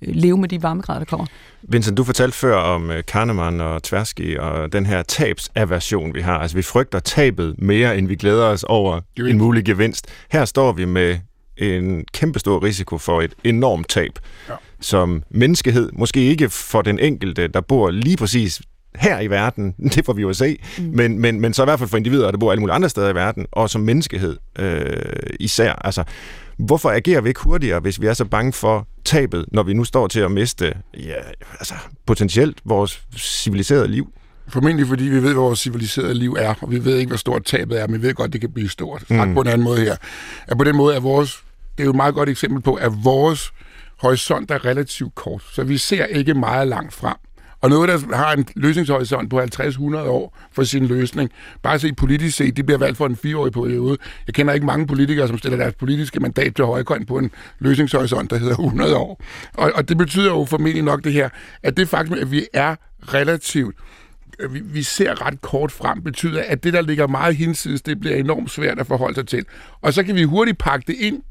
leve 0.00 0.38
med 0.38 0.48
de 0.48 0.62
varmegrader, 0.62 0.98
der 0.98 1.06
kommer. 1.06 1.26
Vincent, 1.62 1.96
du 1.96 2.04
fortalte 2.04 2.36
før 2.36 2.56
om 2.56 2.90
øh, 2.90 3.04
Kahneman 3.04 3.60
og 3.60 3.82
Tversky 3.82 4.38
og 4.38 4.72
den 4.72 4.86
her 4.86 5.02
tabsaversion, 5.02 6.14
vi 6.14 6.20
har. 6.20 6.38
Altså, 6.38 6.56
vi 6.56 6.62
frygter 6.62 6.98
tabet 6.98 7.54
mere, 7.58 7.98
end 7.98 8.08
vi 8.08 8.16
glæder 8.16 8.44
os 8.44 8.64
over 8.64 9.00
en 9.18 9.38
mulig 9.38 9.64
gevinst. 9.64 10.06
Her 10.30 10.44
står 10.44 10.72
vi 10.72 10.84
med 10.84 11.18
en 11.56 12.04
kæmpestor 12.12 12.62
risiko 12.64 12.98
for 12.98 13.22
et 13.22 13.34
enormt 13.44 13.88
tab, 13.88 14.18
ja. 14.48 14.54
som 14.80 15.22
menneskehed, 15.30 15.90
måske 15.92 16.20
ikke 16.20 16.48
for 16.48 16.82
den 16.82 16.98
enkelte, 16.98 17.48
der 17.48 17.60
bor 17.60 17.90
lige 17.90 18.16
præcis 18.16 18.60
her 18.94 19.20
i 19.20 19.26
verden, 19.26 19.74
det 19.94 20.04
får 20.04 20.12
vi 20.12 20.22
jo 20.22 20.28
at 20.28 20.36
se, 20.36 20.58
mm. 20.78 20.84
men, 20.84 21.18
men, 21.18 21.40
men 21.40 21.54
så 21.54 21.62
i 21.62 21.64
hvert 21.64 21.78
fald 21.78 21.90
for 21.90 21.96
individer, 21.96 22.30
der 22.30 22.38
bor 22.38 22.50
alle 22.50 22.60
mulige 22.60 22.74
andre 22.74 22.88
steder 22.88 23.08
i 23.08 23.14
verden, 23.14 23.46
og 23.52 23.70
som 23.70 23.80
menneskehed 23.80 24.36
øh, 24.58 24.92
især. 25.40 25.72
Altså, 25.72 26.04
hvorfor 26.58 26.90
agerer 26.90 27.20
vi 27.20 27.28
ikke 27.28 27.40
hurtigere, 27.40 27.80
hvis 27.80 28.00
vi 28.00 28.06
er 28.06 28.12
så 28.12 28.24
bange 28.24 28.52
for 28.52 28.88
tabet, 29.04 29.44
når 29.52 29.62
vi 29.62 29.72
nu 29.72 29.84
står 29.84 30.06
til 30.06 30.20
at 30.20 30.30
miste 30.30 30.74
ja, 30.94 31.14
altså, 31.60 31.74
potentielt 32.06 32.60
vores 32.64 33.02
civiliserede 33.16 33.88
liv? 33.88 34.12
Formentlig 34.48 34.86
fordi 34.86 35.04
vi 35.04 35.14
ved, 35.14 35.20
hvad 35.20 35.32
vores 35.32 35.58
civiliserede 35.58 36.14
liv 36.14 36.36
er, 36.38 36.54
og 36.60 36.70
vi 36.70 36.84
ved 36.84 36.96
ikke, 36.96 37.08
hvor 37.08 37.16
stort 37.16 37.44
tabet 37.44 37.80
er, 37.80 37.86
men 37.86 38.02
vi 38.02 38.06
ved 38.06 38.14
godt, 38.14 38.32
det 38.32 38.40
kan 38.40 38.52
blive 38.52 38.68
stort. 38.68 39.04
Sagt 39.08 39.28
mm. 39.28 39.34
på 39.34 39.40
en 39.40 39.46
anden 39.46 39.64
måde 39.64 39.80
her. 39.80 39.96
At 40.46 40.58
på 40.58 40.64
den 40.64 40.76
måde 40.76 40.96
er 40.96 41.00
vores, 41.00 41.42
det 41.76 41.82
er 41.82 41.84
jo 41.84 41.90
et 41.90 41.96
meget 41.96 42.14
godt 42.14 42.28
eksempel 42.28 42.62
på, 42.62 42.74
at 42.74 42.92
vores 43.04 43.52
horisont 43.98 44.50
er 44.50 44.64
relativt 44.64 45.14
kort, 45.14 45.42
så 45.52 45.64
vi 45.64 45.78
ser 45.78 46.04
ikke 46.04 46.34
meget 46.34 46.68
langt 46.68 46.94
frem. 46.94 47.16
Og 47.60 47.70
noget, 47.70 47.88
der 47.88 48.16
har 48.16 48.32
en 48.32 48.46
løsningshorisont 48.56 49.30
på 49.30 49.40
50-100 49.40 49.96
år 49.96 50.38
for 50.52 50.62
sin 50.62 50.86
løsning, 50.86 51.30
bare 51.62 51.78
se 51.78 51.92
politisk 51.92 52.36
set, 52.36 52.56
de 52.56 52.62
bliver 52.62 52.78
valgt 52.78 52.96
for 52.96 53.06
en 53.06 53.16
fireårig 53.16 53.52
periode. 53.52 53.96
Jeg 54.26 54.34
kender 54.34 54.54
ikke 54.54 54.66
mange 54.66 54.86
politikere, 54.86 55.28
som 55.28 55.38
stiller 55.38 55.58
deres 55.58 55.74
politiske 55.74 56.20
mandat 56.20 56.56
til 56.56 56.64
højkøjen 56.64 57.06
på 57.06 57.18
en 57.18 57.30
løsningshorisont, 57.58 58.30
der 58.30 58.38
hedder 58.38 58.58
100 58.58 58.96
år. 58.96 59.22
Og, 59.54 59.72
og 59.74 59.88
det 59.88 59.98
betyder 59.98 60.30
jo 60.30 60.44
formentlig 60.44 60.82
nok 60.82 61.04
det 61.04 61.12
her, 61.12 61.28
at 61.62 61.76
det 61.76 61.88
faktisk, 61.88 62.20
at 62.20 62.30
vi 62.30 62.46
er 62.52 62.76
relativt 63.00 63.76
øh, 64.38 64.54
vi, 64.54 64.60
vi 64.60 64.82
ser 64.82 65.26
ret 65.26 65.40
kort 65.40 65.72
frem, 65.72 66.02
betyder, 66.02 66.42
at 66.46 66.64
det, 66.64 66.72
der 66.72 66.82
ligger 66.82 67.06
meget 67.06 67.36
hinsides, 67.36 67.82
det 67.82 68.00
bliver 68.00 68.16
enormt 68.16 68.50
svært 68.50 68.78
at 68.78 68.86
forholde 68.86 69.14
sig 69.14 69.26
til. 69.26 69.44
Og 69.82 69.92
så 69.92 70.02
kan 70.02 70.14
vi 70.14 70.22
hurtigt 70.22 70.58
pakke 70.58 70.84
det 70.86 70.96
ind, 70.98 71.22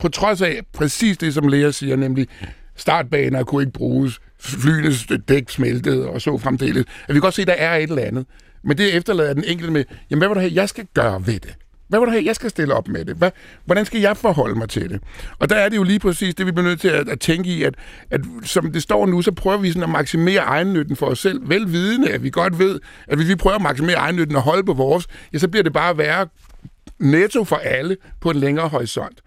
på 0.00 0.08
trods 0.08 0.42
af 0.42 0.60
præcis 0.72 1.18
det, 1.18 1.34
som 1.34 1.48
læger 1.48 1.70
siger, 1.70 1.96
nemlig 1.96 2.28
startbaner 2.76 3.44
kunne 3.44 3.62
ikke 3.62 3.72
bruges, 3.72 4.20
flyenes 4.40 5.06
dæk 5.28 5.50
smeltede 5.50 6.08
og 6.08 6.20
så 6.20 6.38
fremdeles. 6.38 6.84
At 7.02 7.08
vi 7.08 7.14
kan 7.14 7.20
godt 7.20 7.34
se, 7.34 7.42
at 7.42 7.48
der 7.48 7.54
er 7.54 7.76
et 7.76 7.90
eller 7.90 8.02
andet. 8.02 8.26
Men 8.64 8.78
det 8.78 8.94
efterlader 8.94 9.34
den 9.34 9.44
enkelte 9.44 9.72
med, 9.72 9.84
jamen 10.10 10.20
hvad 10.20 10.28
vil 10.28 10.34
du 10.34 10.40
have, 10.40 10.52
jeg 10.54 10.68
skal 10.68 10.86
gøre 10.94 11.26
ved 11.26 11.40
det? 11.40 11.54
Hvad 11.88 12.00
vil 12.00 12.06
du 12.06 12.10
have, 12.10 12.24
jeg 12.24 12.34
skal 12.34 12.50
stille 12.50 12.74
op 12.74 12.88
med 12.88 13.04
det? 13.04 13.16
Hvad, 13.16 13.30
hvordan 13.64 13.84
skal 13.84 14.00
jeg 14.00 14.16
forholde 14.16 14.54
mig 14.54 14.68
til 14.68 14.90
det? 14.90 15.00
Og 15.38 15.50
der 15.50 15.56
er 15.56 15.68
det 15.68 15.76
jo 15.76 15.82
lige 15.82 15.98
præcis 15.98 16.34
det, 16.34 16.46
vi 16.46 16.52
bliver 16.52 16.68
nødt 16.68 16.80
til 16.80 16.88
at, 16.88 17.08
at 17.08 17.20
tænke 17.20 17.50
i, 17.50 17.62
at, 17.62 17.74
at 18.10 18.20
som 18.42 18.72
det 18.72 18.82
står 18.82 19.06
nu, 19.06 19.22
så 19.22 19.32
prøver 19.32 19.56
vi 19.56 19.68
sådan 19.68 19.82
at 19.82 19.88
maksimere 19.88 20.40
egennytten 20.40 20.96
for 20.96 21.06
os 21.06 21.18
selv, 21.18 21.48
velvidende, 21.48 22.10
at 22.10 22.22
vi 22.22 22.30
godt 22.30 22.58
ved, 22.58 22.80
at 23.08 23.16
hvis 23.18 23.28
vi 23.28 23.34
prøver 23.34 23.56
at 23.56 23.62
maksimere 23.62 23.96
egennytten 23.96 24.36
og 24.36 24.42
holde 24.42 24.64
på 24.64 24.72
vores, 24.72 25.06
ja, 25.32 25.38
så 25.38 25.48
bliver 25.48 25.62
det 25.62 25.72
bare 25.72 25.98
værre 25.98 26.26
netto 26.98 27.44
for 27.44 27.56
alle 27.56 27.96
på 28.20 28.30
en 28.30 28.36
længere 28.36 28.68
horisont. 28.68 29.20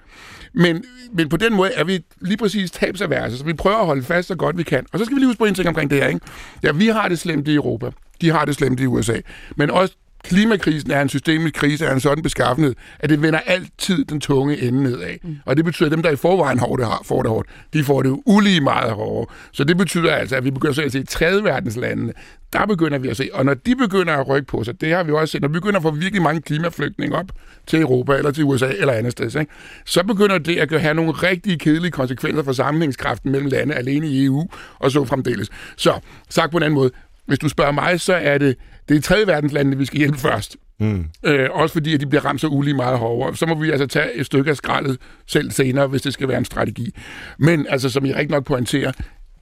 Men, 0.54 0.84
men 1.14 1.30
på 1.30 1.38
den 1.38 1.54
måde 1.54 1.72
er 1.74 1.84
vi 1.84 2.06
lige 2.22 2.38
præcis 2.38 2.72
tabsaverse, 2.72 3.38
så 3.38 3.44
vi 3.44 3.54
prøver 3.54 3.78
at 3.78 3.86
holde 3.86 4.04
fast 4.04 4.28
så 4.28 4.36
godt 4.36 4.58
vi 4.58 4.64
kan. 4.64 4.86
Og 4.92 5.00
så 5.00 5.06
skal 5.06 5.16
vi 5.16 5.20
lige 5.20 5.28
huske 5.28 5.40
på 5.40 5.46
en 5.46 5.56
ting 5.56 5.68
omkring 5.68 5.90
det 5.90 5.98
her. 5.98 6.08
Ikke? 6.08 6.20
Ja, 6.64 6.72
vi 6.72 6.88
har 6.88 7.08
det 7.08 7.20
slemt 7.20 7.48
i 7.48 7.56
Europa. 7.56 7.92
De 8.22 8.30
har 8.30 8.46
det 8.46 8.56
slemt 8.56 8.80
i 8.80 8.86
USA. 8.86 9.18
Men 9.56 9.72
også 9.72 9.96
klimakrisen 10.24 10.92
er 10.92 11.02
en 11.02 11.10
systemisk 11.10 11.56
krise 11.56 11.88
af 11.88 11.94
en 11.94 12.00
sådan 12.00 12.24
beskaffenhed, 12.24 12.76
at 13.00 13.10
det 13.10 13.22
vender 13.22 13.40
altid 13.40 14.06
den 14.06 14.22
tunge 14.22 14.62
ende 14.62 14.84
nedad. 14.84 15.16
Mm. 15.24 15.38
Og 15.46 15.58
det 15.58 15.66
betyder, 15.66 15.90
at 15.90 15.92
dem, 15.92 16.04
der 16.04 16.10
i 16.10 16.16
forvejen 16.16 16.60
har 16.60 16.68
det, 16.68 16.88
får 17.08 17.22
det 17.22 17.32
hårdt, 17.32 17.50
de 17.74 17.84
får 17.84 18.02
det 18.02 18.20
ulige 18.26 18.62
meget 18.62 18.92
hårdere. 18.92 19.36
Så 19.52 19.64
det 19.64 19.78
betyder 19.78 20.12
altså, 20.12 20.36
at 20.36 20.46
vi 20.46 20.52
begynder 20.52 20.84
at 20.84 20.92
se 20.92 21.00
i 21.00 21.04
tredje 21.04 21.44
verdenslandene, 21.44 22.14
der 22.54 22.66
begynder 22.66 22.98
vi 22.98 23.08
at 23.08 23.18
se, 23.18 23.30
og 23.34 23.46
når 23.46 23.54
de 23.54 23.76
begynder 23.76 24.14
at 24.14 24.28
rykke 24.28 24.48
på 24.48 24.64
sig, 24.64 24.82
det 24.82 24.94
har 24.94 25.04
vi 25.04 25.12
også 25.12 25.32
set, 25.32 25.42
når 25.42 25.48
vi 25.48 25.54
begynder 25.54 25.78
at 25.78 25.84
få 25.84 25.92
virkelig 25.92 26.22
mange 26.22 26.42
klimaflygtninge 26.42 27.16
op 27.16 27.32
til 27.68 27.82
Europa, 27.82 28.14
eller 28.16 28.32
til 28.32 28.44
USA, 28.44 28.72
eller 28.80 28.94
andet 28.94 29.12
sted, 29.12 29.40
ikke? 29.40 29.52
så 29.86 30.04
begynder 30.04 30.38
det 30.38 30.58
at 30.58 30.82
have 30.82 30.94
nogle 30.94 31.12
rigtig 31.12 31.60
kedelige 31.60 31.92
konsekvenser 31.92 32.44
for 32.44 32.52
sammenhængskraften 32.52 33.32
mellem 33.32 33.50
lande 33.50 33.76
alene 33.76 34.08
i 34.08 34.26
EU, 34.26 34.48
og 34.80 34.92
så 34.92 35.06
fremdeles. 35.06 35.50
Så, 35.76 36.00
sagt 36.30 36.52
på 36.52 36.58
en 36.58 36.64
anden 36.64 36.76
måde, 36.76 36.92
hvis 37.28 37.40
du 37.40 37.50
spørger 37.50 37.72
mig, 37.72 38.00
så 38.00 38.14
er 38.14 38.38
det, 38.38 38.56
det 38.90 38.98
er 38.98 39.02
tredje 39.02 39.28
verdenslandene, 39.28 39.78
vi 39.78 39.86
skal 39.86 40.00
hjælpe 40.00 40.18
først. 40.18 40.58
Mm. 40.80 41.06
Øh, 41.26 41.50
også 41.52 41.74
fordi, 41.74 41.94
at 41.94 42.00
de 42.02 42.06
bliver 42.06 42.26
ramt 42.26 42.42
så 42.42 42.48
ulige 42.48 42.74
meget 42.74 42.98
hårdere. 42.98 43.36
Så 43.36 43.46
må 43.46 43.56
vi 43.56 43.72
altså 43.72 43.88
tage 43.88 44.14
et 44.14 44.26
stykke 44.26 44.50
af 44.50 44.58
skraldet 44.58 44.98
selv 45.28 45.52
senere, 45.52 45.88
hvis 45.88 46.02
det 46.02 46.14
skal 46.14 46.28
være 46.28 46.38
en 46.38 46.46
strategi. 46.46 46.96
Men 47.40 47.68
altså, 47.70 47.90
som 47.90 48.06
I 48.06 48.14
rigtig 48.14 48.32
nok 48.32 48.46
pointerer, 48.46 48.92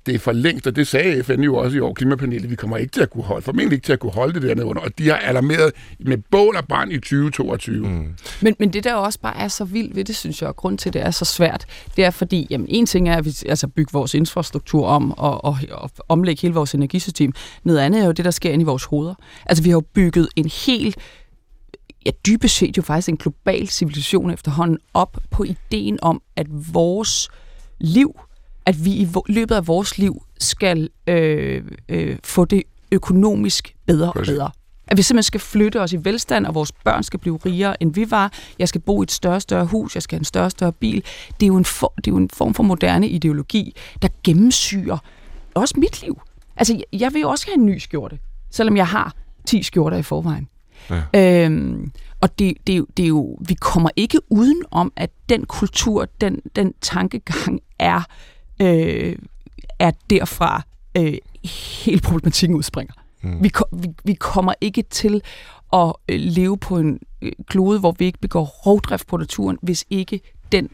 det 0.05 0.15
er 0.15 0.19
for 0.19 0.31
længst, 0.31 0.67
og 0.67 0.75
det 0.75 0.87
sagde 0.87 1.23
FN 1.23 1.41
jo 1.41 1.55
også 1.55 1.77
i 1.77 1.79
år, 1.79 1.93
klimapanelet, 1.93 2.49
vi 2.49 2.55
kommer 2.55 2.77
ikke 2.77 2.91
til 2.91 3.01
at 3.01 3.09
kunne 3.09 3.23
holde, 3.23 3.41
formentlig 3.41 3.75
ikke 3.75 3.85
til 3.85 3.93
at 3.93 3.99
kunne 3.99 4.11
holde 4.11 4.33
det 4.33 4.41
dernede 4.41 4.65
under, 4.65 4.81
og 4.81 4.97
de 4.97 5.09
har 5.09 5.15
alarmeret 5.15 5.71
med 5.99 6.17
bål 6.31 6.55
og 6.55 6.67
brand 6.67 6.91
i 6.91 6.95
2022. 6.95 7.87
Mm. 7.87 8.15
Men, 8.41 8.55
men 8.59 8.73
det 8.73 8.83
der 8.83 8.93
også 8.93 9.19
bare 9.19 9.37
er 9.37 9.47
så 9.47 9.65
vildt 9.65 9.95
ved 9.95 10.03
det, 10.03 10.15
synes 10.15 10.41
jeg, 10.41 10.49
og 10.49 10.55
grund 10.55 10.77
til, 10.77 10.89
at 10.89 10.93
det 10.93 11.01
er 11.01 11.11
så 11.11 11.25
svært, 11.25 11.65
det 11.95 12.05
er 12.05 12.09
fordi, 12.09 12.47
jamen 12.49 12.67
en 12.69 12.85
ting 12.85 13.09
er, 13.09 13.15
at 13.15 13.25
vi 13.25 13.33
altså, 13.45 13.67
bygge 13.67 13.93
vores 13.93 14.13
infrastruktur 14.13 14.87
om 14.87 15.11
og, 15.11 15.43
og, 15.43 15.57
og 15.71 15.91
omlægge 16.09 16.41
hele 16.41 16.53
vores 16.53 16.73
energisystem. 16.73 17.33
Noget 17.63 17.79
andet 17.79 18.01
er 18.01 18.05
jo 18.05 18.11
det, 18.11 18.25
der 18.25 18.31
sker 18.31 18.51
inde 18.51 18.63
i 18.63 18.65
vores 18.65 18.83
hoveder. 18.83 19.15
Altså 19.45 19.63
vi 19.63 19.69
har 19.69 19.75
jo 19.75 19.83
bygget 19.93 20.27
en 20.35 20.49
helt 20.65 20.97
ja, 22.05 22.11
dybest 22.25 22.55
set 22.55 22.77
jo 22.77 22.81
faktisk 22.81 23.09
en 23.09 23.17
global 23.17 23.67
civilisation 23.67 24.31
efterhånden 24.31 24.77
op 24.93 25.17
på 25.31 25.43
ideen 25.43 25.99
om, 26.01 26.21
at 26.35 26.47
vores 26.73 27.29
liv, 27.79 28.19
at 28.65 28.85
vi 28.85 28.91
i 28.91 29.07
løbet 29.27 29.55
af 29.55 29.67
vores 29.67 29.97
liv 29.97 30.23
skal 30.39 30.89
øh, 31.07 31.63
øh, 31.89 32.17
få 32.23 32.45
det 32.45 32.63
økonomisk 32.91 33.75
bedre 33.85 34.11
og 34.11 34.23
bedre. 34.25 34.51
At 34.87 34.97
vi 34.97 35.01
simpelthen 35.01 35.23
skal 35.23 35.39
flytte 35.39 35.81
os 35.81 35.93
i 35.93 36.05
velstand, 36.05 36.45
og 36.45 36.55
vores 36.55 36.71
børn 36.71 37.03
skal 37.03 37.19
blive 37.19 37.39
rigere, 37.45 37.83
end 37.83 37.93
vi 37.93 38.11
var. 38.11 38.33
Jeg 38.59 38.67
skal 38.67 38.81
bo 38.81 39.01
i 39.01 39.03
et 39.03 39.11
større 39.11 39.39
større 39.39 39.65
hus, 39.65 39.95
jeg 39.95 40.03
skal 40.03 40.15
have 40.15 40.21
en 40.21 40.25
større 40.25 40.49
større 40.49 40.71
bil. 40.71 41.03
Det 41.39 41.45
er 41.45 41.47
jo 41.47 41.57
en, 41.57 41.65
for, 41.65 41.93
det 41.97 42.07
er 42.07 42.11
jo 42.11 42.17
en 42.17 42.29
form 42.29 42.53
for 42.53 42.63
moderne 42.63 43.07
ideologi, 43.07 43.75
der 44.01 44.07
gennemsyrer 44.23 44.97
også 45.53 45.73
mit 45.77 46.01
liv. 46.01 46.21
Altså, 46.57 46.83
jeg 46.93 47.13
vil 47.13 47.21
jo 47.21 47.29
også 47.29 47.45
have 47.47 47.55
en 47.55 47.65
ny 47.65 47.77
skjorte, 47.77 48.19
selvom 48.49 48.77
jeg 48.77 48.87
har 48.87 49.15
10 49.45 49.63
skjorter 49.63 49.97
i 49.97 50.03
forvejen. 50.03 50.47
Ja. 50.89 51.45
Øhm, 51.45 51.91
og 52.21 52.39
det, 52.39 52.53
det, 52.67 52.85
det 52.97 53.03
er 53.03 53.07
jo, 53.07 53.37
vi 53.47 53.53
kommer 53.53 53.89
ikke 53.95 54.19
uden 54.29 54.63
om, 54.71 54.93
at 54.95 55.09
den 55.29 55.45
kultur, 55.45 56.07
den, 56.21 56.41
den 56.55 56.73
tankegang 56.81 57.59
er, 57.79 57.97
øh, 57.97 58.03
er 59.79 59.91
derfra 60.09 60.61
øh, 60.97 61.13
hele 61.85 62.01
problematikken 62.01 62.57
udspringer. 62.57 62.93
Mm. 63.21 63.43
Vi, 63.43 63.51
vi, 63.71 63.87
vi 64.03 64.13
kommer 64.13 64.53
ikke 64.61 64.81
til 64.81 65.21
at 65.73 65.93
øh, 66.09 66.19
leve 66.19 66.57
på 66.57 66.77
en 66.77 66.99
øh, 67.21 67.31
klode, 67.47 67.79
hvor 67.79 67.95
vi 67.99 68.05
ikke 68.05 68.19
begår 68.19 68.45
rovdrift 68.45 69.07
på 69.07 69.17
naturen, 69.17 69.57
hvis 69.61 69.85
ikke 69.89 70.21
den 70.51 70.69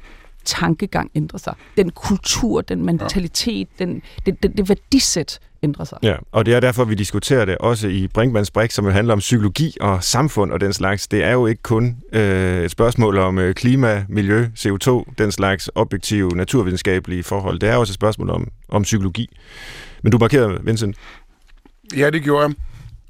tankegang 0.48 1.12
ændrer 1.16 1.40
sig. 1.40 1.54
Den 1.78 1.90
kultur, 1.90 2.62
den 2.62 2.86
mentalitet, 2.86 3.68
ja. 3.80 3.86
den, 3.86 4.02
det, 4.26 4.44
det, 4.44 4.58
det 4.58 4.70
værdisæt 4.70 5.40
ændrer 5.64 5.86
sig. 5.86 5.98
Ja, 6.04 6.16
og 6.32 6.46
det 6.46 6.54
er 6.54 6.60
derfor, 6.60 6.86
vi 6.86 6.96
diskuterer 6.96 7.46
det 7.46 7.58
også 7.58 7.88
i 7.88 8.08
Brinkmanns 8.08 8.52
Brik, 8.52 8.72
som 8.72 8.86
jo 8.86 8.92
handler 8.92 9.14
om 9.14 9.20
psykologi 9.20 9.78
og 9.82 10.04
samfund 10.04 10.52
og 10.52 10.62
den 10.62 10.74
slags. 10.74 11.08
Det 11.08 11.24
er 11.24 11.32
jo 11.32 11.48
ikke 11.48 11.62
kun 11.62 11.98
øh, 12.14 12.64
et 12.64 12.72
spørgsmål 12.72 13.18
om 13.18 13.38
øh, 13.38 13.56
klima, 13.56 14.06
miljø, 14.10 14.50
CO2, 14.60 15.04
den 15.18 15.32
slags 15.32 15.70
objektive 15.76 16.30
naturvidenskabelige 16.30 17.24
forhold. 17.24 17.60
Det 17.60 17.70
er 17.70 17.76
også 17.76 17.92
et 17.92 17.96
spørgsmål 17.96 18.30
om, 18.30 18.48
om 18.70 18.82
psykologi. 18.82 19.38
Men 20.04 20.12
du 20.12 20.18
markerede, 20.18 20.60
Vincent. 20.64 20.96
Ja, 21.98 22.10
det 22.10 22.24
gjorde 22.24 22.46
jeg. 22.46 22.56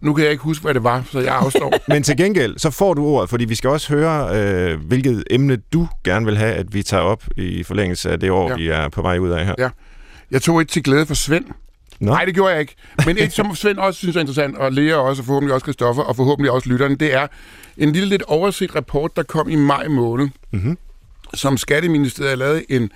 Nu 0.01 0.13
kan 0.13 0.23
jeg 0.23 0.31
ikke 0.31 0.43
huske, 0.43 0.63
hvad 0.63 0.73
det 0.73 0.83
var, 0.83 1.03
så 1.11 1.19
jeg 1.19 1.35
afstår. 1.35 1.73
Men 1.93 2.03
til 2.03 2.17
gengæld, 2.17 2.57
så 2.57 2.71
får 2.71 2.93
du 2.93 3.05
ordet, 3.05 3.29
fordi 3.29 3.45
vi 3.45 3.55
skal 3.55 3.69
også 3.69 3.93
høre, 3.93 4.39
øh, 4.39 4.79
hvilket 4.79 5.23
emne 5.29 5.55
du 5.55 5.87
gerne 6.03 6.25
vil 6.25 6.37
have, 6.37 6.53
at 6.53 6.73
vi 6.73 6.83
tager 6.83 7.03
op 7.03 7.23
i 7.37 7.63
forlængelse 7.63 8.09
af 8.11 8.19
det 8.19 8.31
år, 8.31 8.49
ja. 8.49 8.55
vi 8.55 8.67
er 8.67 8.89
på 8.89 9.01
vej 9.01 9.17
ud 9.17 9.29
af 9.29 9.45
her. 9.45 9.55
Ja. 9.57 9.69
Jeg 10.31 10.41
tog 10.41 10.61
et 10.61 10.69
til 10.69 10.83
glæde 10.83 11.05
for 11.05 11.13
Svend. 11.13 11.45
Nå. 11.99 12.11
Nej, 12.11 12.25
det 12.25 12.33
gjorde 12.33 12.51
jeg 12.51 12.61
ikke. 12.61 12.75
Men 13.05 13.17
et, 13.17 13.33
som 13.33 13.55
Svend 13.55 13.77
også 13.77 13.97
synes 13.97 14.15
er 14.15 14.19
interessant, 14.19 14.57
og 14.57 14.71
Lea 14.71 14.95
også, 14.95 15.21
og 15.21 15.25
forhåbentlig 15.25 15.53
også 15.53 15.65
Kristoffer, 15.65 16.03
og 16.03 16.15
forhåbentlig 16.15 16.51
også 16.51 16.69
lytterne, 16.69 16.95
det 16.95 17.13
er 17.13 17.27
en 17.77 17.91
lille 17.91 18.09
lidt 18.09 18.21
overset 18.21 18.75
rapport, 18.75 19.15
der 19.15 19.23
kom 19.23 19.49
i 19.49 19.55
maj 19.55 19.87
måned, 19.87 20.27
mm-hmm. 20.51 20.77
som 21.33 21.57
Skatteministeriet 21.57 22.37
lavede 22.37 22.71
en 22.71 22.89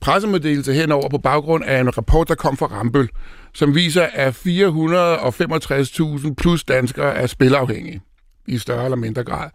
pressemeddelelse 0.00 0.74
henover 0.74 1.08
på 1.08 1.18
baggrund 1.18 1.64
af 1.64 1.80
en 1.80 1.96
rapport, 1.96 2.28
der 2.28 2.34
kom 2.34 2.56
fra 2.56 2.66
Rambøl, 2.66 3.08
som 3.54 3.74
viser, 3.74 4.08
at 4.12 4.34
465.000 4.34 6.34
plus 6.34 6.64
danskere 6.64 7.14
er 7.14 7.26
spilafhængige 7.26 8.00
i 8.46 8.58
større 8.58 8.84
eller 8.84 8.96
mindre 8.96 9.24
grad. 9.24 9.50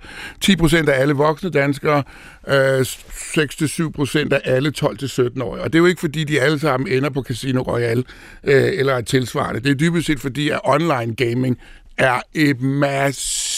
10% 0.45 0.89
af 0.89 1.01
alle 1.01 1.13
voksne 1.13 1.49
danskere, 1.49 2.03
øh, 2.47 2.81
6-7% 2.81 4.33
af 4.33 4.41
alle 4.43 4.73
12-17-årige. 4.77 5.63
Og 5.63 5.73
det 5.73 5.79
er 5.79 5.81
jo 5.81 5.85
ikke, 5.85 5.99
fordi 5.99 6.23
de 6.23 6.41
alle 6.41 6.59
sammen 6.59 6.91
ender 6.91 7.09
på 7.09 7.23
Casino 7.23 7.61
Royale 7.61 8.03
øh, 8.43 8.71
eller 8.73 8.93
er 8.93 9.01
tilsvarende. 9.01 9.59
Det 9.59 9.71
er 9.71 9.75
dybest 9.75 10.07
set, 10.07 10.19
fordi 10.19 10.49
at 10.49 10.59
online 10.63 11.15
gaming 11.15 11.57
er 11.97 12.21
et 12.33 12.61
massivt 12.61 13.56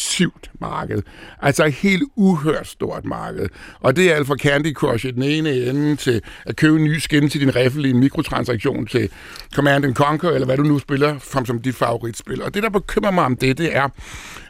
marked. 0.62 1.02
Altså 1.42 1.66
et 1.66 1.74
helt 1.74 2.04
uhørt 2.16 2.68
stort 2.68 3.06
marked. 3.06 3.50
Og 3.80 3.96
det 3.96 4.12
er 4.12 4.16
alt 4.16 4.28
fra 4.28 4.36
Candy 4.36 4.74
Crush 4.74 5.06
i 5.06 5.12
den 5.12 5.24
ene 5.24 5.50
ende 5.50 5.96
til 5.96 6.22
at 6.46 6.56
købe 6.56 6.78
en 6.78 6.84
ny 6.84 6.98
skin 6.98 7.30
til 7.30 7.42
din 7.42 7.56
riffel 7.56 7.86
i 7.86 7.90
en 7.90 8.00
mikrotransaktion 8.00 8.86
til 8.86 9.10
Command 9.56 9.86
and 9.86 9.96
Conquer, 9.96 10.30
eller 10.30 10.46
hvad 10.46 10.58
du 10.58 10.64
nu 10.64 10.80
spiller 10.80 11.20
som, 11.20 11.46
som 11.46 11.62
dit 11.62 11.76
favoritspil. 11.76 12.44
Og 12.44 12.54
det, 12.54 12.64
der 12.64 12.70
bekymrer 12.70 13.12
mig 13.12 13.26
om 13.26 13.36
det, 13.36 13.58
det 13.58 13.76
er, 13.76 13.90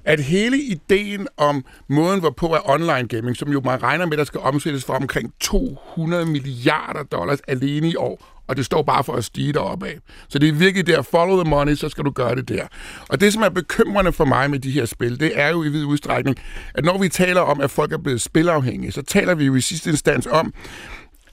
at 0.06 0.20
hele 0.20 0.58
ideen 0.58 1.28
om 1.38 1.66
måden, 1.88 2.20
hvorpå 2.20 2.48
er 2.48 2.70
online 2.70 3.08
gaming, 3.08 3.38
som 3.38 3.52
jo 3.52 3.62
man 3.66 3.84
regner 3.84 4.06
med, 4.06 4.18
der 4.18 4.24
skal 4.24 4.40
omsættes 4.40 4.86
for 4.86 4.94
omkring 4.94 5.34
200 5.40 6.26
milliarder 6.26 7.04
dollars 7.04 7.40
alene 7.48 7.90
i 7.90 7.96
år, 7.96 8.39
og 8.50 8.58
det 8.58 8.66
står 8.66 8.82
bare 8.84 9.04
for 9.04 9.14
at 9.14 9.26
stige 9.26 9.54
deroppe 9.54 9.88
af. 9.88 9.98
Så 10.30 10.40
det 10.40 10.50
er 10.50 10.54
virkelig 10.54 10.88
der, 10.88 11.02
follow 11.02 11.44
the 11.44 11.50
money, 11.50 11.76
så 11.76 11.90
skal 11.90 12.04
du 12.06 12.12
gøre 12.12 12.36
det 12.36 12.50
der. 12.50 12.68
Og 13.10 13.22
det, 13.22 13.34
som 13.34 13.42
er 13.42 13.50
bekymrende 13.50 14.14
for 14.14 14.26
mig 14.26 14.50
med 14.50 14.60
de 14.60 14.72
her 14.72 14.86
spil, 14.86 15.20
det 15.20 15.32
er 15.36 15.50
jo 15.50 15.64
i 15.64 15.70
vid 15.70 15.86
udstrækning, 15.86 16.38
at 16.74 16.86
når 16.86 16.98
vi 16.98 17.10
taler 17.10 17.42
om, 17.42 17.62
at 17.62 17.72
folk 17.72 17.92
er 17.92 17.98
blevet 17.98 18.22
spilafhængige, 18.22 18.92
så 18.92 19.02
taler 19.02 19.36
vi 19.36 19.46
jo 19.46 19.56
i 19.56 19.62
sidste 19.62 19.90
instans 19.90 20.28
om, 20.28 20.54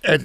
at 0.03 0.21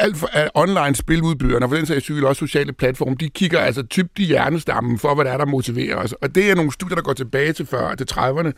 alt 0.00 0.16
for, 0.16 0.28
online 0.54 0.94
spiludbyderne, 0.94 1.66
og 1.66 1.70
for 1.70 1.76
den 1.76 1.86
sags 1.86 2.04
skyld 2.04 2.24
også 2.24 2.38
sociale 2.38 2.72
platforme, 2.72 3.16
de 3.20 3.28
kigger 3.28 3.60
altså 3.60 3.82
typt 3.82 4.18
i 4.18 4.24
hjernestammen 4.24 4.98
for, 4.98 5.14
hvad 5.14 5.24
der 5.24 5.30
er, 5.30 5.36
der 5.36 5.46
motiverer 5.46 5.96
os. 5.96 6.12
Og 6.12 6.34
det 6.34 6.50
er 6.50 6.54
nogle 6.54 6.72
studier, 6.72 6.94
der 6.94 7.02
går 7.02 7.12
tilbage 7.12 7.52
til 7.52 7.66
før, 7.66 7.94
til 7.94 8.06
30'erne, 8.12 8.50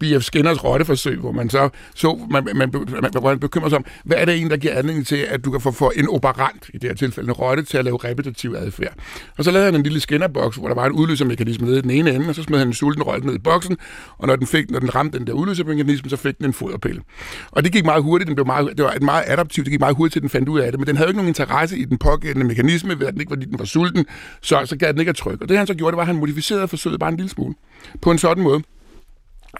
B.F. 0.00 0.22
Skinners 0.22 0.64
rotteforsøg, 0.64 1.18
hvor 1.18 1.32
man 1.32 1.50
så, 1.50 1.68
så 1.94 2.26
man, 2.30 2.48
man, 2.54 2.70
man, 3.02 3.10
man 3.22 3.38
bekymrer 3.38 3.68
sig 3.68 3.78
om, 3.78 3.84
hvad 4.04 4.16
er 4.16 4.24
det 4.24 4.40
en, 4.40 4.50
der 4.50 4.56
giver 4.56 4.74
anledning 4.74 5.06
til, 5.06 5.16
at 5.16 5.44
du 5.44 5.50
kan 5.50 5.60
få 5.60 5.70
for 5.70 5.92
en 5.96 6.08
operant, 6.08 6.70
i 6.74 6.78
det 6.78 6.90
her 6.90 6.94
tilfælde 6.94 7.28
en 7.28 7.32
rotte, 7.32 7.62
til 7.62 7.78
at 7.78 7.84
lave 7.84 7.98
repetitiv 8.04 8.54
adfærd. 8.58 8.94
Og 9.38 9.44
så 9.44 9.50
lavede 9.50 9.64
han 9.64 9.74
en 9.74 9.82
lille 9.82 10.00
skinnerboks, 10.00 10.56
hvor 10.56 10.68
der 10.68 10.74
var 10.74 10.86
en 10.86 10.92
udløsermekanisme 10.92 11.66
nede 11.66 11.78
i 11.78 11.82
den 11.82 11.90
ene 11.90 12.14
ende, 12.14 12.28
og 12.28 12.34
så 12.34 12.42
smed 12.42 12.58
han 12.58 12.68
en 12.68 12.74
sulten 12.74 13.02
rotte 13.02 13.26
ned 13.26 13.34
i 13.34 13.38
boksen, 13.38 13.76
og 14.18 14.26
når 14.26 14.36
den, 14.36 14.46
fik, 14.46 14.70
når 14.70 14.78
den 14.78 14.94
ramte 14.94 15.18
den 15.18 15.26
der 15.26 15.32
udløsermekanisme, 15.32 16.10
så 16.10 16.16
fik 16.16 16.38
den 16.38 16.46
en 16.46 16.52
foderpille. 16.52 17.02
Og 17.50 17.64
det 17.64 17.72
gik 17.72 17.84
meget 17.84 18.02
hurtigt, 18.02 18.26
den 18.26 18.34
blev 18.34 18.46
meget, 18.46 18.76
det 18.76 18.84
var 18.84 18.92
et 18.92 19.02
meget 19.02 19.24
adaptivt, 19.26 19.64
det 19.64 19.70
gik 19.70 19.80
meget 19.80 19.96
hurtigt, 19.96 20.12
til 20.12 20.22
den 20.22 20.30
fandt 20.30 20.45
ud 20.48 20.60
af 20.60 20.72
det, 20.72 20.80
men 20.80 20.86
den 20.86 20.96
havde 20.96 21.06
jo 21.06 21.10
ikke 21.10 21.18
nogen 21.18 21.28
interesse 21.28 21.78
i 21.78 21.84
den 21.84 21.98
pågældende 21.98 22.46
mekanisme, 22.46 23.00
ved 23.00 23.06
at 23.06 23.12
den 23.12 23.20
ikke, 23.20 23.30
fordi 23.30 23.46
den 23.46 23.58
var 23.58 23.64
sulten, 23.64 24.06
så, 24.42 24.62
så 24.64 24.76
gav 24.76 24.92
den 24.92 25.00
ikke 25.00 25.10
at 25.10 25.16
trykke. 25.16 25.44
Og 25.44 25.48
det 25.48 25.58
han 25.58 25.66
så 25.66 25.74
gjorde, 25.74 25.92
det 25.92 25.96
var, 25.96 26.02
at 26.02 26.06
han 26.06 26.16
modificerede 26.16 26.68
forsøget 26.68 27.00
bare 27.00 27.10
en 27.10 27.16
lille 27.16 27.30
smule. 27.30 27.54
På 28.02 28.10
en 28.10 28.18
sådan 28.18 28.44
måde, 28.44 28.62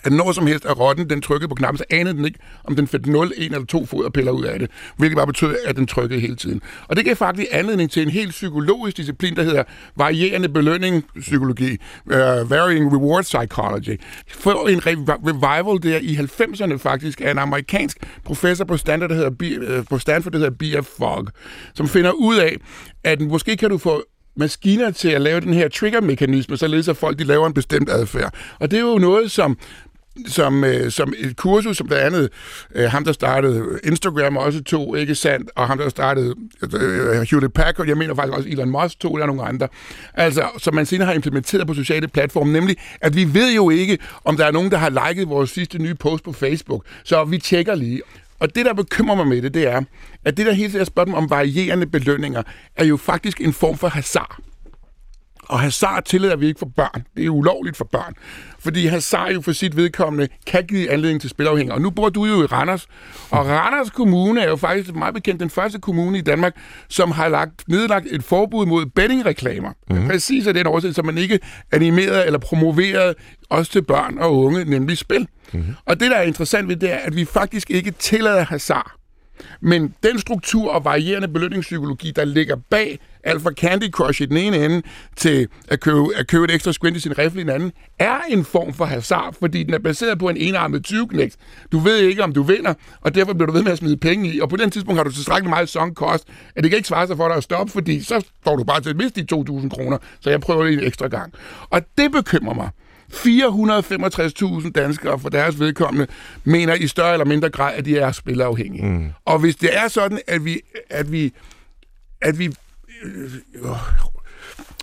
at 0.07 0.13
når 0.13 0.33
som 0.33 0.47
helst 0.47 0.65
er 0.65 0.73
rotten 0.73 1.11
den 1.11 1.23
trykkede 1.23 1.49
på 1.49 1.55
knappen, 1.55 1.79
så 1.79 1.85
anede 1.91 2.17
den 2.17 2.25
ikke, 2.25 2.39
om 2.65 2.77
den 2.77 2.89
fik 2.89 3.07
0, 3.07 3.33
1 3.37 3.45
eller 3.45 3.65
2 3.65 3.87
foderpiller 3.87 4.33
ud 4.33 4.45
af 4.45 4.59
det, 4.59 4.71
hvilket 4.97 5.17
bare 5.17 5.27
betød, 5.27 5.57
at 5.65 5.77
den 5.77 5.87
trykkede 5.87 6.21
hele 6.21 6.37
tiden. 6.37 6.61
Og 6.89 6.97
det 6.97 7.05
gav 7.05 7.17
faktisk 7.17 7.49
anledning 7.53 7.91
til 7.91 8.03
en 8.03 8.11
helt 8.11 8.31
psykologisk 8.31 8.97
disciplin, 8.97 9.37
der 9.37 9.43
hedder 9.43 9.63
varierende 9.97 10.49
belønningspsykologi, 10.49 11.77
uh, 12.07 12.17
øh, 12.17 12.51
varying 12.51 12.93
reward 12.93 13.23
psychology. 13.23 14.01
For 14.29 14.69
en 14.69 14.87
revival 14.87 15.93
der 15.93 15.99
i 15.99 16.15
90'erne 16.15 16.77
faktisk 16.77 17.21
af 17.21 17.31
en 17.31 17.39
amerikansk 17.39 17.99
professor 18.25 18.65
på 18.65 18.75
øh, 18.75 18.79
Stanford, 18.79 19.09
der 19.09 19.15
hedder, 19.15 19.31
B, 19.31 19.43
på 19.91 19.99
Stanford, 19.99 20.33
der 20.33 20.39
hedder 20.39 20.81
B.F. 20.83 20.89
Fogg, 20.99 21.29
som 21.75 21.89
finder 21.89 22.11
ud 22.11 22.37
af, 22.37 22.57
at 23.05 23.21
måske 23.21 23.57
kan 23.57 23.71
du 23.71 23.79
få 23.79 24.03
maskiner 24.37 24.91
til 24.91 25.09
at 25.09 25.21
lave 25.21 25.41
den 25.41 25.55
her 25.55 25.69
trigger-mekanisme, 25.69 26.57
således 26.57 26.89
at 26.89 26.97
folk 26.97 27.19
de 27.19 27.25
laver 27.25 27.47
en 27.47 27.55
bestemt 27.55 27.91
adfærd. 27.91 28.35
Og 28.61 28.71
det 28.71 28.77
er 28.77 28.81
jo 28.81 28.99
noget, 28.99 29.31
som 29.31 29.59
som, 30.27 30.65
øh, 30.65 30.91
som 30.91 31.15
et 31.19 31.37
kursus, 31.37 31.77
som 31.77 31.87
blandt 31.87 32.05
andet 32.05 32.31
øh, 32.75 32.91
ham, 32.91 33.05
der 33.05 33.13
startede 33.13 33.65
Instagram 33.85 34.37
også 34.37 34.63
tog, 34.63 34.99
ikke 34.99 35.15
sandt, 35.15 35.51
og 35.57 35.67
ham, 35.67 35.79
der 35.79 35.89
startede 35.89 36.35
øh, 36.63 37.19
øh, 37.19 37.27
Hewlett 37.31 37.55
Packard, 37.55 37.87
jeg 37.87 37.97
mener 37.97 38.15
faktisk 38.15 38.37
også 38.37 38.49
Elon 38.49 38.71
Musk 38.71 39.01
to, 39.01 39.15
eller 39.15 39.27
nogle 39.27 39.43
andre, 39.43 39.69
altså, 40.15 40.49
som 40.59 40.75
man 40.75 40.87
senere 40.87 41.07
har 41.07 41.15
implementeret 41.15 41.67
på 41.67 41.75
sociale 41.75 42.09
platforme, 42.09 42.53
nemlig, 42.53 42.77
at 43.01 43.17
vi 43.17 43.35
ved 43.35 43.55
jo 43.55 43.71
ikke, 43.71 43.99
om 44.25 44.37
der 44.37 44.47
er 44.47 44.51
nogen, 44.51 44.71
der 44.71 44.77
har 44.77 45.09
liket 45.09 45.29
vores 45.29 45.51
sidste 45.51 45.79
nye 45.79 45.95
post 45.95 46.25
på 46.25 46.33
Facebook, 46.33 46.85
så 47.05 47.25
vi 47.25 47.39
tjekker 47.39 47.75
lige. 47.75 48.03
Og 48.39 48.55
det, 48.55 48.67
der 48.67 48.75
bekymrer 48.75 49.17
mig 49.17 49.27
med 49.27 49.43
det, 49.43 49.55
det 49.55 49.69
er, 49.69 49.83
at 50.25 50.37
det 50.37 50.47
der 50.47 50.53
hele 50.53 50.73
tiden 50.73 50.87
spørgsmål 50.87 51.19
om 51.19 51.31
varierende 51.31 51.87
belønninger, 51.87 52.43
er 52.77 52.85
jo 52.85 52.97
faktisk 52.97 53.41
en 53.41 53.53
form 53.53 53.79
for 53.79 53.89
hasard. 53.89 54.37
Og 55.49 55.61
hazard 55.61 56.05
tillader 56.05 56.37
vi 56.37 56.47
ikke 56.47 56.59
for 56.59 56.71
børn. 56.77 57.05
Det 57.17 57.25
er 57.25 57.31
ulovligt 57.31 57.77
for 57.77 57.85
børn. 57.85 58.15
Fordi 58.59 58.87
hazard 58.87 59.33
jo 59.33 59.41
for 59.41 59.53
sit 59.53 59.77
vedkommende 59.77 60.29
kan 60.47 60.65
give 60.67 60.91
anledning 60.91 61.21
til 61.21 61.31
spilafhængighed. 61.31 61.73
Og 61.73 61.81
nu 61.81 61.91
bor 61.91 62.09
du 62.09 62.25
jo 62.25 62.43
i 62.43 62.47
Randers. 62.47 62.87
Og 63.31 63.47
Randers 63.47 63.91
Kommune 63.91 64.41
er 64.41 64.49
jo 64.49 64.57
faktisk 64.57 64.95
meget 64.95 65.15
bekendt 65.15 65.41
den 65.41 65.51
første 65.51 65.79
kommune 65.79 66.19
i 66.19 66.21
Danmark, 66.21 66.57
som 66.89 67.11
har 67.11 67.29
lagt, 67.29 67.69
nedlagt 67.69 68.07
et 68.11 68.25
forbud 68.25 68.67
mod 68.67 68.87
bettingreklamer. 68.87 69.73
Mm. 69.91 70.07
Præcis 70.07 70.47
af 70.47 70.55
den 70.55 70.67
årsag, 70.67 70.95
så 70.95 71.03
man 71.03 71.19
ikke 71.19 71.39
animeret 71.73 72.27
eller 72.27 72.39
promoveret 72.39 73.15
også 73.51 73.73
til 73.73 73.83
børn 73.83 74.19
og 74.19 74.37
unge, 74.37 74.65
nemlig 74.65 74.99
spil. 74.99 75.29
Mm. 75.53 75.65
Og 75.85 76.01
det, 76.01 76.11
der 76.11 76.17
er 76.17 76.23
interessant 76.23 76.69
ved 76.69 76.77
det, 76.77 76.93
er, 76.93 76.99
at 76.99 77.17
vi 77.17 77.25
faktisk 77.25 77.71
ikke 77.71 77.91
tillader 77.91 78.45
hazard 78.45 78.93
men 79.61 79.95
den 80.03 80.19
struktur 80.19 80.71
og 80.71 80.85
varierende 80.85 81.29
belønningspsykologi, 81.29 82.11
der 82.11 82.25
ligger 82.25 82.57
bag 82.71 82.99
alt 83.25 83.43
fra 83.43 83.51
Candy 83.51 83.91
Crush 83.91 84.23
i 84.23 84.27
den 84.27 84.37
ene 84.37 84.65
ende 84.65 84.83
til 85.17 85.49
at 85.69 85.81
købe, 85.81 86.07
at 86.17 86.27
købe 86.27 86.45
et 86.45 86.55
ekstra 86.55 86.73
squint 86.73 86.97
i 86.97 87.01
sin 87.01 87.19
rifle 87.19 87.41
i 87.41 87.45
den 87.45 87.51
anden, 87.51 87.73
er 87.99 88.19
en 88.29 88.45
form 88.45 88.73
for 88.73 88.85
hasard, 88.85 89.35
fordi 89.41 89.63
den 89.63 89.75
er 89.75 89.79
baseret 89.79 90.19
på 90.19 90.29
en 90.29 90.37
enarmet 90.37 90.85
20 90.85 91.09
-knægt. 91.13 91.37
Du 91.73 91.79
ved 91.79 91.99
ikke, 91.99 92.25
om 92.25 92.33
du 92.33 92.43
vinder, 92.43 92.75
og 93.01 93.15
derfor 93.15 93.33
bliver 93.33 93.47
du 93.47 93.53
ved 93.53 93.63
med 93.63 93.73
at 93.73 93.79
smide 93.79 93.97
penge 93.97 94.33
i, 94.33 94.41
og 94.41 94.49
på 94.49 94.57
den 94.57 94.71
tidspunkt 94.71 94.99
har 94.99 95.05
du 95.05 95.13
tilstrækkeligt 95.13 95.51
meget 95.51 95.69
sunk 95.69 95.97
cost, 95.97 96.25
at 96.57 96.63
det 96.63 96.71
kan 96.71 96.77
ikke 96.77 96.89
svare 96.89 97.07
sig 97.07 97.17
for 97.17 97.29
dig 97.29 97.37
at 97.37 97.43
stoppe, 97.43 97.73
fordi 97.73 98.03
så 98.03 98.25
står 98.41 98.57
du 98.57 98.65
bare 98.65 98.81
til 98.81 98.91
at 98.91 98.97
miste 98.97 99.23
de 99.23 99.35
2.000 99.35 99.69
kroner, 99.69 99.99
så 100.21 100.31
jeg 100.31 100.41
prøver 100.41 100.65
det 100.65 100.73
en 100.73 100.85
ekstra 100.85 101.09
gang. 101.09 101.33
Og 101.71 101.83
det 101.99 102.13
bekymrer 102.13 102.55
mig. 102.55 102.71
465.000 103.13 104.71
danskere 104.71 105.19
for 105.19 105.29
deres 105.29 105.61
vedkommende 105.61 106.07
mener 106.45 106.75
i 106.75 106.87
større 106.87 107.13
eller 107.13 107.27
mindre 107.27 107.51
grad, 107.51 107.75
at 107.75 107.85
de 107.85 107.99
er 107.99 108.13
spilafhængige. 108.13 108.87
Mm. 108.87 109.13
Og 109.25 109.39
hvis 109.39 109.57
det 109.57 109.77
er 109.77 109.89
sådan, 109.89 110.21
at 110.27 110.45
vi, 110.45 110.61
at 110.91 111.13
vi, 111.13 111.33
at 112.23 112.39
vi 112.39 112.55
øh, 113.05 113.31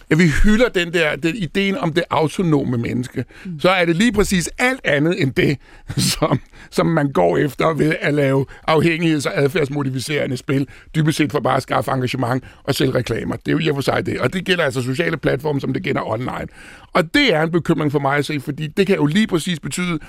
at 0.09 0.19
vi 0.19 0.31
hylder 0.43 0.69
den 0.69 0.93
der 0.93 1.15
den 1.15 1.35
ideen 1.35 1.77
om 1.77 1.93
det 1.93 2.03
autonome 2.09 2.77
menneske, 2.77 3.25
mm. 3.45 3.59
så 3.59 3.69
er 3.69 3.85
det 3.85 3.95
lige 3.95 4.11
præcis 4.11 4.49
alt 4.57 4.81
andet 4.83 5.21
end 5.21 5.33
det, 5.33 5.57
som, 6.13 6.39
som 6.71 6.85
man 6.85 7.11
går 7.11 7.37
efter 7.37 7.73
ved 7.73 7.95
at 8.01 8.13
lave 8.13 8.45
afhængigheds- 8.67 9.25
og 9.25 9.37
adfærdsmodificerende 9.37 10.37
spil, 10.37 10.67
dybest 10.95 11.17
set 11.17 11.31
for 11.31 11.39
bare 11.39 11.57
at 11.57 11.63
skaffe 11.63 11.91
engagement 11.91 12.43
og 12.63 12.75
sælge 12.75 12.93
reklamer. 12.93 13.35
Det 13.35 13.47
er 13.47 13.51
jo 13.51 13.59
i 13.59 13.67
og 13.67 13.75
for 13.75 13.81
sig 13.81 14.05
det. 14.05 14.19
Og 14.19 14.33
det 14.33 14.45
gælder 14.45 14.63
altså 14.63 14.81
sociale 14.81 15.17
platforme, 15.17 15.61
som 15.61 15.73
det 15.73 15.83
gælder 15.83 16.09
online. 16.09 16.47
Og 16.93 17.13
det 17.13 17.33
er 17.33 17.41
en 17.41 17.51
bekymring 17.51 17.91
for 17.91 17.99
mig 17.99 18.17
at 18.17 18.25
se, 18.25 18.39
fordi 18.39 18.67
det 18.67 18.87
kan 18.87 18.95
jo 18.95 19.05
lige 19.05 19.27
præcis 19.27 19.59
betyde, 19.59 19.99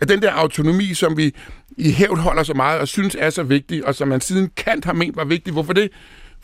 at 0.00 0.08
den 0.08 0.22
der 0.22 0.32
autonomi, 0.32 0.94
som 0.94 1.16
vi 1.16 1.34
i 1.76 1.92
hævd 1.92 2.18
holder 2.18 2.42
så 2.42 2.54
meget 2.54 2.80
og 2.80 2.88
synes 2.88 3.16
er 3.18 3.30
så 3.30 3.42
vigtig, 3.42 3.86
og 3.86 3.94
som 3.94 4.08
man 4.08 4.20
siden 4.20 4.50
Kant 4.56 4.84
har 4.84 4.92
ment 4.92 5.16
var 5.16 5.24
vigtig, 5.24 5.52
hvorfor 5.52 5.72
det? 5.72 5.90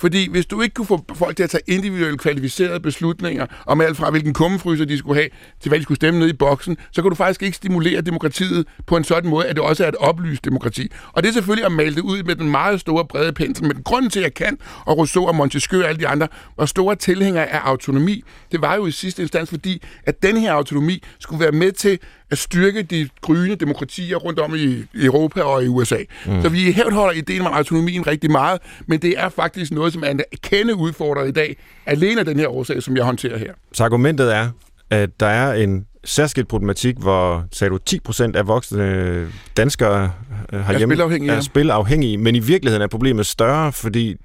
Fordi 0.01 0.30
hvis 0.30 0.46
du 0.46 0.62
ikke 0.62 0.74
kunne 0.74 0.86
få 0.86 1.05
folk 1.14 1.36
til 1.36 1.42
at 1.42 1.51
tage 1.51 1.62
individuelt 1.66 2.20
kvalificerede 2.20 2.80
beslutninger 2.80 3.46
om 3.66 3.80
alt 3.80 3.96
fra, 3.96 4.11
hvilken 4.11 4.34
kummefryser 4.34 4.84
de 4.84 4.98
skulle 4.98 5.20
have, 5.20 5.28
til 5.61 5.68
hvad 5.68 5.78
de 5.78 5.82
skulle 5.82 5.96
stemme 5.96 6.20
ned 6.20 6.28
i 6.28 6.32
boksen, 6.32 6.76
så 6.92 7.03
kan 7.03 7.11
du 7.11 7.14
faktisk 7.14 7.42
ikke 7.42 7.57
stimulere 7.57 8.01
demokratiet 8.01 8.66
på 8.86 8.96
en 8.96 9.05
sådan 9.05 9.30
måde, 9.30 9.46
at 9.46 9.57
det 9.57 9.64
også 9.64 9.84
er 9.84 9.88
et 9.88 9.96
oplyst 9.96 10.44
demokrati. 10.44 10.88
Og 11.12 11.22
det 11.22 11.28
er 11.28 11.32
selvfølgelig 11.32 11.66
at 11.66 11.72
male 11.72 11.94
det 11.94 12.01
ud 12.01 12.22
med 12.22 12.36
den 12.36 12.51
meget 12.51 12.80
store 12.80 13.05
brede 13.05 13.32
pensel. 13.32 13.66
Men 13.66 13.82
grunden 13.82 14.11
til, 14.11 14.20
at 14.20 14.34
Kant 14.34 14.61
og 14.86 14.98
Rousseau 14.98 15.26
og 15.26 15.34
Montesquieu 15.34 15.82
og 15.82 15.88
alle 15.88 16.01
de 16.01 16.09
andre 16.09 16.28
var 16.57 16.66
store 16.66 16.96
tilhængere 16.96 17.46
af 17.46 17.59
autonomi, 17.59 18.24
det 18.53 18.61
var 18.61 18.74
jo 18.74 18.86
i 18.86 18.90
sidste 18.90 19.22
instans 19.22 19.51
fordi, 19.51 19.82
at 20.07 20.22
den 20.22 20.36
her 20.36 20.53
autonomi 20.53 21.03
skulle 21.18 21.40
være 21.40 21.53
med 21.53 21.72
til 21.72 21.98
at 22.31 22.39
styrke 22.39 22.83
de 22.83 23.09
gryende 23.20 23.57
demokratier 23.57 24.16
rundt 24.16 24.41
om 24.41 24.55
i 24.55 24.85
Europa 24.95 25.43
og 25.43 25.64
i 25.64 25.68
USA. 25.68 25.97
Mm. 26.26 26.43
Så 26.43 26.49
vi 26.49 26.72
hævdholder 26.72 27.12
ideen 27.12 27.41
om 27.41 27.53
autonomien 27.53 28.07
rigtig 28.07 28.31
meget, 28.31 28.61
men 28.87 29.03
det 29.03 29.14
er 29.18 29.28
faktisk 29.28 29.72
noget, 29.72 29.93
som 29.93 30.03
er 30.03 30.11
en 30.11 30.20
kende 30.43 30.74
udfordret 30.74 31.28
i 31.28 31.33
dag, 31.33 31.57
alene 31.87 32.20
af 32.20 32.26
den 32.26 32.39
her 32.39 32.49
årsag, 32.49 32.83
som 32.83 32.97
jeg 32.97 33.05
håndterer 33.05 33.39
her. 33.39 33.53
Så 33.72 33.85
argumentet 33.85 34.35
er, 34.35 34.49
at 34.91 35.20
der 35.20 35.26
er 35.26 35.55
en 35.55 35.87
særskilt 36.05 36.49
problematik, 36.49 36.97
hvor 36.99 37.45
sagde 37.53 37.70
du, 37.70 37.78
10% 38.09 38.37
af 38.37 38.47
voksne 38.47 39.26
danskere 39.57 40.12
øh, 40.53 40.61
har 40.61 40.74
er 40.74 40.78
spilafhængige, 40.78 41.33
er 41.33 41.41
spilafhængige, 41.41 42.18
men 42.18 42.35
i 42.35 42.39
virkeligheden 42.39 42.83
er 42.83 42.87
problemet 42.87 43.26
større, 43.26 43.72
fordi 43.72 44.16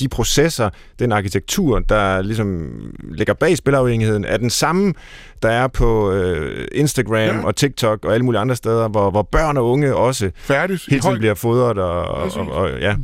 de 0.00 0.08
processer, 0.08 0.70
den 0.98 1.12
arkitektur, 1.12 1.78
der 1.78 2.22
ligesom 2.22 2.70
ligger 3.10 3.34
bag 3.34 3.56
spilafhængigheden, 3.56 4.24
er 4.24 4.36
den 4.36 4.50
samme, 4.50 4.94
der 5.42 5.48
er 5.48 5.68
på 5.68 6.12
øh, 6.12 6.68
Instagram 6.72 7.18
ja. 7.18 7.44
og 7.44 7.56
TikTok 7.56 8.04
og 8.04 8.14
alle 8.14 8.24
mulige 8.24 8.40
andre 8.40 8.56
steder, 8.56 8.88
hvor, 8.88 9.10
hvor 9.10 9.22
børn 9.22 9.56
og 9.56 9.70
unge 9.70 9.96
også 9.96 10.30
Færdigt. 10.36 10.86
hele 10.88 11.02
tiden 11.02 11.18
bliver 11.18 11.34
fodret 11.34 11.78
og, 11.78 12.04
og, 12.04 12.30
og, 12.36 12.52
og 12.52 12.70
ja. 12.80 12.96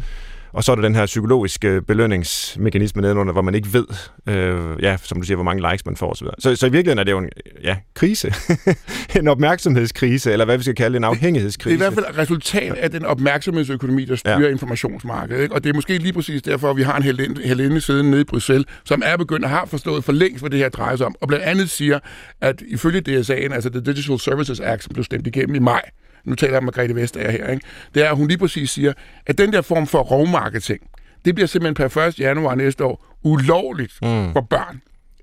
Og 0.53 0.65
så 0.65 0.73
er 0.73 0.77
der 0.77 0.83
den 0.83 0.95
her 0.95 1.07
psykologiske 1.07 1.83
belønningsmekanisme 1.83 3.03
nedenunder, 3.03 3.33
hvor 3.33 3.43
man 3.43 3.55
ikke 3.55 3.69
ved, 3.73 3.87
øh, 4.27 4.83
ja, 4.83 4.97
som 5.03 5.21
du 5.21 5.27
siger, 5.27 5.37
hvor 5.37 5.45
mange 5.45 5.71
likes 5.71 5.87
man 5.87 5.97
får 5.97 6.11
osv. 6.11 6.27
Så, 6.39 6.57
så 6.57 6.67
i 6.67 6.71
virkeligheden 6.71 6.99
er 6.99 7.05
det 7.05 7.13
jo 7.13 7.19
en 7.19 7.29
ja, 7.63 7.77
krise. 7.95 8.35
en 9.21 9.29
opmærksomhedskrise, 9.29 10.33
eller 10.33 10.45
hvad 10.45 10.57
vi 10.57 10.63
skal 10.63 10.75
kalde 10.75 10.97
en 10.97 11.05
afhængighedskrise. 11.05 11.79
Det 11.79 11.85
er 11.85 11.91
i 11.91 11.95
hvert 11.95 12.05
fald 12.05 12.19
resultat 12.19 12.75
af 12.75 12.91
den 12.91 13.05
opmærksomhedsøkonomi, 13.05 14.05
der 14.05 14.17
styrer 14.17 14.41
ja. 14.41 14.49
informationsmarkedet. 14.49 15.43
Ikke? 15.43 15.55
Og 15.55 15.65
det 15.65 15.71
er 15.71 15.75
måske 15.75 15.99
lige 15.99 16.13
præcis 16.13 16.43
derfor, 16.43 16.71
at 16.71 16.77
vi 16.77 16.83
har 16.83 16.97
en 16.97 17.03
helinde 17.45 17.81
siden 17.81 18.11
nede 18.11 18.21
i 18.21 18.25
Bruxelles, 18.25 18.67
som 18.85 19.03
er 19.05 19.17
begyndt 19.17 19.45
at 19.45 19.51
have 19.51 19.67
forstået 19.67 20.05
for 20.05 20.13
længst, 20.13 20.43
hvad 20.43 20.51
det 20.51 20.59
her 20.59 20.69
drejer 20.69 20.97
sig 20.97 21.07
om. 21.07 21.15
Og 21.21 21.29
blandt 21.29 21.45
andet 21.45 21.71
siger, 21.71 21.99
at 22.41 22.63
ifølge 22.67 23.03
DSA'en, 23.09 23.55
altså 23.55 23.71
The 23.71 23.81
Digital 23.81 24.19
Services 24.19 24.61
Act, 24.61 24.85
som 24.85 24.93
blev 24.93 25.05
stemt 25.05 25.27
igennem 25.27 25.55
i 25.55 25.59
maj, 25.59 25.83
nu 26.25 26.35
taler 26.35 26.53
jeg 26.53 26.59
om 26.59 26.65
Margrethe 26.65 26.95
Vestager 26.95 27.31
her, 27.31 27.49
ikke? 27.49 27.67
det 27.95 28.05
er, 28.05 28.11
at 28.11 28.17
hun 28.17 28.29
lige 28.29 28.39
præcis 28.39 28.71
siger, 28.71 28.93
at 29.27 29.39
den 29.39 29.53
der 29.53 29.63
form 29.63 29.87
for 29.87 29.99
rovmarketing, 29.99 30.81
det 31.25 31.35
bliver 31.35 31.49
simpelthen 31.49 31.91
per 31.91 32.03
1. 32.03 32.21
januar 32.21 32.55
næste 32.55 32.85
år 32.85 33.17
ulovligt 33.23 33.93
mm. 34.03 34.33
for 34.33 34.41
børn 34.41 34.81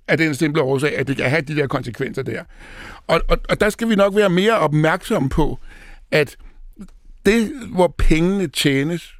af 0.08 0.18
den 0.18 0.36
simple 0.36 0.62
årsag, 0.62 0.98
at 0.98 1.08
det 1.08 1.18
kan 1.18 1.30
have 1.30 1.42
de 1.42 1.56
der 1.56 1.68
konsekvenser 1.68 2.22
der. 2.24 2.44
Og, 3.08 3.22
og, 3.30 3.38
og 3.50 3.60
der 3.60 3.70
skal 3.70 3.90
vi 3.90 3.96
nok 3.96 4.16
være 4.16 4.30
mere 4.30 4.60
opmærksomme 4.60 5.30
på, 5.30 5.60
at 6.12 6.38
det, 7.26 7.52
hvor 7.74 7.96
pengene 7.98 8.48
tjenes, 8.48 9.14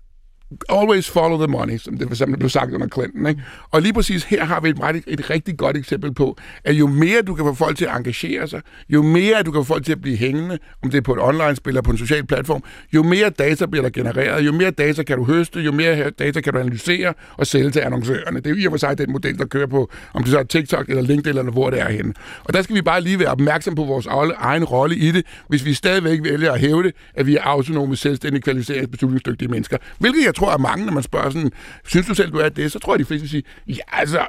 always 0.70 1.10
follow 1.10 1.38
the 1.38 1.48
money, 1.48 1.78
som 1.78 1.98
det 1.98 2.08
for 2.08 2.14
eksempel 2.14 2.38
blev 2.40 2.50
sagt 2.50 2.74
under 2.74 2.88
Clinton. 2.88 3.28
Ikke? 3.28 3.42
Og 3.72 3.82
lige 3.82 3.94
præcis 3.94 4.24
her 4.24 4.46
har 4.46 4.60
vi 4.60 4.70
et, 4.70 4.78
et, 4.96 5.04
et 5.08 5.30
rigtig 5.30 5.58
godt 5.58 5.78
eksempel 5.78 6.14
på, 6.14 6.38
at 6.64 6.74
jo 6.74 6.88
mere 6.88 7.22
du 7.22 7.36
kan 7.36 7.46
få 7.46 7.54
folk 7.54 7.78
til 7.78 7.86
at 7.86 7.96
engagere 7.96 8.48
sig, 8.48 8.62
jo 8.90 9.02
mere 9.02 9.44
du 9.44 9.52
kan 9.52 9.60
få 9.60 9.64
folk 9.64 9.86
til 9.86 9.92
at 9.92 10.02
blive 10.02 10.18
hængende, 10.18 10.58
om 10.84 10.90
det 10.90 10.98
er 10.98 11.02
på 11.02 11.14
et 11.14 11.22
online-spil 11.22 11.72
eller 11.72 11.82
på 11.82 11.92
en 11.92 11.98
social 11.98 12.26
platform, 12.26 12.64
jo 12.94 13.04
mere 13.04 13.30
data 13.30 13.66
bliver 13.66 13.84
der 13.84 13.90
genereret, 13.90 14.46
jo 14.46 14.52
mere 14.52 14.72
data 14.72 15.04
kan 15.04 15.18
du 15.18 15.24
høste, 15.24 15.60
jo 15.60 15.72
mere 15.72 16.10
data 16.10 16.42
kan 16.42 16.54
du 16.54 16.60
analysere 16.60 17.14
og 17.38 17.48
sælge 17.48 17.72
til 17.72 17.80
annoncørerne. 17.80 18.40
Det 18.40 18.48
er 18.48 18.50
jo 18.50 18.56
i 18.56 18.66
og 18.66 18.72
for 18.72 18.78
sig 18.78 18.98
den 18.98 19.12
model, 19.12 19.38
der 19.38 19.46
kører 19.46 19.68
på, 19.68 19.92
om 20.14 20.24
det 20.24 20.32
så 20.32 20.40
er 20.40 20.44
TikTok 20.44 20.90
eller 20.90 21.02
LinkedIn 21.02 21.38
eller 21.38 21.52
hvor 21.52 21.70
det 21.70 21.82
er 21.82 21.90
henne. 21.90 22.14
Og 22.44 22.54
der 22.54 22.62
skal 22.62 22.76
vi 22.76 22.82
bare 22.82 23.02
lige 23.02 23.20
være 23.20 23.30
opmærksom 23.30 23.76
på 23.76 23.84
vores 23.84 24.06
egen 24.38 24.64
rolle 24.64 24.96
i 24.96 25.12
det, 25.12 25.26
hvis 25.50 25.66
vi 25.66 25.74
stadigvæk 25.74 26.20
vælger 26.24 26.52
at 26.52 26.60
hæve 26.60 26.84
det, 26.84 26.96
at 27.16 27.28
vi 27.28 27.36
er 27.36 27.42
autonome, 27.42 27.96
selvstændige, 27.96 28.42
kvalificeringsbeslutningsdygtige 28.42 29.48
mennesker. 29.48 29.78
Hvilket 30.00 30.26
jeg 30.26 30.36
tror, 30.38 30.52
at 30.52 30.62
mange, 30.62 30.86
når 30.86 30.94
man 30.94 31.04
spørger 31.04 31.30
sådan, 31.30 31.52
synes 31.86 32.08
du 32.08 32.14
selv, 32.14 32.32
du 32.32 32.38
er 32.38 32.50
det, 32.50 32.72
så 32.72 32.80
tror 32.80 32.94
jeg, 32.94 33.00
de 33.00 33.06
fleste 33.06 33.22
vil 33.22 33.30
sige, 33.30 33.44
ja, 33.68 33.82
altså, 33.88 34.26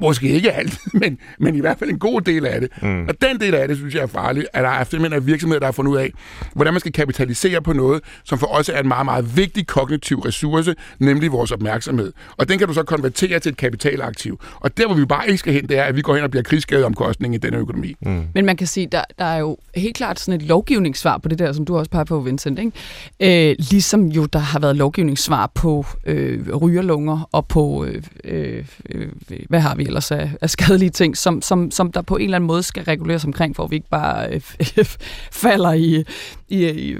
måske 0.00 0.28
ikke 0.28 0.52
alt, 0.52 0.78
men, 1.00 1.18
men 1.38 1.54
i 1.54 1.60
hvert 1.60 1.78
fald 1.78 1.90
en 1.90 1.98
god 1.98 2.20
del 2.20 2.46
af 2.46 2.60
det. 2.60 2.70
Mm. 2.82 3.08
Og 3.08 3.14
den 3.20 3.40
del 3.40 3.54
af 3.54 3.68
det, 3.68 3.76
synes 3.76 3.94
jeg 3.94 4.02
er 4.02 4.06
farligt, 4.06 4.46
at 4.52 4.64
der 4.64 4.70
er 4.70 4.84
simpelthen 4.84 5.22
er 5.22 5.24
virksomheder, 5.24 5.58
der 5.58 5.66
har 5.66 5.72
fundet 5.72 5.92
ud 5.92 5.96
af, 5.96 6.10
hvordan 6.54 6.74
man 6.74 6.80
skal 6.80 6.92
kapitalisere 6.92 7.62
på 7.62 7.72
noget, 7.72 8.02
som 8.24 8.38
for 8.38 8.46
os 8.46 8.68
er 8.68 8.80
en 8.80 8.88
meget, 8.88 9.04
meget 9.04 9.36
vigtig 9.36 9.66
kognitiv 9.66 10.18
ressource, 10.18 10.74
nemlig 10.98 11.32
vores 11.32 11.52
opmærksomhed. 11.52 12.12
Og 12.36 12.48
den 12.48 12.58
kan 12.58 12.68
du 12.68 12.74
så 12.74 12.82
konvertere 12.82 13.38
til 13.38 13.50
et 13.50 13.56
kapitalaktiv. 13.56 14.40
Og 14.60 14.76
der, 14.76 14.86
hvor 14.86 14.94
vi 14.94 15.04
bare 15.04 15.26
ikke 15.26 15.38
skal 15.38 15.52
hen, 15.52 15.68
det 15.68 15.78
er, 15.78 15.82
at 15.82 15.96
vi 15.96 16.02
går 16.02 16.14
hen 16.14 16.24
og 16.24 16.30
bliver 16.30 16.42
krigsskadeomkostning 16.42 17.34
i 17.34 17.38
denne 17.38 17.56
økonomi. 17.56 17.94
Mm. 18.00 18.22
Men 18.34 18.46
man 18.46 18.56
kan 18.56 18.66
sige, 18.66 18.86
der, 18.92 19.04
der 19.18 19.24
er 19.24 19.38
jo 19.38 19.56
helt 19.74 19.96
klart 19.96 20.20
sådan 20.20 20.40
et 20.40 20.46
lovgivningssvar 20.46 21.18
på 21.18 21.28
det 21.28 21.38
der, 21.38 21.52
som 21.52 21.64
du 21.64 21.76
også 21.78 21.90
peger 21.90 22.04
på, 22.04 22.20
Vincent. 22.20 22.58
Ikke? 22.58 23.50
Øh, 23.50 23.56
ligesom 23.58 24.06
jo, 24.06 24.24
der 24.24 24.38
har 24.38 24.58
været 24.58 24.76
lovgivningssvar 24.76 25.50
på 25.54 25.86
øh, 26.06 26.56
rygerlunger 26.56 27.28
og 27.32 27.46
på, 27.46 27.84
øh, 27.84 28.02
øh, 28.24 28.64
øh 28.90 29.08
hvad 29.48 29.60
har 29.60 29.73
vi 29.74 29.84
ellers 29.84 30.10
af, 30.10 30.30
af 30.40 30.50
skadelige 30.50 30.90
ting, 30.90 31.16
som, 31.16 31.42
som, 31.42 31.70
som 31.70 31.92
der 31.92 32.02
på 32.02 32.16
en 32.16 32.22
eller 32.22 32.36
anden 32.36 32.46
måde 32.46 32.62
skal 32.62 32.84
reguleres 32.84 33.24
omkring, 33.24 33.56
for 33.56 33.64
at 33.64 33.70
vi 33.70 33.76
ikke 33.76 33.88
bare 33.88 34.28
øh, 34.28 34.40
falder 35.32 35.72
i, 35.72 36.04
i, 36.48 36.68
i 36.68 36.96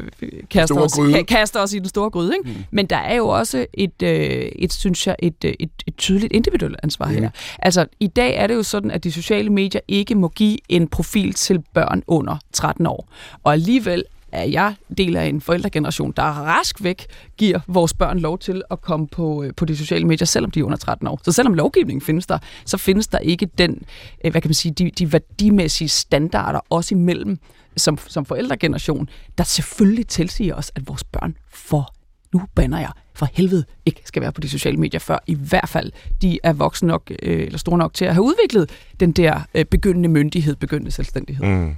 kaster, 0.50 0.80
os, 0.80 0.98
kaster 1.28 1.60
os 1.60 1.72
i 1.72 1.78
den 1.78 1.88
store 1.88 2.10
gryde. 2.10 2.32
Ikke? 2.38 2.58
Mm. 2.58 2.64
Men 2.70 2.86
der 2.86 2.96
er 2.96 3.14
jo 3.14 3.28
også 3.28 3.66
et, 3.74 4.02
øh, 4.02 4.48
et 4.54 4.72
synes 4.72 5.06
jeg, 5.06 5.16
et, 5.18 5.34
et, 5.44 5.70
et 5.86 5.96
tydeligt 5.96 6.32
individuelt 6.32 6.76
ansvar 6.82 7.08
mm. 7.08 7.14
her. 7.14 7.30
Altså, 7.58 7.86
i 8.00 8.06
dag 8.06 8.36
er 8.36 8.46
det 8.46 8.54
jo 8.54 8.62
sådan, 8.62 8.90
at 8.90 9.04
de 9.04 9.12
sociale 9.12 9.50
medier 9.50 9.80
ikke 9.88 10.14
må 10.14 10.28
give 10.28 10.58
en 10.68 10.88
profil 10.88 11.32
til 11.32 11.62
børn 11.74 12.02
under 12.06 12.36
13 12.52 12.86
år. 12.86 13.08
Og 13.44 13.52
alligevel 13.52 14.04
at 14.34 14.52
jeg 14.52 14.74
deler 14.98 15.20
en 15.20 15.40
forældregeneration, 15.40 16.12
der 16.16 16.22
rask 16.22 16.82
væk 16.82 17.06
giver 17.36 17.60
vores 17.66 17.94
børn 17.94 18.18
lov 18.18 18.38
til 18.38 18.62
at 18.70 18.80
komme 18.80 19.06
på, 19.08 19.42
øh, 19.42 19.54
på 19.56 19.64
de 19.64 19.76
sociale 19.76 20.06
medier, 20.06 20.26
selvom 20.26 20.50
de 20.50 20.60
er 20.60 20.64
under 20.64 20.78
13 20.78 21.06
år. 21.06 21.20
Så 21.24 21.32
selvom 21.32 21.54
lovgivningen 21.54 22.00
findes 22.00 22.26
der, 22.26 22.38
så 22.64 22.76
findes 22.76 23.06
der 23.06 23.18
ikke 23.18 23.46
den, 23.58 23.82
øh, 24.24 24.30
hvad 24.30 24.40
kan 24.40 24.48
man 24.48 24.54
sige, 24.54 24.72
de, 24.72 24.90
de 24.90 25.12
værdimæssige 25.12 25.88
standarder 25.88 26.60
også 26.70 26.94
imellem 26.94 27.38
som, 27.76 27.98
som 28.06 28.24
forældregeneration, 28.24 29.08
der 29.38 29.44
selvfølgelig 29.44 30.06
tilsiger 30.06 30.54
os, 30.54 30.72
at 30.74 30.88
vores 30.88 31.04
børn 31.04 31.36
får 31.50 31.94
nu 32.34 32.42
banner 32.54 32.78
jeg 32.78 32.90
for 33.14 33.28
helvede 33.32 33.64
ikke 33.86 34.02
skal 34.04 34.22
være 34.22 34.32
på 34.32 34.40
de 34.40 34.48
sociale 34.48 34.76
medier, 34.76 35.00
før 35.00 35.18
i 35.26 35.34
hvert 35.34 35.68
fald 35.68 35.92
de 36.22 36.38
er 36.42 36.52
voksne 36.52 36.88
nok, 36.88 37.10
øh, 37.22 37.40
eller 37.40 37.58
store 37.58 37.78
nok 37.78 37.94
til 37.94 38.04
at 38.04 38.14
have 38.14 38.24
udviklet 38.24 38.70
den 39.00 39.12
der 39.12 39.40
øh, 39.54 39.64
begyndende 39.64 40.08
myndighed, 40.08 40.56
begyndende 40.56 40.90
selvstændighed. 40.90 41.46
Mm. 41.46 41.76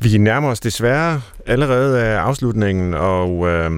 Vi 0.00 0.18
nærmer 0.18 0.48
os 0.48 0.60
desværre 0.60 1.20
allerede 1.46 2.02
af 2.02 2.16
afslutningen, 2.16 2.94
og 2.94 3.48
øh, 3.48 3.70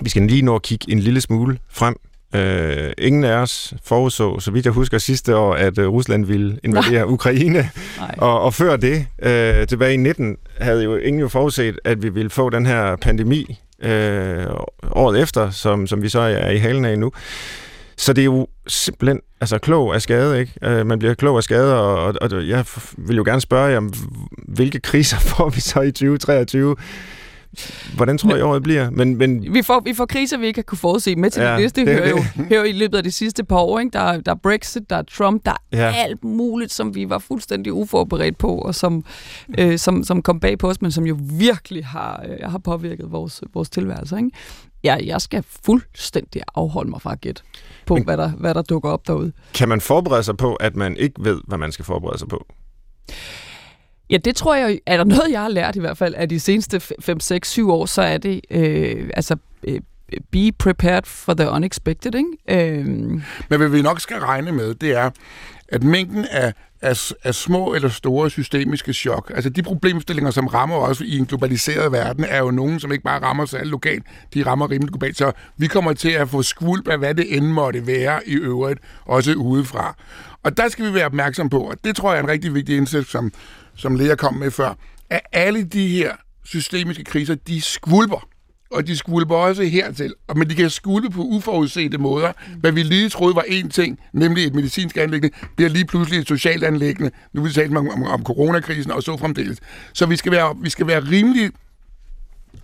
vi 0.00 0.10
skal 0.10 0.22
lige 0.22 0.42
nå 0.42 0.54
at 0.54 0.62
kigge 0.62 0.92
en 0.92 0.98
lille 0.98 1.20
smule 1.20 1.58
frem. 1.70 1.96
Øh, 2.34 2.92
ingen 2.98 3.24
af 3.24 3.34
os 3.36 3.74
forudså, 3.84 4.40
så 4.40 4.50
vidt 4.50 4.64
jeg 4.64 4.72
husker 4.72 4.98
sidste 4.98 5.36
år, 5.36 5.54
at 5.54 5.78
øh, 5.78 5.88
Rusland 5.88 6.24
ville 6.24 6.58
invadere 6.64 7.04
Nej. 7.04 7.12
Ukraine. 7.12 7.70
Nej. 7.98 8.14
Og, 8.18 8.40
og 8.40 8.54
før 8.54 8.76
det, 8.76 9.06
øh, 9.22 9.66
tilbage 9.66 9.94
i 9.94 9.96
19, 9.96 10.36
havde 10.60 10.84
jo 10.84 10.96
ingen 10.96 11.20
jo 11.20 11.28
forudset, 11.28 11.78
at 11.84 12.02
vi 12.02 12.08
ville 12.08 12.30
få 12.30 12.50
den 12.50 12.66
her 12.66 12.96
pandemi 12.96 13.60
øh, 13.82 14.46
året 14.90 15.20
efter, 15.20 15.50
som, 15.50 15.86
som 15.86 16.02
vi 16.02 16.08
så 16.08 16.20
er 16.20 16.50
i 16.50 16.58
halen 16.58 16.84
af 16.84 16.98
nu. 16.98 17.12
Så 18.02 18.12
det 18.12 18.22
er 18.22 18.26
jo 18.26 18.46
simpelthen 18.66 19.20
altså, 19.40 19.58
klog 19.58 19.94
af 19.94 20.02
skade, 20.02 20.40
ikke? 20.40 20.52
Øh, 20.62 20.86
man 20.86 20.98
bliver 20.98 21.14
klog 21.14 21.36
af 21.36 21.42
skade, 21.42 21.80
og, 21.80 21.96
og, 21.96 22.14
og 22.20 22.48
jeg 22.48 22.64
vil 22.98 23.16
jo 23.16 23.24
gerne 23.24 23.40
spørge 23.40 23.70
jer, 23.70 23.80
hvilke 24.48 24.80
kriser 24.80 25.18
får 25.36 25.48
vi 25.48 25.60
så 25.60 25.80
i 25.80 25.90
2023? 25.90 26.76
Hvordan 27.96 28.18
tror 28.18 28.36
I 28.36 28.40
året 28.40 28.62
bliver? 28.62 28.90
Men, 28.90 29.16
men... 29.16 29.54
Vi, 29.54 29.62
får, 29.62 29.80
vi 29.80 29.94
får 29.94 30.06
kriser, 30.06 30.38
vi 30.38 30.46
ikke 30.46 30.58
har 30.58 30.62
kunne 30.62 30.78
forudse 30.78 31.16
med 31.16 31.30
til 31.30 31.42
ja, 31.42 31.52
det 31.52 31.60
liste. 31.60 31.86
Det 31.86 31.94
hører 31.94 32.08
jo, 32.08 32.44
hører 32.48 32.64
i 32.64 32.72
løbet 32.72 32.98
af 32.98 33.04
de 33.04 33.12
sidste 33.12 33.44
par 33.44 33.58
år. 33.58 33.78
Ikke? 33.78 33.90
Der, 33.92 34.20
der 34.20 34.30
er 34.30 34.36
Brexit, 34.42 34.90
der 34.90 34.96
er 34.96 35.02
Trump, 35.02 35.46
der 35.46 35.56
er 35.72 35.78
ja. 35.78 35.94
alt 35.96 36.24
muligt, 36.24 36.72
som 36.72 36.94
vi 36.94 37.08
var 37.08 37.18
fuldstændig 37.18 37.72
uforberedt 37.72 38.38
på, 38.38 38.58
og 38.58 38.74
som, 38.74 39.04
øh, 39.58 39.78
som, 39.78 40.04
som 40.04 40.22
kom 40.22 40.40
bag 40.40 40.58
på 40.58 40.68
os, 40.68 40.82
men 40.82 40.92
som 40.92 41.06
jo 41.06 41.18
virkelig 41.20 41.86
har, 41.86 42.24
øh, 42.28 42.50
har 42.50 42.58
påvirket 42.58 43.12
vores, 43.12 43.42
vores 43.54 43.70
tilværelse. 43.70 44.16
Ikke? 44.16 44.30
Ja, 44.84 44.96
jeg 45.04 45.20
skal 45.20 45.44
fuldstændig 45.64 46.42
afholde 46.54 46.90
mig 46.90 47.02
fra 47.02 47.12
at 47.12 47.20
gætte 47.20 47.42
på, 47.86 47.94
men, 47.94 48.04
hvad, 48.04 48.16
der, 48.16 48.28
hvad 48.28 48.54
der 48.54 48.62
dukker 48.62 48.90
op 48.90 49.06
derude. 49.06 49.32
Kan 49.54 49.68
man 49.68 49.80
forberede 49.80 50.22
sig 50.22 50.36
på, 50.36 50.54
at 50.54 50.76
man 50.76 50.96
ikke 50.96 51.24
ved, 51.24 51.40
hvad 51.46 51.58
man 51.58 51.72
skal 51.72 51.84
forberede 51.84 52.18
sig 52.18 52.28
på? 52.28 52.46
Ja, 54.10 54.16
det 54.16 54.36
tror 54.36 54.54
jeg, 54.54 54.80
er 54.86 54.96
der 54.96 55.04
noget, 55.04 55.30
jeg 55.30 55.40
har 55.40 55.48
lært 55.48 55.76
i 55.76 55.80
hvert 55.80 55.98
fald 55.98 56.14
af 56.14 56.28
de 56.28 56.40
seneste 56.40 56.80
5, 56.80 57.20
6, 57.20 57.50
7 57.50 57.70
år, 57.70 57.86
så 57.86 58.02
er 58.02 58.18
det, 58.18 58.40
øh, 58.50 59.10
altså, 59.14 59.36
øh, 59.62 59.80
be 60.30 60.52
prepared 60.58 61.02
for 61.04 61.34
the 61.34 61.50
unexpected, 61.50 62.14
ikke? 62.14 62.70
Øh. 62.78 62.86
Men 62.86 63.22
hvad 63.48 63.68
vi 63.68 63.82
nok 63.82 64.00
skal 64.00 64.16
regne 64.16 64.52
med, 64.52 64.74
det 64.74 64.92
er, 64.92 65.10
at 65.68 65.82
mængden 65.82 66.24
af, 66.30 66.52
af, 66.82 67.12
af 67.24 67.34
små 67.34 67.74
eller 67.74 67.88
store 67.88 68.30
systemiske 68.30 68.92
chok, 68.92 69.32
altså 69.34 69.50
de 69.50 69.62
problemstillinger, 69.62 70.30
som 70.30 70.46
rammer 70.46 70.76
os 70.76 71.00
i 71.00 71.18
en 71.18 71.26
globaliseret 71.26 71.92
verden, 71.92 72.24
er 72.24 72.38
jo 72.38 72.50
nogen, 72.50 72.80
som 72.80 72.92
ikke 72.92 73.04
bare 73.04 73.22
rammer 73.22 73.44
sig 73.44 73.66
lokalt, 73.66 74.02
de 74.34 74.46
rammer 74.46 74.70
rimelig 74.70 74.88
globalt. 74.88 75.16
Så 75.16 75.32
vi 75.56 75.66
kommer 75.66 75.92
til 75.92 76.10
at 76.10 76.28
få 76.28 76.42
skvulp 76.42 76.88
af, 76.88 76.98
hvad 76.98 77.14
det 77.14 77.36
end 77.36 77.46
måtte 77.46 77.86
være 77.86 78.28
i 78.28 78.34
øvrigt, 78.34 78.80
også 79.04 79.34
udefra. 79.34 79.96
Og 80.42 80.56
der 80.56 80.68
skal 80.68 80.84
vi 80.84 80.94
være 80.94 81.06
opmærksom 81.06 81.50
på, 81.50 81.60
og 81.60 81.76
det 81.84 81.96
tror 81.96 82.12
jeg 82.12 82.18
er 82.18 82.22
en 82.22 82.30
rigtig 82.30 82.54
vigtig 82.54 82.76
indsats, 82.76 83.10
som, 83.10 83.32
som 83.74 83.96
Lea 83.96 84.14
kom 84.14 84.34
med 84.34 84.50
før, 84.50 84.74
at 85.10 85.20
alle 85.32 85.64
de 85.64 85.88
her 85.88 86.12
systemiske 86.44 87.04
kriser, 87.04 87.34
de 87.34 87.60
skvulper. 87.60 88.28
Og 88.72 88.86
de 88.86 88.96
skvulper 88.96 89.34
også 89.34 89.62
hertil. 89.62 90.14
Men 90.36 90.50
de 90.50 90.54
kan 90.54 90.70
skvulpe 90.70 91.10
på 91.10 91.22
uforudsete 91.22 91.98
måder. 91.98 92.32
Hvad 92.60 92.72
vi 92.72 92.82
lige 92.82 93.08
troede 93.08 93.34
var 93.34 93.44
én 93.48 93.68
ting, 93.68 93.98
nemlig 94.12 94.46
et 94.46 94.54
medicinsk 94.54 94.96
anlæggende, 94.96 95.36
bliver 95.56 95.68
lige 95.68 95.84
pludselig 95.84 96.20
et 96.20 96.28
socialt 96.28 96.64
anlæggende. 96.64 97.10
Nu 97.32 97.42
vil 97.42 97.48
vi 97.48 97.54
tale 97.54 97.78
om, 97.78 97.88
om, 97.88 98.02
om 98.02 98.24
coronakrisen 98.24 98.92
og 98.92 99.02
så 99.02 99.16
fremdeles. 99.16 99.58
Så 99.92 100.06
vi 100.06 100.16
skal 100.16 100.32
være, 100.32 100.56
vi 100.62 100.70
skal 100.70 100.86
være 100.86 101.00
rimelig 101.00 101.50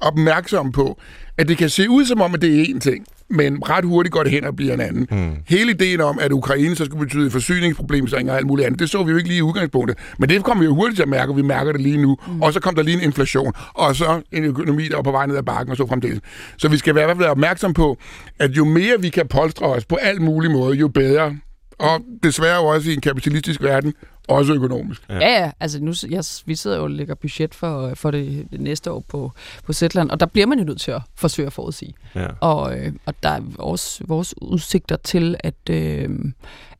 opmærksomme 0.00 0.72
på, 0.72 1.00
at 1.38 1.48
det 1.48 1.58
kan 1.58 1.70
se 1.70 1.90
ud 1.90 2.04
som 2.04 2.20
om, 2.20 2.34
at 2.34 2.42
det 2.42 2.60
er 2.60 2.64
én 2.64 2.78
ting 2.78 3.06
men 3.30 3.58
ret 3.68 3.84
hurtigt 3.84 4.12
går 4.12 4.22
det 4.22 4.32
hen 4.32 4.44
og 4.44 4.56
bliver 4.56 4.74
en 4.74 4.80
anden. 4.80 5.06
Mm. 5.10 5.36
Hele 5.48 5.70
ideen 5.70 6.00
om, 6.00 6.18
at 6.18 6.32
Ukraine 6.32 6.76
så 6.76 6.84
skulle 6.84 7.06
betyde 7.06 7.30
forsyningsproblemer 7.30 8.08
og 8.28 8.36
alt 8.36 8.46
muligt 8.46 8.66
andet, 8.66 8.80
det 8.80 8.90
så 8.90 9.02
vi 9.02 9.10
jo 9.10 9.16
ikke 9.16 9.28
lige 9.28 9.38
i 9.38 9.42
udgangspunktet. 9.42 9.98
Men 10.18 10.28
det 10.28 10.44
kommer 10.44 10.62
vi 10.62 10.66
jo 10.66 10.74
hurtigt 10.74 10.96
til 10.96 11.02
at 11.02 11.08
mærke, 11.08 11.32
og 11.32 11.36
vi 11.36 11.42
mærker 11.42 11.72
det 11.72 11.80
lige 11.80 11.98
nu. 11.98 12.16
Mm. 12.28 12.42
Og 12.42 12.52
så 12.52 12.60
kom 12.60 12.74
der 12.74 12.82
lige 12.82 12.96
en 12.96 13.02
inflation, 13.02 13.52
og 13.74 13.96
så 13.96 14.22
en 14.32 14.44
økonomi, 14.44 14.88
der 14.88 14.96
var 14.96 15.02
på 15.02 15.10
vej 15.10 15.26
ned 15.26 15.36
ad 15.36 15.42
bakken, 15.42 15.70
og 15.70 15.76
så 15.76 15.86
fremdeles. 15.86 16.20
Så 16.56 16.68
vi 16.68 16.76
skal 16.76 16.94
være 16.94 17.04
i 17.04 17.06
hvert 17.06 17.16
fald 17.16 17.28
opmærksom 17.28 17.74
på, 17.74 17.98
at 18.38 18.50
jo 18.50 18.64
mere 18.64 19.00
vi 19.00 19.08
kan 19.08 19.28
polstre 19.28 19.66
os 19.66 19.84
på 19.84 19.96
alt 19.96 20.20
mulig 20.20 20.50
måde, 20.50 20.76
jo 20.76 20.88
bedre. 20.88 21.36
Og 21.78 22.00
desværre 22.22 22.56
jo 22.56 22.66
også 22.66 22.90
i 22.90 22.94
en 22.94 23.00
kapitalistisk 23.00 23.62
verden, 23.62 23.94
også 24.28 24.54
økonomisk. 24.54 25.02
Ja, 25.08 25.14
ja, 25.14 25.42
ja. 25.44 25.50
altså 25.60 25.80
nu, 25.82 25.92
jeg, 26.10 26.24
vi 26.46 26.54
sidder 26.54 26.76
jo 26.76 26.82
og 26.82 26.90
lægger 26.90 27.14
budget 27.14 27.54
for, 27.54 27.94
for 27.94 28.10
det, 28.10 28.48
det 28.52 28.60
næste 28.60 28.92
år 28.92 29.04
på, 29.08 29.32
på 29.64 29.72
Zetland, 29.72 30.10
og 30.10 30.20
der 30.20 30.26
bliver 30.26 30.46
man 30.46 30.58
jo 30.58 30.64
nødt 30.64 30.80
til 30.80 30.90
at 30.90 31.02
forsøge 31.14 31.46
at 31.46 31.52
forudsige. 31.52 31.94
Ja. 32.14 32.26
Og, 32.40 32.78
øh, 32.78 32.92
og 33.06 33.14
der 33.22 33.28
er 33.28 33.40
også 33.58 34.04
vores 34.06 34.34
udsigter 34.42 34.96
til, 34.96 35.36
at 35.40 35.70
øh, 35.70 36.08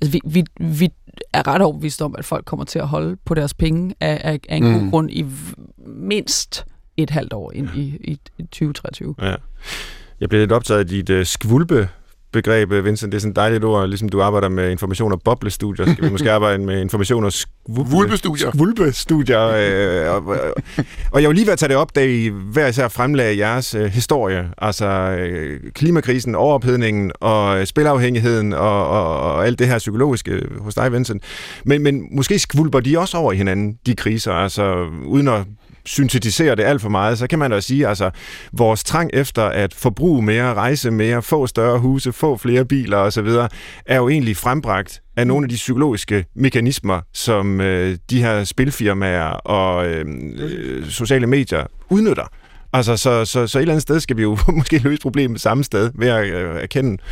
altså 0.00 0.12
vi, 0.12 0.20
vi, 0.24 0.44
vi 0.60 0.90
er 1.32 1.48
ret 1.48 1.62
overbevist 1.62 2.02
om, 2.02 2.14
at 2.18 2.24
folk 2.24 2.44
kommer 2.44 2.64
til 2.64 2.78
at 2.78 2.88
holde 2.88 3.16
på 3.24 3.34
deres 3.34 3.54
penge 3.54 3.94
af, 4.00 4.20
af, 4.24 4.40
af 4.48 4.56
en 4.56 4.64
mm. 4.64 4.80
god 4.80 4.90
grund 4.90 5.10
i 5.10 5.26
mindst 5.86 6.64
et 6.96 7.10
halvt 7.10 7.32
år 7.32 7.52
ind 7.52 7.68
i, 7.76 7.80
i, 7.80 8.20
i 8.38 8.42
2023. 8.42 9.14
Ja. 9.22 9.34
Jeg 10.20 10.28
blev 10.28 10.40
lidt 10.40 10.52
optaget 10.52 10.80
af 10.80 10.86
dit 10.86 11.10
uh, 11.10 11.24
skvulpe 11.24 11.88
begreb, 12.42 12.84
Vincent. 12.84 13.12
Det 13.12 13.18
er 13.18 13.20
sådan 13.20 13.30
et 13.30 13.36
dejligt 13.36 13.64
ord, 13.64 13.88
ligesom 13.88 14.08
du 14.08 14.22
arbejder 14.22 14.48
med 14.48 14.70
information 14.70 15.12
og 15.12 15.20
boblestudier, 15.24 15.92
skal 15.92 16.04
vi 16.04 16.10
måske 16.10 16.32
arbejde 16.38 16.58
med 16.58 16.80
information 16.80 17.24
og 17.24 17.32
skvulpestudier. 17.32 18.50
Skvulpestudier. 18.50 19.40
Øh, 19.40 20.14
og, 20.14 20.36
og 21.10 21.22
jeg 21.22 21.28
vil 21.28 21.36
lige 21.36 21.46
ved 21.46 21.52
at 21.52 21.58
tage 21.58 21.68
det 21.68 21.76
op, 21.76 21.94
da 21.94 22.04
I 22.04 22.28
hver 22.28 22.66
især 22.66 22.88
fremlagde 22.88 23.38
jeres 23.38 23.74
øh, 23.74 23.84
historie, 23.84 24.48
altså 24.58 24.86
øh, 24.86 25.60
klimakrisen, 25.74 26.34
overophedningen 26.34 27.12
og 27.20 27.68
spilafhængigheden 27.68 28.52
og, 28.52 28.88
og, 28.88 29.20
og 29.20 29.46
alt 29.46 29.58
det 29.58 29.66
her 29.66 29.78
psykologiske 29.78 30.40
hos 30.58 30.74
dig, 30.74 30.92
Vincent. 30.92 31.22
Men, 31.64 31.82
men 31.82 32.08
måske 32.16 32.38
skvulper 32.38 32.80
de 32.80 32.98
også 32.98 33.16
over 33.16 33.32
i 33.32 33.36
hinanden, 33.36 33.78
de 33.86 33.94
kriser, 33.94 34.32
altså 34.32 34.86
uden 35.06 35.28
at 35.28 35.44
syntetiserer 35.88 36.54
det 36.54 36.62
alt 36.62 36.82
for 36.82 36.88
meget, 36.88 37.18
så 37.18 37.26
kan 37.26 37.38
man 37.38 37.50
da 37.50 37.60
sige, 37.60 37.88
altså 37.88 38.10
vores 38.52 38.84
trang 38.84 39.10
efter 39.12 39.44
at 39.44 39.74
forbruge 39.74 40.22
mere, 40.22 40.54
rejse 40.54 40.90
mere, 40.90 41.22
få 41.22 41.46
større 41.46 41.78
huse, 41.78 42.12
få 42.12 42.36
flere 42.36 42.64
biler 42.64 42.96
osv., 42.96 43.28
er 43.86 43.96
jo 43.96 44.08
egentlig 44.08 44.36
frembragt 44.36 45.00
af 45.16 45.26
nogle 45.26 45.44
af 45.44 45.48
de 45.48 45.54
psykologiske 45.54 46.24
mekanismer, 46.34 47.00
som 47.12 47.60
øh, 47.60 47.98
de 48.10 48.22
her 48.22 48.44
spilfirmaer 48.44 49.30
og 49.30 49.86
øh, 49.86 50.04
øh, 50.38 50.86
sociale 50.88 51.26
medier 51.26 51.66
udnytter. 51.90 52.24
Altså, 52.72 52.96
så, 52.96 53.24
så, 53.24 53.46
så 53.46 53.58
et 53.58 53.62
eller 53.62 53.74
andet 53.74 53.82
sted 53.82 54.00
skal 54.00 54.16
vi 54.16 54.22
jo 54.22 54.38
måske 54.58 54.78
løse 54.78 55.02
problemet 55.02 55.40
samme 55.40 55.64
sted 55.64 55.90
ved 55.94 56.08
at 56.08 56.26
øh, 56.26 56.62
erkende, 56.62 57.02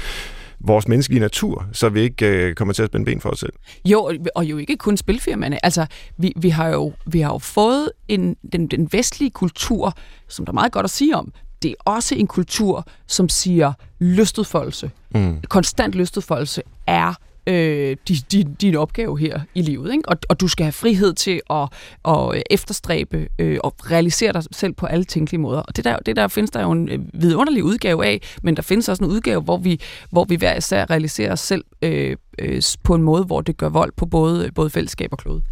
vores 0.67 0.89
menneskelige 0.89 1.21
natur, 1.21 1.67
så 1.73 1.89
vi 1.89 2.01
ikke 2.01 2.27
øh, 2.27 2.55
kommer 2.55 2.75
til 2.75 2.83
at 2.83 2.89
spænde 2.89 3.05
ben 3.05 3.21
for 3.21 3.31
os 3.31 3.39
selv. 3.39 3.53
Jo, 3.85 4.12
og 4.35 4.45
jo 4.45 4.59
ikke 4.59 4.77
kun 4.77 4.97
spilfirmaerne. 4.97 5.64
Altså, 5.64 5.87
vi, 6.17 6.33
vi, 6.37 6.49
har, 6.49 6.69
jo, 6.69 6.93
vi 7.07 7.21
har 7.21 7.33
jo 7.33 7.39
fået 7.39 7.91
en, 8.09 8.37
den, 8.53 8.67
den 8.67 8.89
vestlige 8.93 9.31
kultur, 9.31 9.95
som 10.29 10.45
der 10.45 10.53
er 10.53 10.55
meget 10.55 10.73
godt 10.73 10.85
at 10.85 10.91
sige 10.91 11.17
om, 11.17 11.33
det 11.62 11.71
er 11.71 11.75
også 11.85 12.14
en 12.14 12.27
kultur, 12.27 12.87
som 13.07 13.29
siger 13.29 13.73
lystudfoldelse. 13.99 14.91
Mm. 15.14 15.41
Konstant 15.49 15.95
lystudfoldelse 15.95 16.62
er 16.87 17.14
øh, 17.47 17.97
din, 18.09 18.17
din, 18.33 18.55
din 18.55 18.77
opgave 18.77 19.19
her 19.19 19.41
i 19.55 19.63
livet. 19.63 19.93
Ikke? 19.93 20.09
Og, 20.09 20.17
og 20.29 20.41
du 20.41 20.49
skal 20.49 20.65
have 20.65 20.73
frihed 20.73 21.15
til 21.15 21.41
at, 21.51 21.69
at 22.09 22.43
efterstræbe 22.51 23.29
øh, 23.39 23.59
og 23.65 23.75
realisere 23.91 24.33
dig 24.33 24.43
selv 24.53 24.73
på 24.73 24.87
alle 24.87 25.05
tænkelige 25.05 25.41
måder. 25.41 25.61
Og 25.61 25.77
det 25.77 25.85
der, 25.85 25.97
det 25.99 26.17
der 26.17 26.29
findes 26.29 26.51
der 26.51 26.63
jo 26.63 26.71
en 26.71 26.89
øh, 26.89 26.99
vidunderlig 27.13 27.65
udgave 27.65 28.07
af, 28.07 28.21
men 28.43 28.57
der 28.57 28.63
findes 28.63 28.89
også 28.89 29.05
en 29.05 29.11
udgave, 29.11 29.41
hvor 29.41 29.57
vi, 29.57 29.81
hvor 30.11 30.25
vi 30.25 30.35
hver 30.35 30.57
især 30.57 30.91
realiserer 30.91 31.33
os 31.33 31.41
selv 31.41 31.65
øh, 31.83 32.17
øh, 32.39 32.63
på 32.83 32.95
en 32.95 33.03
måde, 33.03 33.25
hvor 33.25 33.41
det 33.41 33.57
gør 33.57 33.69
vold 33.69 33.93
på 33.97 34.07
både, 34.07 34.51
både 34.55 34.71
fællesskab 34.71 35.13
og 35.13 35.19
klode. 35.19 35.43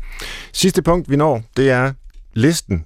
Sidste 0.52 0.82
punkt, 0.82 1.10
vi 1.10 1.16
når, 1.16 1.42
det 1.56 1.70
er 1.70 1.92
listen 2.34 2.84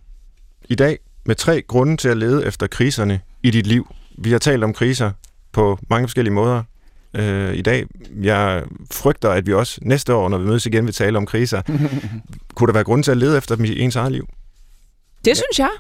i 0.69 0.75
dag 0.75 0.99
med 1.27 1.35
tre 1.35 1.63
grunde 1.63 1.97
til 1.97 2.09
at 2.09 2.17
lede 2.17 2.47
efter 2.47 2.67
kriserne 2.67 3.21
i 3.43 3.51
dit 3.51 3.67
liv. 3.67 3.95
Vi 4.19 4.31
har 4.31 4.39
talt 4.39 4.65
om 4.65 4.73
kriser 4.73 5.11
på 5.53 5.79
mange 5.91 6.09
forskellige 6.09 6.35
måder 6.35 6.63
øh, 7.19 7.55
i 7.55 7.63
dag. 7.63 7.87
Jeg 8.23 8.65
frygter, 8.91 9.31
at 9.31 9.47
vi 9.47 9.53
også 9.53 9.79
næste 9.83 10.15
år, 10.15 10.29
når 10.29 10.39
vi 10.39 10.47
mødes 10.47 10.67
igen, 10.67 10.85
vil 10.85 10.95
tale 10.95 11.19
om 11.19 11.27
kriser. 11.27 11.63
Kunne 12.55 12.67
der 12.67 12.73
være 12.73 12.85
grund 12.85 13.05
til 13.05 13.11
at 13.11 13.17
lede 13.17 13.37
efter 13.39 13.57
dem 13.57 13.65
i 13.65 13.81
ens 13.81 13.97
eget 13.97 14.13
liv? 14.13 14.29
Det 15.25 15.37
synes 15.37 15.59
jeg. 15.59 15.71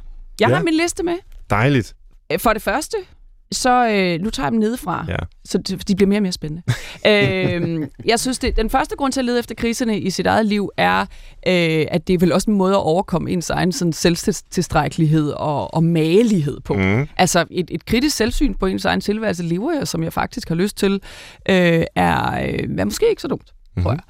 Jeg 0.40 0.48
ja. 0.48 0.54
har 0.54 0.62
min 0.62 0.74
liste 0.74 1.02
med. 1.02 1.18
Dejligt. 1.50 1.94
For 2.38 2.52
det 2.52 2.62
første, 2.62 2.96
så 3.52 3.88
øh, 3.88 4.20
nu 4.20 4.30
tager 4.30 4.46
jeg 4.46 4.52
dem 4.52 4.60
nedefra, 4.60 5.04
ja. 5.08 5.16
så 5.44 5.58
de 5.88 5.96
bliver 5.96 6.08
mere 6.08 6.18
og 6.18 6.22
mere 6.22 6.32
spændende. 6.32 6.62
øh, 7.10 7.88
jeg 8.04 8.20
synes, 8.20 8.38
det, 8.38 8.56
den 8.56 8.70
første 8.70 8.96
grund 8.96 9.12
til 9.12 9.20
at 9.20 9.24
lede 9.24 9.38
efter 9.38 9.54
kriserne 9.54 10.00
i 10.00 10.10
sit 10.10 10.26
eget 10.26 10.46
liv 10.46 10.70
er, 10.76 11.00
øh, 11.46 11.86
at 11.90 12.08
det 12.08 12.14
er 12.14 12.18
vel 12.18 12.32
også 12.32 12.50
en 12.50 12.56
måde 12.56 12.74
at 12.74 12.82
overkomme 12.82 13.30
ens 13.30 13.50
egen 13.50 13.72
sådan, 13.72 13.92
selvtilstrækkelighed 13.92 15.30
og, 15.30 15.74
og 15.74 15.84
magelighed 15.84 16.60
på. 16.60 16.74
Mm. 16.74 17.08
Altså 17.16 17.44
et, 17.50 17.70
et 17.70 17.84
kritisk 17.86 18.16
selvsyn 18.16 18.54
på 18.54 18.66
ens 18.66 18.84
egen 18.84 19.00
tilværelse 19.00 19.42
lever 19.42 19.72
jeg, 19.72 19.88
som 19.88 20.02
jeg 20.02 20.12
faktisk 20.12 20.48
har 20.48 20.54
lyst 20.54 20.76
til, 20.76 20.92
øh, 21.48 21.84
er, 21.94 22.42
øh, 22.42 22.78
er 22.78 22.84
måske 22.84 23.10
ikke 23.10 23.22
så 23.22 23.28
dumt, 23.28 23.52
mm. 23.76 23.82
tror 23.82 23.92
jeg. 23.92 24.00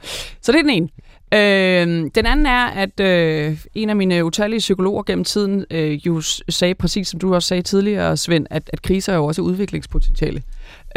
Så 0.42 0.52
det 0.52 0.58
er 0.58 0.62
den 0.62 0.70
ene. 0.70 0.88
Øh, 1.34 2.10
den 2.14 2.26
anden 2.26 2.46
er, 2.46 2.66
at 2.66 3.00
øh, 3.00 3.58
en 3.74 3.90
af 3.90 3.96
mine 3.96 4.24
utallige 4.24 4.58
psykologer 4.58 5.02
gennem 5.02 5.24
tiden 5.24 5.64
øh, 5.70 6.06
jo 6.06 6.20
sagde, 6.48 6.74
præcis 6.74 7.08
som 7.08 7.20
du 7.20 7.34
også 7.34 7.48
sagde 7.48 7.62
tidligere, 7.62 8.16
Svend, 8.16 8.46
at, 8.50 8.70
at 8.72 8.82
kriser 8.82 9.12
er 9.12 9.16
jo 9.16 9.24
også 9.24 9.42
udviklingspotentiale. 9.42 10.42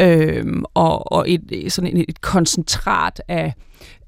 Øh, 0.00 0.46
og 0.74 1.12
og 1.12 1.30
et, 1.30 1.72
sådan 1.72 1.96
et, 1.96 2.04
et 2.08 2.20
koncentrat 2.20 3.22
af, 3.28 3.54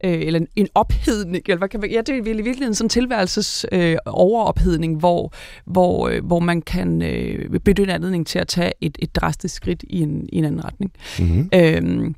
øh, 0.04 0.20
eller 0.20 0.40
en, 0.40 0.48
en 0.56 0.68
ophedning, 0.74 1.44
eller 1.46 1.58
hvad 1.58 1.68
kan 1.68 1.80
man, 1.80 1.90
ja, 1.90 1.98
det 1.98 2.08
er 2.08 2.14
i 2.16 2.20
virkeligheden 2.20 2.74
sådan 2.74 2.86
en 2.86 2.88
tilværelses 2.88 3.66
øh, 3.72 3.96
overophedning, 4.06 4.98
hvor, 4.98 5.32
hvor, 5.64 6.08
øh, 6.08 6.24
hvor 6.24 6.38
man 6.38 6.62
kan 6.62 7.02
øh, 7.02 7.60
benytte 7.60 7.92
anledning 7.92 8.26
til 8.26 8.38
at 8.38 8.48
tage 8.48 8.72
et, 8.80 8.98
et 8.98 9.16
drastisk 9.16 9.54
skridt 9.54 9.84
i 9.90 10.00
en, 10.00 10.28
i 10.32 10.38
en 10.38 10.44
anden 10.44 10.64
retning. 10.64 10.92
Mm-hmm. 11.18 11.48
Øh, 11.54 12.14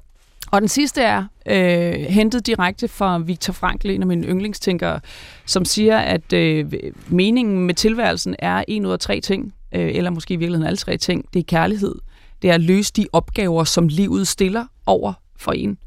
og 0.50 0.60
den 0.60 0.68
sidste 0.68 1.02
er 1.02 1.24
øh, 1.46 1.92
hentet 1.92 2.46
direkte 2.46 2.88
fra 2.88 3.18
Viktor 3.18 3.52
Frankl, 3.52 3.90
en 3.90 4.00
af 4.00 4.06
mine 4.06 4.26
yndlingstænkere, 4.26 5.00
som 5.46 5.64
siger, 5.64 5.98
at 5.98 6.32
øh, 6.32 6.72
meningen 7.08 7.66
med 7.66 7.74
tilværelsen 7.74 8.36
er 8.38 8.64
en 8.68 8.86
ud 8.86 8.92
af 8.92 8.98
tre 8.98 9.20
ting. 9.20 9.54
øh, 9.72 9.90
eller 9.94 10.10
måske 10.10 10.34
i 10.34 10.36
virkeligheden 10.36 10.66
alle 10.66 10.76
tre 10.76 10.96
ting. 10.96 11.24
Det 11.34 11.38
er 11.40 11.44
kærlighed. 11.44 11.94
Det 12.42 12.50
er 12.50 12.54
at 12.54 12.60
løse 12.60 12.92
de 12.92 13.06
opgaver, 13.12 13.64
som 13.64 13.88
livet 13.88 14.28
stiller 14.28 14.64
over 14.86 15.12
for 15.36 15.52
en, 15.52 15.78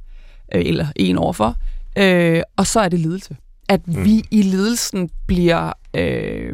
øh, 0.55 0.61
eller 0.65 0.87
en 0.95 1.17
overfor. 1.17 1.55
Øh, 1.97 2.41
og 2.55 2.67
så 2.67 2.79
er 2.79 2.89
det 2.89 2.99
ledelse. 2.99 3.37
At 3.69 3.87
mm. 3.87 4.05
vi 4.05 4.23
i 4.31 4.41
ledelsen 4.41 5.09
bliver 5.27 5.73
øh, 5.93 6.53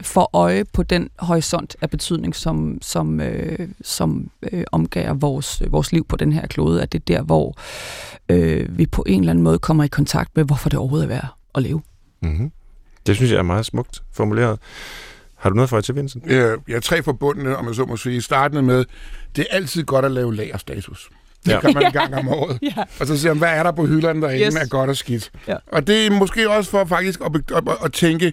for 0.00 0.30
øje 0.32 0.64
på 0.64 0.82
den 0.82 1.10
horisont 1.18 1.76
af 1.80 1.90
betydning, 1.90 2.36
som, 2.36 2.78
som, 2.82 3.20
øh, 3.20 3.68
som 3.82 4.30
øh, 4.52 4.64
omgager 4.72 5.14
vores, 5.14 5.62
vores 5.68 5.92
liv 5.92 6.06
på 6.06 6.16
den 6.16 6.32
her 6.32 6.46
klode, 6.46 6.82
at 6.82 6.92
det 6.92 6.98
er 6.98 7.04
der, 7.04 7.22
hvor 7.22 7.56
øh, 8.28 8.78
vi 8.78 8.86
på 8.86 9.04
en 9.06 9.20
eller 9.20 9.30
anden 9.30 9.44
måde 9.44 9.58
kommer 9.58 9.84
i 9.84 9.88
kontakt 9.88 10.36
med, 10.36 10.44
hvorfor 10.44 10.68
det 10.68 10.78
overhovedet 10.78 11.04
er 11.04 11.08
værd 11.08 11.26
at 11.54 11.62
leve. 11.62 11.82
Mm-hmm. 12.22 12.52
Det 13.06 13.16
synes 13.16 13.30
jeg 13.30 13.38
er 13.38 13.42
meget 13.42 13.66
smukt 13.66 14.02
formuleret. 14.12 14.58
Har 15.36 15.50
du 15.50 15.56
noget 15.56 15.70
for 15.70 15.78
at 15.78 15.84
til, 15.84 15.96
Vincent? 15.96 16.26
Ja, 16.26 16.54
jeg 16.68 16.76
er 16.76 16.80
tre 16.80 17.02
forbundne, 17.02 17.56
om 17.56 17.66
jeg 17.66 17.74
så 17.74 17.84
må 17.84 17.96
sige. 17.96 18.22
Startende 18.22 18.62
med, 18.62 18.84
det 19.36 19.46
er 19.50 19.56
altid 19.56 19.84
godt 19.84 20.04
at 20.04 20.10
lave 20.10 20.34
lagerstatus. 20.34 21.10
Det 21.44 21.52
ja. 21.52 21.60
kan 21.60 21.74
man 21.74 21.86
en 21.86 21.92
gang 21.92 22.14
om 22.14 22.28
året. 22.28 22.58
ja. 22.62 22.84
Og 23.00 23.06
så 23.06 23.18
siger 23.18 23.34
man, 23.34 23.38
hvad 23.38 23.48
er 23.48 23.62
der 23.62 23.72
på 23.72 23.86
hylderne 23.86 24.22
derinde 24.22 24.46
yes. 24.46 24.54
er 24.54 24.68
godt 24.68 24.90
og 24.90 24.96
skidt. 24.96 25.30
Ja. 25.48 25.56
Og 25.66 25.86
det 25.86 26.06
er 26.06 26.10
måske 26.10 26.50
også 26.50 26.70
for 26.70 26.84
faktisk 26.84 27.20
at, 27.20 27.30
at, 27.56 27.68
at, 27.68 27.76
at 27.84 27.92
tænke, 27.92 28.32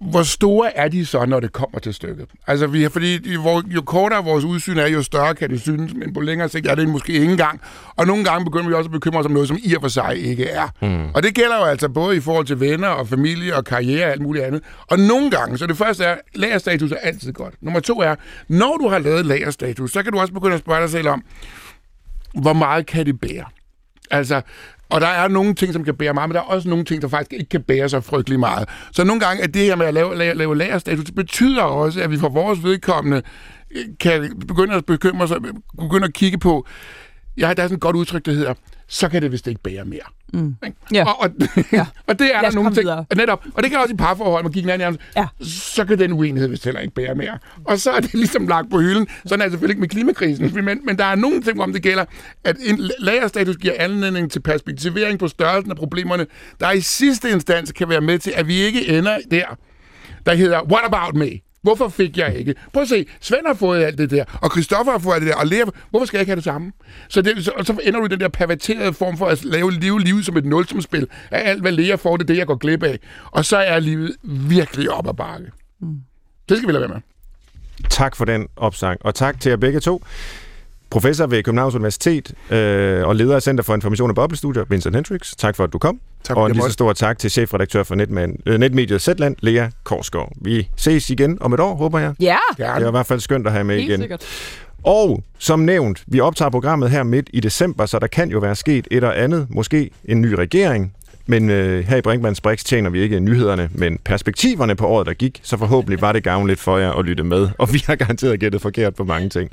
hvor 0.00 0.22
store 0.22 0.76
er 0.76 0.88
de 0.88 1.06
så, 1.06 1.26
når 1.26 1.40
det 1.40 1.52
kommer 1.52 1.78
til 1.78 1.94
stykket? 1.94 2.26
Altså, 2.46 2.66
vi, 2.66 2.88
fordi 2.88 3.34
jo 3.74 3.82
kortere 3.86 4.24
vores 4.24 4.44
udsyn 4.44 4.78
er, 4.78 4.86
jo 4.86 5.02
større 5.02 5.34
kan 5.34 5.50
det 5.50 5.60
synes, 5.60 5.94
men 5.94 6.14
på 6.14 6.20
længere 6.20 6.48
sigt 6.48 6.66
er 6.66 6.74
det 6.74 6.88
måske 6.88 7.12
ikke 7.12 7.26
engang. 7.26 7.60
Og 7.96 8.06
nogle 8.06 8.24
gange 8.24 8.44
begynder 8.44 8.68
vi 8.68 8.74
også 8.74 8.88
at 8.88 8.92
bekymre 8.92 9.18
os 9.18 9.26
om 9.26 9.32
noget, 9.32 9.48
som 9.48 9.58
i 9.62 9.74
og 9.74 9.80
for 9.80 9.88
sig 9.88 10.16
ikke 10.16 10.44
er. 10.46 10.68
Mm. 10.82 11.10
Og 11.14 11.22
det 11.22 11.34
gælder 11.34 11.56
jo 11.56 11.64
altså 11.64 11.88
både 11.88 12.16
i 12.16 12.20
forhold 12.20 12.46
til 12.46 12.60
venner 12.60 12.88
og 12.88 13.08
familie 13.08 13.56
og 13.56 13.64
karriere 13.64 14.04
og 14.04 14.12
alt 14.12 14.22
muligt 14.22 14.44
andet. 14.44 14.62
Og 14.86 14.98
nogle 14.98 15.30
gange, 15.30 15.58
så 15.58 15.66
det 15.66 15.76
første 15.76 16.04
er, 16.04 16.16
lagerstatus 16.34 16.92
er 16.92 16.96
altid 17.02 17.32
godt. 17.32 17.54
Nummer 17.60 17.80
to 17.80 18.00
er, 18.00 18.14
når 18.48 18.76
du 18.76 18.88
har 18.88 18.98
lavet 18.98 19.26
lagerstatus, 19.26 19.92
så 19.92 20.02
kan 20.02 20.12
du 20.12 20.18
også 20.18 20.32
begynde 20.32 20.54
at 20.54 20.60
spørge 20.60 20.80
dig 20.80 20.90
selv 20.90 21.08
om, 21.08 21.22
hvor 22.34 22.52
meget 22.52 22.86
kan 22.86 23.06
det 23.06 23.20
bære? 23.20 23.44
Altså, 24.10 24.40
og 24.90 25.00
der 25.00 25.06
er 25.06 25.28
nogle 25.28 25.54
ting, 25.54 25.72
som 25.72 25.84
kan 25.84 25.94
bære 25.94 26.14
meget, 26.14 26.28
men 26.28 26.34
der 26.34 26.40
er 26.40 26.44
også 26.44 26.68
nogle 26.68 26.84
ting, 26.84 27.02
der 27.02 27.08
faktisk 27.08 27.32
ikke 27.32 27.48
kan 27.48 27.62
bære 27.62 27.88
så 27.88 28.00
frygtelig 28.00 28.40
meget. 28.40 28.68
Så 28.92 29.04
nogle 29.04 29.20
gange, 29.20 29.42
at 29.42 29.54
det 29.54 29.62
her 29.62 29.76
med 29.76 29.86
at 29.86 29.94
lave, 29.94 30.16
lave, 30.16 30.34
lave 30.34 30.56
lagerstatus, 30.56 31.04
det 31.04 31.14
betyder 31.14 31.62
også, 31.62 32.02
at 32.02 32.10
vi 32.10 32.18
for 32.18 32.28
vores 32.28 32.62
vedkommende 32.64 33.22
øh, 33.70 33.84
kan 34.00 34.38
begynde 34.48 34.74
at 34.74 34.86
bekymre 34.86 35.28
sig, 35.28 35.36
begynde 35.80 36.04
at 36.04 36.14
kigge 36.14 36.38
på, 36.38 36.66
ja, 37.38 37.54
der 37.54 37.62
er 37.62 37.66
sådan 37.66 37.74
et 37.74 37.80
godt 37.80 37.96
udtryk, 37.96 38.26
der 38.26 38.32
hedder, 38.32 38.54
så 38.88 39.08
kan 39.08 39.22
det 39.22 39.32
vist 39.32 39.46
ikke 39.46 39.62
bære 39.62 39.84
mere. 39.84 40.17
Mm. 40.32 40.54
Ja. 40.92 41.04
Og, 41.04 41.20
og, 41.20 41.30
ja. 41.72 41.86
og 42.08 42.18
det 42.18 42.34
er 42.34 42.40
der 42.40 42.50
nogle 42.50 42.74
ting. 42.74 42.84
Videre. 42.84 43.04
Netop. 43.16 43.44
Og 43.54 43.62
det 43.62 43.70
kan 43.70 43.80
også 43.80 43.94
i 43.94 43.96
parforhold, 43.96 44.42
man 44.42 44.52
kigger 44.52 44.70
hinanden 44.70 45.00
ja. 45.16 45.26
så 45.40 45.84
kan 45.84 45.98
den 45.98 46.12
uenighed 46.12 46.48
vist 46.48 46.64
heller 46.64 46.80
ikke 46.80 46.94
bære 46.94 47.14
mere. 47.14 47.38
Og 47.64 47.78
så 47.78 47.90
er 47.90 48.00
det 48.00 48.14
ligesom 48.24 48.48
lagt 48.48 48.70
på 48.70 48.80
hylden. 48.80 49.06
Sådan 49.26 49.40
er 49.40 49.44
det 49.44 49.52
selvfølgelig 49.52 49.72
ikke 49.72 49.80
med 49.80 49.88
klimakrisen. 49.88 50.52
Men, 50.64 50.80
men 50.84 50.98
der 50.98 51.04
er 51.04 51.14
nogle 51.14 51.42
ting, 51.42 51.60
om 51.60 51.72
det 51.72 51.82
gælder, 51.82 52.04
at 52.44 52.56
en 52.66 52.90
lagerstatus 52.98 53.56
giver 53.56 53.74
anledning 53.78 54.30
til 54.30 54.40
perspektivering 54.40 55.18
på 55.18 55.28
størrelsen 55.28 55.70
af 55.70 55.76
problemerne, 55.76 56.26
der 56.60 56.70
i 56.70 56.80
sidste 56.80 57.30
instans 57.30 57.72
kan 57.72 57.88
være 57.88 58.00
med 58.00 58.18
til, 58.18 58.32
at 58.36 58.48
vi 58.48 58.54
ikke 58.54 58.88
ender 58.98 59.18
der, 59.30 59.44
der 60.26 60.34
hedder, 60.34 60.62
what 60.62 60.84
about 60.84 61.14
me? 61.14 61.47
Hvorfor 61.62 61.88
fik 61.88 62.18
jeg 62.18 62.36
ikke? 62.36 62.54
Prøv 62.72 62.82
at 62.82 62.88
se, 62.88 63.06
Svend 63.20 63.46
har 63.46 63.54
fået 63.54 63.84
alt 63.84 63.98
det 63.98 64.10
der, 64.10 64.24
og 64.42 64.50
Christoffer 64.50 64.92
har 64.92 64.98
fået 64.98 65.14
alt 65.14 65.22
det 65.22 65.30
der, 65.30 65.36
og 65.36 65.46
Lea, 65.46 65.64
hvorfor 65.90 66.06
skal 66.06 66.18
jeg 66.18 66.22
ikke 66.22 66.30
have 66.30 66.36
det 66.36 66.44
samme? 66.44 66.72
Så, 67.08 67.22
det, 67.22 67.44
så, 67.44 67.52
så 67.62 67.78
ender 67.82 68.00
du 68.00 68.06
i 68.06 68.08
den 68.08 68.20
der 68.20 68.28
perverterede 68.28 68.92
form 68.92 69.16
for 69.18 69.26
at 69.26 69.44
lave 69.44 69.72
liv, 69.72 69.98
livet 69.98 70.26
som 70.26 70.36
et 70.36 70.44
nulsumspil 70.44 71.06
af 71.30 71.50
alt, 71.50 71.60
hvad 71.60 71.72
Lea 71.72 71.94
får, 71.94 72.16
det 72.16 72.24
er 72.24 72.26
det, 72.26 72.36
jeg 72.36 72.46
går 72.46 72.54
glip 72.54 72.82
af. 72.82 72.98
Og 73.30 73.44
så 73.44 73.56
er 73.56 73.78
livet 73.78 74.16
virkelig 74.22 74.90
op 74.90 75.08
ad 75.08 75.14
bakke. 75.14 75.50
Mm. 75.80 76.00
Det 76.48 76.56
skal 76.56 76.66
vi 76.66 76.72
lade 76.72 76.80
være 76.80 76.88
med. 76.88 77.00
Tak 77.90 78.16
for 78.16 78.24
den 78.24 78.48
opsang, 78.56 79.00
og 79.04 79.14
tak 79.14 79.40
til 79.40 79.50
jer 79.50 79.56
begge 79.56 79.80
to. 79.80 80.04
Professor 80.90 81.26
ved 81.26 81.42
Københavns 81.42 81.74
Universitet 81.74 82.52
øh, 82.52 83.06
og 83.06 83.16
leder 83.16 83.36
af 83.36 83.42
Center 83.42 83.64
for 83.64 83.74
Information 83.74 84.10
og 84.10 84.14
Boblestudier, 84.14 84.64
Vincent 84.64 84.94
Hendricks. 84.94 85.36
Tak 85.36 85.56
for, 85.56 85.64
at 85.64 85.72
du 85.72 85.78
kom. 85.78 86.00
Tak, 86.28 86.36
og 86.36 86.46
en 86.46 86.52
lige 86.52 86.62
så 86.64 86.72
stor 86.72 86.92
tak 86.92 87.18
til 87.18 87.30
chefredaktør 87.30 87.82
for 87.82 87.94
Netman, 87.94 88.36
øh, 88.46 88.58
Netmediet 88.58 89.02
Zetland, 89.02 89.36
Lea 89.40 89.68
Korsgaard. 89.84 90.32
Vi 90.40 90.68
ses 90.76 91.10
igen 91.10 91.38
om 91.40 91.52
et 91.52 91.60
år, 91.60 91.74
håber 91.74 91.98
jeg. 91.98 92.14
Ja! 92.20 92.36
Det 92.56 92.66
er 92.66 92.88
i 92.88 92.90
hvert 92.90 93.06
fald 93.06 93.20
skønt 93.20 93.46
at 93.46 93.52
have 93.52 93.64
med 93.64 93.76
Helt 93.76 93.88
igen. 93.88 94.00
Sikkert. 94.00 94.24
Og 94.84 95.22
som 95.38 95.60
nævnt, 95.60 96.02
vi 96.06 96.20
optager 96.20 96.50
programmet 96.50 96.90
her 96.90 97.02
midt 97.02 97.30
i 97.32 97.40
december, 97.40 97.86
så 97.86 97.98
der 97.98 98.06
kan 98.06 98.30
jo 98.30 98.38
være 98.38 98.56
sket 98.56 98.88
et 98.90 98.96
eller 98.96 99.10
andet, 99.12 99.46
måske 99.50 99.90
en 100.04 100.20
ny 100.20 100.32
regering, 100.32 100.92
men 101.26 101.50
øh, 101.50 101.84
her 101.84 101.96
i 101.96 102.00
Brinkmanns 102.00 102.40
Brix 102.40 102.64
tjener 102.64 102.90
vi 102.90 103.00
ikke 103.00 103.20
nyhederne, 103.20 103.68
men 103.72 103.98
perspektiverne 104.04 104.74
på 104.74 104.86
året, 104.86 105.06
der 105.06 105.12
gik, 105.12 105.40
så 105.42 105.56
forhåbentlig 105.56 106.00
var 106.00 106.12
det 106.12 106.24
gavnligt 106.24 106.60
for 106.60 106.78
jer 106.78 106.92
at 106.92 107.04
lytte 107.04 107.24
med, 107.24 107.48
og 107.58 107.72
vi 107.72 107.82
har 107.86 107.96
garanteret 107.96 108.40
gættet 108.40 108.62
forkert 108.62 108.94
på 108.94 109.04
mange 109.04 109.28
ting. 109.28 109.50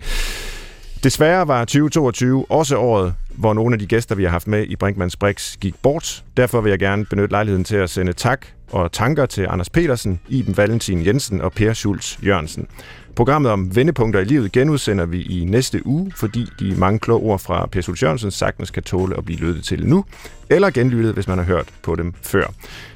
Desværre 1.04 1.48
var 1.48 1.66
2022 1.66 2.46
også 2.50 2.78
året, 2.78 3.14
hvor 3.38 3.54
nogle 3.54 3.74
af 3.74 3.80
de 3.80 3.86
gæster, 3.86 4.16
vi 4.16 4.24
har 4.24 4.32
haft 4.32 4.48
med 4.48 4.66
i 4.68 4.76
Brinkmanns 4.76 5.16
Brix, 5.16 5.58
gik 5.58 5.76
bort. 5.84 6.24
Derfor 6.38 6.62
vil 6.62 6.70
jeg 6.70 6.80
gerne 6.80 7.06
benytte 7.06 7.32
lejligheden 7.32 7.64
til 7.64 7.76
at 7.76 7.90
sende 7.90 8.14
tak 8.14 8.46
og 8.72 8.92
tanker 8.92 9.26
til 9.26 9.48
Anders 9.50 9.70
Petersen, 9.70 10.20
Iben 10.30 10.58
Valentin 10.58 11.06
Jensen 11.06 11.42
og 11.42 11.54
Per 11.54 11.74
Schulz 11.74 12.18
Jørgensen. 12.26 12.68
Programmet 13.16 13.52
om 13.52 13.76
vendepunkter 13.76 14.20
i 14.20 14.24
livet 14.24 14.52
genudsender 14.52 15.06
vi 15.06 15.22
i 15.22 15.46
næste 15.46 15.88
uge, 15.88 16.12
fordi 16.16 16.48
de 16.60 16.76
mange 16.76 17.00
kloge 17.00 17.22
ord 17.22 17.40
fra 17.40 17.66
Per 17.66 17.82
Schulz 17.82 18.04
Jørgensen 18.04 18.32
sagtens 18.32 18.72
kan 18.72 18.84
tåle 18.84 19.18
at 19.18 19.26
blive 19.26 19.40
lyttet 19.40 19.64
til 19.64 19.88
nu, 19.88 20.06
eller 20.50 20.70
genlyttet, 20.70 21.14
hvis 21.14 21.28
man 21.28 21.38
har 21.38 21.46
hørt 21.46 21.66
på 21.82 21.96
dem 21.96 22.14
før. 22.22 22.48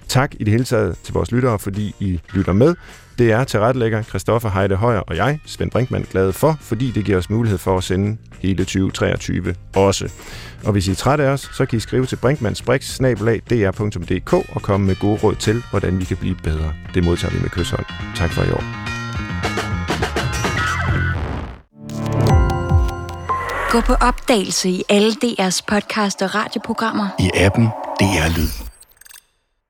Tak 0.10 0.36
i 0.39 0.43
det 0.43 0.51
hele 0.51 0.64
taget 0.64 0.97
til 1.03 1.14
vores 1.14 1.32
lyttere, 1.32 1.60
fordi 1.60 1.95
I 1.99 2.20
lytter 2.34 2.53
med. 2.53 2.76
Det 3.18 3.32
er 3.32 3.43
tilrettelægger 3.43 4.01
Christoffer 4.01 4.49
Heide 4.49 4.76
Højer 4.76 4.99
og 4.99 5.16
jeg, 5.16 5.39
Svend 5.45 5.72
Brinkmann, 5.72 6.05
glade 6.12 6.34
for, 6.34 6.57
fordi 6.62 6.91
det 6.91 7.05
giver 7.05 7.18
os 7.18 7.30
mulighed 7.30 7.57
for 7.57 7.78
at 7.78 7.84
sende 7.84 8.18
hele 8.39 8.64
2023 8.64 9.55
også. 9.76 10.12
Og 10.66 10.72
hvis 10.72 10.88
I 10.88 10.91
er 10.91 10.95
trætte 10.95 11.24
af 11.24 11.30
os, 11.30 11.49
så 11.53 11.66
kan 11.66 11.78
I 11.78 11.80
skrive 11.80 12.05
til 12.05 12.16
brinkmannsbrix.dr.dk 12.16 14.34
og 14.34 14.62
komme 14.62 14.88
med 14.88 14.95
gode 14.95 15.20
råd 15.24 15.36
til, 15.36 15.64
hvordan 15.70 15.99
vi 15.99 16.05
kan 16.05 16.18
blive 16.18 16.36
bedre. 16.43 16.74
Det 16.93 17.03
modtager 17.03 17.34
vi 17.34 17.39
med 17.41 17.49
kysshånd. 17.49 17.86
Tak 18.16 18.32
for 18.32 18.43
i 18.43 18.51
år. 18.51 18.64
Gå 23.72 23.82
på 23.82 23.93
opdagelse 23.93 24.70
i 24.70 24.84
alle 24.89 25.12
DR's 25.12 25.62
podcast 25.68 26.22
og 26.22 26.36
radioprogrammer. 26.36 27.07
I 27.20 27.30
appen 27.36 27.66
DR 27.99 28.38
Lyd. 28.38 28.68